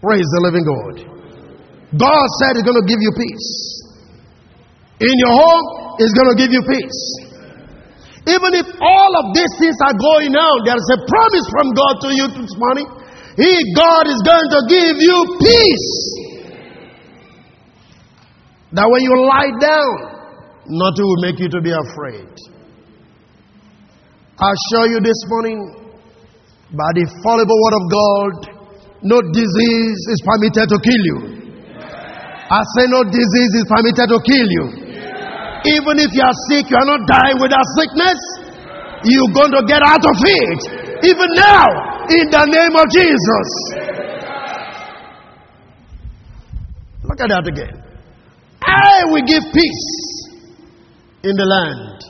Praise 0.00 0.24
the 0.24 0.40
living 0.48 0.64
God. 0.64 0.94
God 1.92 2.26
said 2.40 2.56
He's 2.56 2.64
going 2.64 2.80
to 2.80 2.88
give 2.88 3.00
you 3.04 3.12
peace. 3.12 3.48
In 5.04 5.14
your 5.20 5.34
home, 5.36 5.96
He's 6.00 6.12
going 6.16 6.32
to 6.32 6.38
give 6.40 6.52
you 6.52 6.62
peace. 6.64 7.00
Even 8.28 8.52
if 8.56 8.68
all 8.80 9.12
of 9.20 9.32
these 9.36 9.52
things 9.60 9.76
are 9.80 9.96
going 9.96 10.32
on, 10.36 10.56
there 10.64 10.76
is 10.76 10.88
a 10.92 11.00
promise 11.04 11.46
from 11.52 11.66
God 11.72 11.94
to 12.04 12.10
you 12.12 12.26
this 12.32 12.54
morning. 12.56 12.86
He, 13.36 13.52
God, 13.76 14.04
is 14.08 14.20
going 14.24 14.48
to 14.48 14.60
give 14.68 14.96
you 15.00 15.16
peace. 15.40 15.90
That 18.72 18.86
when 18.88 19.02
you 19.02 19.12
lie 19.24 19.52
down, 19.60 19.92
nothing 20.68 21.04
will 21.04 21.22
make 21.24 21.40
you 21.40 21.48
to 21.48 21.60
be 21.60 21.72
afraid. 21.72 22.28
I 24.38 24.48
assure 24.48 24.86
you 24.88 25.00
this 25.00 25.20
morning, 25.28 25.58
by 26.72 26.90
the 26.94 27.04
fallible 27.24 27.58
word 27.60 27.76
of 27.76 27.84
God, 27.90 28.59
no 29.02 29.16
disease 29.32 30.00
is 30.12 30.20
permitted 30.20 30.68
to 30.68 30.76
kill 30.84 31.02
you. 31.08 31.18
I 32.50 32.60
say 32.76 32.84
no 32.92 33.00
disease 33.08 33.52
is 33.56 33.64
permitted 33.64 34.06
to 34.12 34.18
kill 34.20 34.48
you. 34.50 34.64
Even 35.72 35.96
if 36.04 36.12
you 36.12 36.20
are 36.20 36.36
sick, 36.52 36.68
you 36.68 36.76
are 36.76 36.88
not 36.88 37.08
dying 37.08 37.40
with 37.40 37.48
that 37.48 37.66
sickness. 37.80 38.20
You're 39.08 39.32
going 39.32 39.52
to 39.56 39.62
get 39.64 39.80
out 39.80 40.04
of 40.04 40.16
it. 40.20 40.60
Even 41.08 41.30
now, 41.32 41.64
in 42.12 42.28
the 42.28 42.44
name 42.44 42.74
of 42.76 42.86
Jesus. 42.92 43.48
Look 47.08 47.20
at 47.20 47.28
that 47.28 47.48
again. 47.48 47.80
I 48.60 49.04
will 49.08 49.24
give 49.24 49.44
peace 49.52 49.92
in 51.24 51.36
the 51.36 51.46
land, 51.48 52.04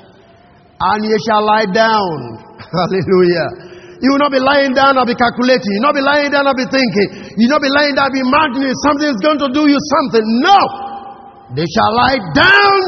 and 0.80 1.04
ye 1.04 1.14
shall 1.28 1.46
lie 1.46 1.70
down. 1.70 2.18
Hallelujah 2.74 3.69
you 4.00 4.08
will 4.08 4.22
not 4.24 4.32
be 4.32 4.40
lying 4.40 4.72
down 4.72 4.96
and 4.96 5.04
be 5.04 5.12
calculating. 5.12 5.68
You 5.76 5.84
will 5.84 5.92
not 5.92 5.98
be 6.00 6.04
lying 6.04 6.32
down 6.32 6.48
and 6.48 6.56
be 6.56 6.64
thinking. 6.72 7.36
You 7.36 7.44
will 7.48 7.60
not 7.60 7.64
be 7.64 7.68
lying 7.68 7.92
down 7.92 8.08
and 8.08 8.16
be 8.16 8.24
imagining 8.24 8.72
something 8.80 9.08
is 9.12 9.20
going 9.20 9.40
to 9.44 9.48
do 9.52 9.68
you 9.68 9.76
something. 9.76 10.24
No. 10.40 10.60
They 11.52 11.68
shall 11.68 11.92
lie 11.92 12.20
down 12.32 12.80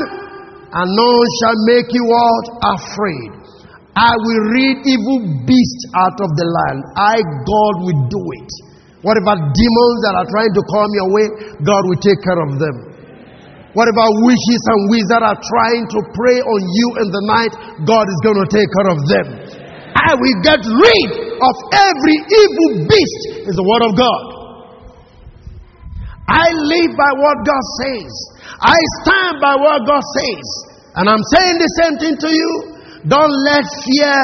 and 0.72 0.88
none 0.88 1.26
shall 1.44 1.58
make 1.68 1.92
you 1.92 2.04
what? 2.08 2.44
Afraid. 2.80 3.30
I 3.92 4.08
will 4.08 4.42
rid 4.56 4.76
evil 4.88 5.20
beasts 5.44 5.84
out 6.00 6.16
of 6.16 6.30
the 6.32 6.48
land. 6.48 6.80
I, 6.96 7.20
God, 7.20 7.74
will 7.84 8.02
do 8.08 8.22
it. 8.40 8.50
Whatever 9.04 9.36
demons 9.36 9.98
that 10.08 10.14
are 10.16 10.28
trying 10.32 10.54
to 10.56 10.62
come 10.72 10.88
your 10.96 11.10
way, 11.12 11.26
God 11.60 11.82
will 11.92 12.00
take 12.00 12.16
care 12.24 12.40
of 12.40 12.56
them. 12.56 12.76
Whatever 13.76 14.04
witches 14.24 14.62
and 14.64 14.80
wizards 14.88 15.28
are 15.28 15.40
trying 15.44 15.84
to 15.92 15.98
prey 16.16 16.40
on 16.40 16.60
you 16.72 16.88
in 17.04 17.08
the 17.12 17.24
night, 17.28 17.52
God 17.84 18.04
is 18.08 18.18
going 18.24 18.40
to 18.40 18.48
take 18.48 18.68
care 18.68 18.88
of 18.88 19.00
them. 19.12 19.26
I 20.02 20.18
will 20.18 20.38
get 20.42 20.60
rid 20.66 21.08
of 21.38 21.54
every 21.70 22.16
evil 22.18 22.70
beast, 22.90 23.22
is 23.46 23.54
the 23.54 23.66
word 23.66 23.84
of 23.86 23.92
God. 23.94 24.22
I 26.26 26.46
live 26.48 26.92
by 26.96 27.12
what 27.18 27.36
God 27.46 27.64
says. 27.82 28.12
I 28.62 28.78
stand 29.02 29.34
by 29.42 29.54
what 29.58 29.84
God 29.86 30.02
says. 30.02 30.46
And 30.96 31.06
I'm 31.10 31.22
saying 31.38 31.56
the 31.58 31.72
same 31.82 31.94
thing 31.98 32.16
to 32.18 32.30
you. 32.30 32.50
Don't 33.10 33.34
let 33.42 33.66
fear 33.82 34.14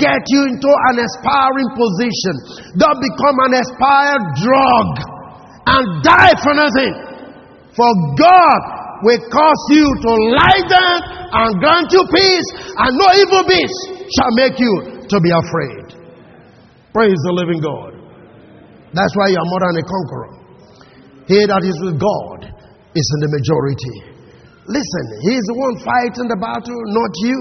get 0.00 0.20
you 0.32 0.48
into 0.48 0.70
an 0.88 0.96
aspiring 1.04 1.70
position. 1.76 2.34
Don't 2.80 2.96
become 2.96 3.36
an 3.44 3.52
aspired 3.60 4.24
drug 4.40 4.88
and 5.68 5.84
die 6.00 6.34
for 6.40 6.54
nothing. 6.56 6.94
For 7.76 7.90
God 8.16 8.60
will 9.04 9.22
cause 9.28 9.62
you 9.76 9.84
to 9.84 10.12
lie 10.32 10.64
down 10.68 10.98
and 11.32 11.48
grant 11.60 11.88
you 11.92 12.04
peace, 12.08 12.48
and 12.76 12.90
no 12.96 13.06
evil 13.20 13.44
beast 13.48 13.78
shall 14.16 14.32
make 14.36 14.56
you 14.60 15.01
to 15.12 15.20
be 15.20 15.32
afraid. 15.32 15.86
Praise 16.92 17.20
the 17.24 17.34
living 17.36 17.60
God. 17.60 17.92
That's 18.92 19.14
why 19.16 19.32
you 19.32 19.38
are 19.40 19.48
more 19.48 19.62
than 19.64 19.80
a 19.80 19.84
conqueror. 19.84 20.32
He 21.28 21.38
that 21.48 21.64
is 21.64 21.76
with 21.80 21.96
God 21.96 22.40
is 22.92 23.06
in 23.16 23.18
the 23.24 23.30
majority. 23.32 23.96
Listen, 24.68 25.04
He 25.24 25.32
is 25.36 25.44
the 25.48 25.56
one 25.56 25.74
fighting 25.80 26.28
the 26.28 26.36
battle, 26.36 26.80
not 26.92 27.12
you. 27.24 27.40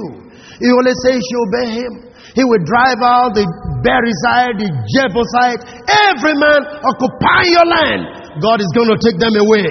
He 0.64 0.68
only 0.72 0.96
says 1.04 1.20
you 1.20 1.38
obey 1.44 1.68
Him. 1.84 1.94
He 2.34 2.44
will 2.48 2.64
drive 2.64 3.04
out 3.04 3.36
the 3.36 3.44
Perizzite, 3.84 4.56
the 4.64 4.70
Jebusite, 4.72 5.62
every 6.08 6.36
man 6.40 6.62
occupying 6.80 7.52
your 7.52 7.68
land. 7.68 8.02
God 8.40 8.64
is 8.64 8.72
going 8.72 8.88
to 8.96 9.00
take 9.04 9.20
them 9.20 9.36
away 9.36 9.68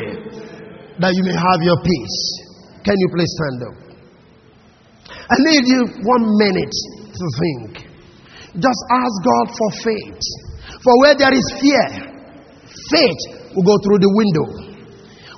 that 1.01 1.17
you 1.17 1.25
may 1.25 1.33
have 1.33 1.61
your 1.65 1.81
peace. 1.81 2.19
Can 2.85 2.97
you 3.01 3.09
please 3.09 3.33
stand 3.33 3.59
up? 3.65 3.77
I 5.09 5.37
need 5.49 5.65
you 5.65 5.81
one 6.05 6.25
minute 6.37 6.77
to 7.17 7.27
think. 7.41 7.90
Just 8.59 8.83
ask 8.91 9.15
God 9.23 9.47
for 9.55 9.69
faith. 9.87 10.23
For 10.83 10.95
where 11.05 11.15
there 11.15 11.31
is 11.31 11.47
fear, 11.63 11.87
faith 12.91 13.21
will 13.55 13.67
go 13.67 13.77
through 13.87 14.01
the 14.03 14.11
window. 14.11 14.47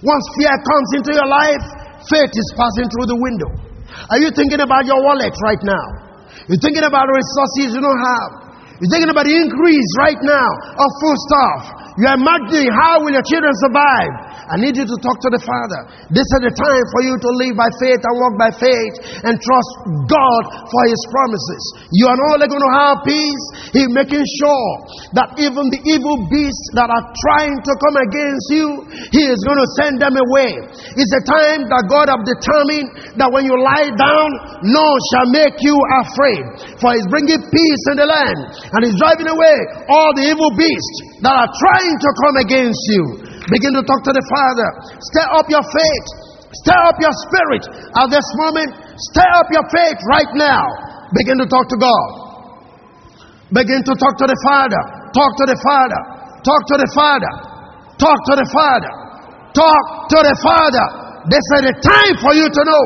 Once 0.00 0.24
fear 0.38 0.54
comes 0.64 0.88
into 0.96 1.12
your 1.12 1.28
life, 1.28 1.64
faith 2.08 2.32
is 2.32 2.48
passing 2.56 2.88
through 2.88 3.12
the 3.12 3.18
window. 3.20 3.50
Are 4.08 4.20
you 4.20 4.32
thinking 4.32 4.64
about 4.64 4.88
your 4.88 4.98
wallet 5.04 5.34
right 5.44 5.60
now? 5.60 5.86
You're 6.48 6.62
thinking 6.62 6.82
about 6.82 7.06
resources 7.12 7.76
you 7.76 7.82
don't 7.84 8.02
have. 8.02 8.30
You're 8.80 8.90
thinking 8.90 9.12
about 9.12 9.28
the 9.28 9.36
increase 9.36 9.90
right 10.00 10.18
now 10.24 10.48
of 10.74 10.88
food 10.98 11.18
stuff. 11.28 11.60
You're 12.00 12.16
imagining 12.16 12.72
how 12.72 13.04
will 13.04 13.14
your 13.14 13.22
children 13.28 13.52
survive. 13.62 14.12
I 14.52 14.60
need 14.60 14.76
you 14.76 14.84
to 14.84 14.98
talk 15.00 15.16
to 15.24 15.32
the 15.32 15.40
Father. 15.40 15.80
This 16.12 16.28
is 16.28 16.40
the 16.44 16.52
time 16.52 16.84
for 16.92 17.00
you 17.00 17.16
to 17.16 17.30
live 17.40 17.56
by 17.56 17.72
faith 17.80 18.04
and 18.04 18.14
walk 18.20 18.34
by 18.36 18.52
faith 18.52 18.94
and 19.24 19.32
trust 19.40 19.70
God 20.12 20.42
for 20.68 20.82
His 20.92 21.00
promises. 21.08 21.62
You 21.88 22.04
are 22.12 22.18
not 22.20 22.36
only 22.36 22.48
going 22.52 22.60
to 22.60 22.74
have 22.76 23.00
peace, 23.00 23.44
He's 23.72 23.88
making 23.96 24.20
sure 24.20 24.68
that 25.16 25.40
even 25.40 25.72
the 25.72 25.80
evil 25.88 26.28
beasts 26.28 26.68
that 26.76 26.84
are 26.84 27.04
trying 27.24 27.56
to 27.64 27.72
come 27.80 27.96
against 28.04 28.46
you, 28.52 28.68
He 29.16 29.24
is 29.24 29.40
going 29.40 29.56
to 29.56 29.68
send 29.80 30.04
them 30.04 30.20
away. 30.20 30.52
It's 31.00 31.14
a 31.16 31.24
time 31.24 31.64
that 31.72 31.88
God 31.88 32.12
have 32.12 32.20
determined 32.20 33.16
that 33.16 33.32
when 33.32 33.48
you 33.48 33.56
lie 33.56 33.88
down, 33.88 34.28
none 34.68 34.98
shall 35.16 35.32
make 35.32 35.56
you 35.64 35.80
afraid. 36.04 36.76
For 36.76 36.92
He's 36.92 37.08
bringing 37.08 37.40
peace 37.40 37.84
in 37.96 38.04
the 38.04 38.08
land 38.08 38.40
and 38.68 38.80
He's 38.84 39.00
driving 39.00 39.32
away 39.32 39.56
all 39.88 40.12
the 40.12 40.28
evil 40.28 40.52
beasts 40.60 41.24
that 41.24 41.32
are 41.40 41.48
trying 41.56 41.96
to 41.96 42.10
come 42.20 42.36
against 42.44 42.84
you. 42.92 43.31
Begin 43.50 43.74
to 43.74 43.82
talk 43.82 44.06
to 44.06 44.14
the 44.14 44.24
Father. 44.30 44.68
Stir 45.10 45.26
up 45.34 45.46
your 45.50 45.64
faith. 45.66 46.06
Stir 46.62 46.80
up 46.84 46.98
your 47.00 47.14
spirit 47.26 47.64
at 47.96 48.06
this 48.12 48.26
moment. 48.38 48.70
Stir 49.10 49.30
up 49.40 49.48
your 49.50 49.66
faith 49.72 49.98
right 50.06 50.30
now. 50.36 50.62
Begin 51.16 51.40
to 51.42 51.48
talk 51.48 51.66
to 51.72 51.78
God. 51.80 52.08
Begin 53.50 53.82
to 53.82 53.94
talk 53.98 54.14
to 54.20 54.26
the 54.28 54.38
Father. 54.46 54.82
Talk 55.10 55.32
to 55.42 55.46
the 55.48 55.58
Father. 55.58 56.00
Talk 56.44 56.62
to 56.70 56.76
the 56.78 56.90
Father. 56.94 57.32
Talk 57.98 58.18
to 58.30 58.34
the 58.36 58.48
Father. 58.52 58.92
Talk 59.52 59.84
to 60.12 60.18
the 60.22 60.36
Father. 60.40 60.86
This 61.28 61.44
is 61.58 61.60
the 61.68 61.76
time 61.82 62.14
for 62.22 62.32
you 62.32 62.46
to 62.48 62.62
know 62.64 62.84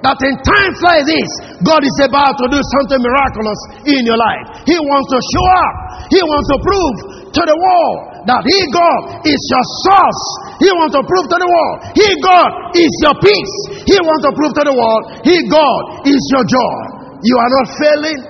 that 0.00 0.16
in 0.24 0.34
times 0.40 0.78
like 0.80 1.04
this, 1.04 1.30
God 1.60 1.84
is 1.84 1.96
about 2.02 2.34
to 2.40 2.46
do 2.48 2.60
something 2.60 3.00
miraculous 3.04 3.60
in 3.84 4.02
your 4.08 4.16
life. 4.16 4.64
He 4.64 4.76
wants 4.80 5.08
to 5.12 5.18
show 5.20 5.46
up. 5.60 5.74
He 6.08 6.20
wants 6.24 6.46
to 6.50 6.58
prove 6.64 6.94
to 7.36 7.42
the 7.44 7.56
world 7.56 8.09
that 8.28 8.42
He, 8.44 8.58
God, 8.74 9.00
is 9.24 9.40
your 9.40 9.66
source. 9.86 10.22
He 10.60 10.68
wants 10.76 10.92
to 10.96 11.02
prove 11.04 11.26
to 11.32 11.38
the 11.40 11.48
world, 11.48 11.76
He, 11.96 12.08
God, 12.20 12.50
is 12.76 12.92
your 13.06 13.16
peace. 13.20 13.54
He 13.88 13.96
wants 14.00 14.22
to 14.28 14.32
prove 14.36 14.52
to 14.60 14.64
the 14.68 14.76
world, 14.76 15.02
He, 15.24 15.36
God, 15.48 16.04
is 16.04 16.22
your 16.34 16.44
joy. 16.44 16.78
You 17.24 17.36
are 17.36 17.50
not 17.52 17.66
failing, 17.76 18.20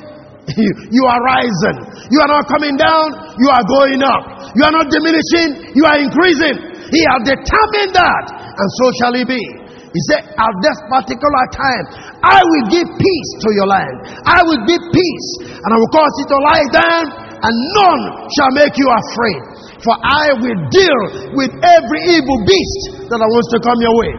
you 0.95 1.05
are 1.07 1.21
rising. 1.23 1.79
You 2.11 2.19
are 2.23 2.31
not 2.31 2.47
coming 2.51 2.75
down, 2.75 3.07
you 3.39 3.49
are 3.51 3.65
going 3.67 4.03
up. 4.03 4.23
You 4.59 4.63
are 4.67 4.75
not 4.75 4.91
diminishing, 4.91 5.79
you 5.79 5.85
are 5.87 5.99
increasing. 5.99 6.71
He 6.91 7.01
has 7.07 7.21
determined 7.23 7.95
that, 7.95 8.25
and 8.35 8.69
so 8.83 8.85
shall 8.99 9.15
He 9.15 9.23
be. 9.23 9.43
He 9.91 10.01
said, 10.11 10.23
At 10.39 10.55
this 10.63 10.79
particular 10.87 11.45
time, 11.55 11.85
I 12.23 12.39
will 12.43 12.67
give 12.71 12.87
peace 12.87 13.31
to 13.43 13.49
your 13.59 13.67
land. 13.67 13.95
I 14.27 14.39
will 14.47 14.63
give 14.67 14.83
peace, 14.95 15.29
and 15.51 15.71
I 15.71 15.77
will 15.79 15.93
cause 15.95 16.15
it 16.23 16.29
to 16.31 16.39
lie 16.39 16.69
down, 16.71 17.05
and 17.43 17.55
none 17.75 18.03
shall 18.39 18.53
make 18.55 18.75
you 18.79 18.87
afraid. 18.87 19.60
For 19.81 19.97
I 19.97 20.37
will 20.37 20.61
deal 20.69 21.03
with 21.33 21.53
every 21.57 22.01
evil 22.13 22.39
beast 22.45 23.09
that 23.09 23.17
wants 23.17 23.49
to 23.57 23.59
come 23.65 23.79
your 23.81 23.97
way. 23.97 24.13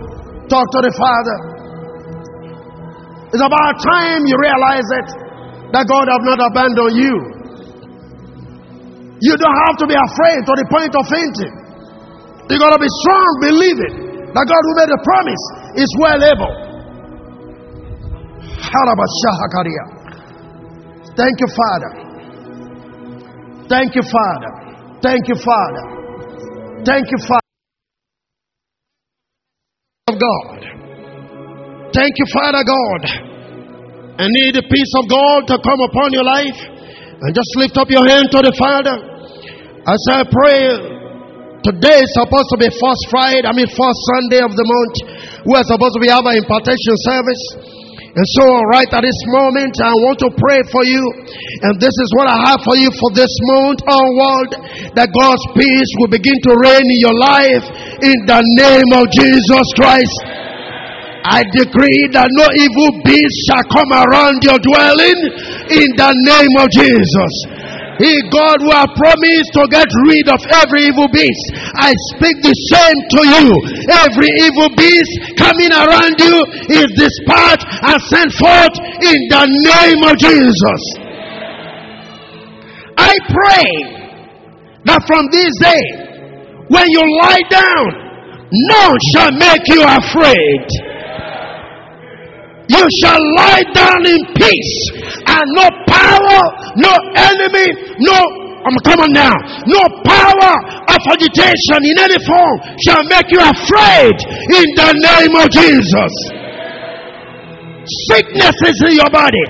Talk 0.50 0.66
to 0.74 0.80
the 0.82 0.94
Father. 0.98 1.38
It's 3.30 3.40
about 3.46 3.78
time 3.80 4.26
you 4.26 4.36
realize 4.42 4.88
it 4.90 5.08
that 5.72 5.86
God 5.88 6.06
have 6.10 6.24
not 6.26 6.40
abandoned 6.50 6.98
you. 6.98 7.16
You 9.22 9.34
don't 9.38 9.60
have 9.70 9.78
to 9.80 9.88
be 9.88 9.94
afraid 9.94 10.42
to 10.50 10.54
the 10.58 10.68
point 10.68 10.94
of 10.98 11.06
fainting. 11.08 11.54
You 12.50 12.58
gotta 12.58 12.82
be 12.82 12.90
strong, 13.06 13.30
believing 13.40 13.96
that 14.34 14.44
God 14.50 14.62
who 14.66 14.74
made 14.82 14.92
a 14.92 15.02
promise 15.06 15.44
is 15.78 15.90
well 16.02 16.20
able. 16.26 16.54
Thank 21.16 21.38
you, 21.40 21.50
Father. 21.54 21.92
Thank 23.70 23.96
you, 23.96 24.04
Father. 24.04 24.61
Thank 25.02 25.28
you, 25.28 25.38
Father. 25.42 25.86
Thank 26.86 27.06
you, 27.10 27.20
Father 27.26 27.42
of 30.14 30.18
God. 30.22 30.60
Thank 31.94 32.14
you, 32.22 32.28
Father 32.30 32.64
God. 32.64 33.02
I 34.22 34.30
need 34.30 34.54
the 34.54 34.66
peace 34.70 34.94
of 35.02 35.10
God 35.10 35.50
to 35.50 35.56
come 35.58 35.82
upon 35.90 36.14
your 36.14 36.28
life. 36.28 36.60
And 37.22 37.34
just 37.34 37.50
lift 37.58 37.78
up 37.78 37.90
your 37.90 38.06
hand 38.06 38.30
to 38.30 38.40
the 38.46 38.54
Father. 38.54 38.98
As 39.90 40.02
I 40.14 40.22
pray, 40.30 40.62
today 41.66 41.98
is 42.02 42.12
supposed 42.22 42.50
to 42.54 42.58
be 42.62 42.70
first 42.70 43.04
Friday, 43.10 43.42
I 43.42 43.54
mean 43.58 43.70
first 43.70 44.00
Sunday 44.14 44.42
of 44.46 44.54
the 44.54 44.66
month. 44.66 44.96
We're 45.50 45.66
supposed 45.66 45.98
to 45.98 46.02
be 46.02 46.10
having 46.14 46.38
impartation 46.38 46.96
service. 47.02 47.81
And 48.12 48.28
so, 48.36 48.44
right 48.68 48.92
at 48.92 49.04
this 49.08 49.22
moment, 49.32 49.72
I 49.80 49.96
want 50.04 50.20
to 50.20 50.30
pray 50.36 50.60
for 50.68 50.84
you. 50.84 51.00
And 51.64 51.80
this 51.80 51.96
is 51.96 52.10
what 52.20 52.28
I 52.28 52.44
have 52.52 52.60
for 52.68 52.76
you 52.76 52.92
for 52.92 53.08
this 53.16 53.32
month 53.56 53.80
onward 53.88 54.52
that 55.00 55.16
God's 55.16 55.46
peace 55.56 55.92
will 55.96 56.12
begin 56.12 56.36
to 56.36 56.52
reign 56.60 56.84
in 56.84 57.00
your 57.00 57.16
life 57.16 57.64
in 58.04 58.18
the 58.28 58.42
name 58.60 58.90
of 59.00 59.08
Jesus 59.16 59.66
Christ. 59.80 60.42
I 61.24 61.48
decree 61.56 62.04
that 62.12 62.28
no 62.36 62.52
evil 62.52 63.00
beast 63.08 63.38
shall 63.48 63.64
come 63.72 63.92
around 63.96 64.44
your 64.44 64.60
dwelling 64.60 65.20
in 65.72 65.88
the 65.96 66.12
name 66.12 66.54
of 66.60 66.68
Jesus. 66.68 67.61
He, 68.00 68.14
God, 68.32 68.58
who 68.64 68.72
have 68.72 68.94
promised 68.96 69.52
to 69.58 69.68
get 69.68 69.90
rid 70.08 70.26
of 70.32 70.40
every 70.64 70.88
evil 70.88 71.10
beast. 71.12 71.46
I 71.76 71.92
speak 72.16 72.40
the 72.40 72.56
same 72.72 73.00
to 73.18 73.22
you. 73.28 73.48
Every 73.92 74.32
evil 74.48 74.70
beast 74.78 75.12
coming 75.36 75.74
around 75.74 76.16
you 76.18 76.38
is 76.72 76.88
dispatched 76.96 77.68
and 77.68 77.98
sent 78.08 78.32
forth 78.38 78.76
in 79.04 79.20
the 79.28 79.44
name 79.44 80.02
of 80.08 80.16
Jesus. 80.18 80.82
I 82.98 83.14
pray 83.28 83.70
that 84.86 85.02
from 85.06 85.28
this 85.32 85.52
day, 85.60 85.84
when 86.70 86.88
you 86.90 87.04
lie 87.22 87.46
down, 87.50 87.86
none 88.52 88.98
shall 89.14 89.32
make 89.36 89.68
you 89.68 89.84
afraid. 89.84 90.91
You 92.70 92.86
shall 93.02 93.22
lie 93.36 93.64
down 93.74 94.06
in 94.06 94.20
peace, 94.36 94.76
and 95.26 95.46
no 95.58 95.68
power, 95.88 96.42
no 96.78 96.94
enemy, 97.16 97.68
no 98.00 98.14
um, 98.62 98.78
I'm 98.78 98.78
coming 98.86 99.14
now. 99.14 99.34
No 99.66 99.82
power 100.06 100.54
of 100.86 101.02
agitation 101.10 101.82
in 101.82 101.98
any 101.98 102.20
form 102.22 102.56
shall 102.86 103.02
make 103.10 103.26
you 103.34 103.42
afraid 103.42 104.16
in 104.54 104.68
the 104.78 104.92
name 105.02 105.34
of 105.34 105.50
Jesus. 105.50 106.14
Sicknesses 108.14 108.78
in 108.86 109.02
your 109.02 109.10
body 109.10 109.46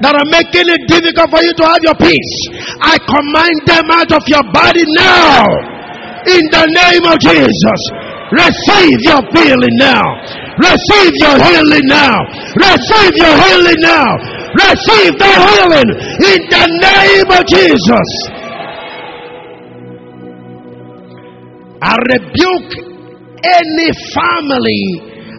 that 0.00 0.14
are 0.14 0.28
making 0.30 0.70
it 0.70 0.86
difficult 0.86 1.28
for 1.28 1.42
you 1.42 1.52
to 1.58 1.64
have 1.66 1.82
your 1.82 1.98
peace. 1.98 2.34
I 2.80 3.02
command 3.02 3.58
them 3.66 3.86
out 3.90 4.10
of 4.14 4.22
your 4.30 4.46
body 4.54 4.86
now 4.94 5.42
in 6.30 6.42
the 6.54 6.64
name 6.70 7.04
of 7.10 7.18
Jesus. 7.18 7.80
Receive 8.30 8.98
your 9.10 9.22
healing 9.34 9.76
now. 9.82 10.06
Receive 10.54 11.12
your 11.18 11.36
healing 11.42 11.86
now. 11.90 12.14
Receive 12.54 13.14
your 13.18 13.34
healing 13.42 13.80
now. 13.82 14.06
Receive 14.54 15.14
the 15.18 15.32
healing 15.50 15.90
in 16.30 16.40
the 16.46 16.64
name 16.78 17.28
of 17.30 17.42
Jesus. 17.46 18.08
I 21.82 21.96
rebuke 22.14 22.70
any 23.42 23.90
family 24.14 24.84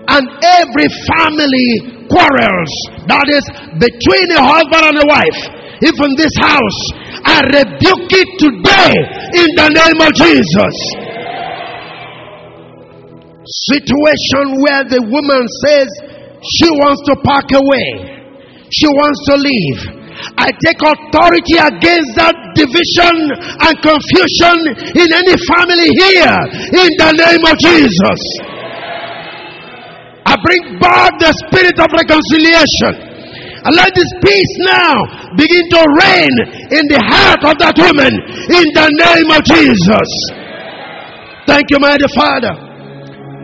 and 0.10 0.26
every 0.42 0.90
family 1.16 2.08
quarrels 2.12 2.74
that 3.08 3.24
is 3.32 3.46
between 3.80 4.28
a 4.36 4.44
husband 4.44 4.84
and 4.84 4.98
a 5.00 5.08
wife. 5.08 5.40
Even 5.82 6.14
this 6.18 6.34
house, 6.44 6.80
I 7.24 7.40
rebuke 7.56 8.10
it 8.10 8.30
today 8.38 8.94
in 9.38 9.50
the 9.56 9.70
name 9.80 10.00
of 10.02 10.12
Jesus. 10.14 11.11
Situation 13.42 14.62
where 14.62 14.86
the 14.86 15.02
woman 15.02 15.44
says 15.66 15.90
she 16.46 16.70
wants 16.78 17.02
to 17.10 17.18
pack 17.26 17.50
away, 17.58 17.90
she 18.70 18.86
wants 19.02 19.20
to 19.34 19.36
leave. 19.42 20.02
I 20.38 20.54
take 20.62 20.78
authority 20.78 21.58
against 21.58 22.14
that 22.22 22.38
division 22.54 23.16
and 23.34 23.74
confusion 23.82 24.58
in 24.94 25.10
any 25.10 25.36
family 25.50 25.90
here 25.90 26.38
in 26.86 26.90
the 27.02 27.12
name 27.18 27.44
of 27.50 27.58
Jesus. 27.58 28.20
I 30.30 30.38
bring 30.46 30.78
back 30.78 31.18
the 31.18 31.34
spirit 31.50 31.82
of 31.82 31.90
reconciliation. 31.90 33.10
And 33.66 33.74
let 33.78 33.94
this 33.94 34.10
peace 34.22 34.54
now 34.66 34.94
begin 35.38 35.66
to 35.74 35.82
reign 35.98 36.34
in 36.78 36.84
the 36.90 37.02
heart 37.10 37.42
of 37.46 37.58
that 37.62 37.74
woman 37.78 38.14
in 38.54 38.68
the 38.74 38.88
name 39.02 39.30
of 39.34 39.42
Jesus. 39.46 40.10
Thank 41.46 41.70
you, 41.70 41.78
mighty 41.82 42.10
Father. 42.14 42.71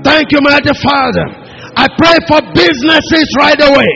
Thank 0.08 0.32
you, 0.32 0.40
mighty 0.40 0.72
Father. 0.88 1.28
I 1.76 1.86
pray 2.00 2.16
for 2.32 2.40
businesses 2.56 3.28
right 3.44 3.60
away. 3.60 3.92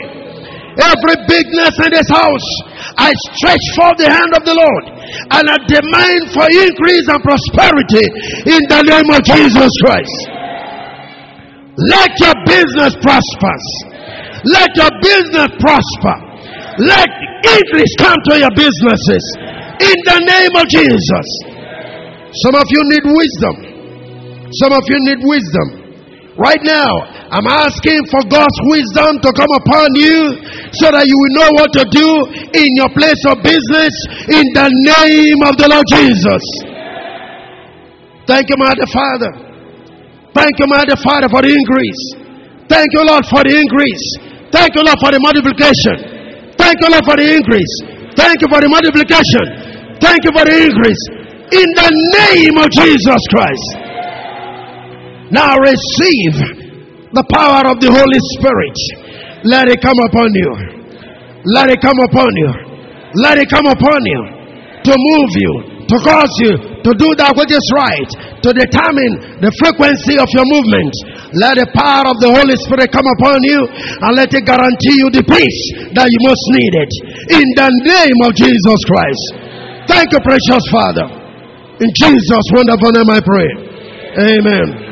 Every 0.76 1.16
business 1.24 1.72
in 1.80 1.88
this 1.88 2.08
house, 2.12 2.48
I 3.00 3.08
stretch 3.32 3.64
forth 3.76 3.96
the 3.96 4.12
hand 4.12 4.32
of 4.36 4.44
the 4.44 4.52
Lord 4.52 4.84
and 4.92 5.44
I 5.48 5.56
demand 5.64 6.20
for 6.36 6.44
increase 6.48 7.08
and 7.08 7.20
prosperity 7.24 8.04
in 8.44 8.62
the 8.68 8.80
name 8.92 9.08
of 9.08 9.24
Jesus 9.24 9.72
Christ. 9.84 10.18
Let 11.80 12.12
your 12.20 12.36
business 12.44 12.92
prosper. 13.00 13.56
Let 14.52 14.68
your 14.76 14.92
business 15.00 15.48
prosper. 15.64 16.16
Let 16.76 17.08
increase 17.56 17.92
come 17.96 18.20
to 18.32 18.34
your 18.36 18.52
businesses 18.52 19.24
in 19.80 19.96
the 20.08 20.18
name 20.28 20.54
of 20.60 20.68
Jesus. 20.68 21.26
Some 22.44 22.56
of 22.60 22.68
you 22.68 22.80
need 22.92 23.04
wisdom. 23.08 23.56
Some 24.60 24.72
of 24.76 24.84
you 24.92 24.98
need 25.08 25.20
wisdom. 25.24 25.81
Right 26.40 26.64
now, 26.64 26.88
I'm 27.28 27.44
asking 27.44 28.00
for 28.08 28.24
God's 28.24 28.56
wisdom 28.72 29.20
to 29.20 29.30
come 29.36 29.52
upon 29.52 29.88
you 30.00 30.40
so 30.80 30.88
that 30.88 31.04
you 31.04 31.12
will 31.12 31.34
know 31.36 31.50
what 31.60 31.68
to 31.76 31.84
do 31.92 32.08
in 32.56 32.68
your 32.80 32.88
place 32.96 33.20
of 33.28 33.44
business 33.44 33.92
in 34.32 34.44
the 34.56 34.68
name 34.96 35.40
of 35.44 35.60
the 35.60 35.68
Lord 35.68 35.84
Jesus. 35.92 36.40
Thank 38.24 38.48
you, 38.48 38.56
my 38.56 38.72
Father. 38.88 39.32
Thank 40.32 40.56
you, 40.56 40.66
my 40.72 40.80
Father, 41.04 41.28
for 41.28 41.44
the 41.44 41.52
increase. 41.52 42.02
Thank 42.64 42.88
you, 42.96 43.04
Lord, 43.04 43.28
for 43.28 43.44
the 43.44 43.52
increase. 43.52 44.04
Thank 44.48 44.72
you, 44.72 44.80
Lord, 44.88 44.96
for 45.04 45.12
the 45.12 45.20
multiplication. 45.20 46.56
Thank 46.56 46.80
you, 46.80 46.88
Lord, 46.88 47.04
for 47.04 47.16
the 47.20 47.28
increase. 47.28 47.74
Thank 48.16 48.40
you 48.40 48.48
for 48.48 48.60
the 48.64 48.72
multiplication. 48.72 50.00
Thank 50.00 50.24
you 50.24 50.32
for 50.32 50.48
the 50.48 50.56
increase. 50.64 51.02
In 51.52 51.68
the 51.76 51.88
name 51.92 52.56
of 52.56 52.72
Jesus 52.72 53.20
Christ. 53.28 53.81
Now 55.32 55.56
receive 55.56 56.34
the 57.16 57.24
power 57.32 57.64
of 57.72 57.80
the 57.80 57.88
Holy 57.88 58.20
Spirit. 58.36 58.76
Let 59.48 59.68
it 59.72 59.80
come 59.80 59.98
upon 60.12 60.28
you. 60.32 60.50
Let 61.48 61.72
it 61.72 61.80
come 61.80 61.98
upon 62.04 62.30
you. 62.36 62.50
Let 63.16 63.40
it 63.40 63.48
come 63.48 63.66
upon 63.66 64.00
you 64.04 64.20
to 64.84 64.92
move 64.92 65.30
you, 65.34 65.52
to 65.88 65.96
cause 66.04 66.34
you 66.44 66.72
to 66.82 66.92
do 66.98 67.08
that 67.18 67.32
which 67.38 67.54
is 67.54 67.62
right, 67.78 68.10
to 68.42 68.50
determine 68.50 69.38
the 69.38 69.50
frequency 69.62 70.18
of 70.18 70.26
your 70.34 70.46
movement. 70.50 70.92
Let 71.38 71.56
the 71.58 71.68
power 71.72 72.10
of 72.10 72.18
the 72.18 72.30
Holy 72.30 72.58
Spirit 72.66 72.90
come 72.90 73.06
upon 73.06 73.38
you 73.46 73.60
and 73.62 74.12
let 74.18 74.34
it 74.34 74.42
guarantee 74.42 74.98
you 74.98 75.08
the 75.14 75.22
peace 75.22 75.62
that 75.94 76.10
you 76.10 76.18
most 76.26 76.44
need 76.58 76.74
it. 76.76 76.92
In 77.38 77.46
the 77.54 77.70
name 77.86 78.18
of 78.26 78.34
Jesus 78.34 78.78
Christ. 78.84 79.24
Thank 79.86 80.10
you, 80.12 80.20
precious 80.22 80.64
Father. 80.74 81.06
In 81.82 81.90
Jesus' 81.98 82.46
wonderful 82.50 82.90
name 82.94 83.10
I 83.10 83.20
pray. 83.22 83.48
Amen. 84.38 84.91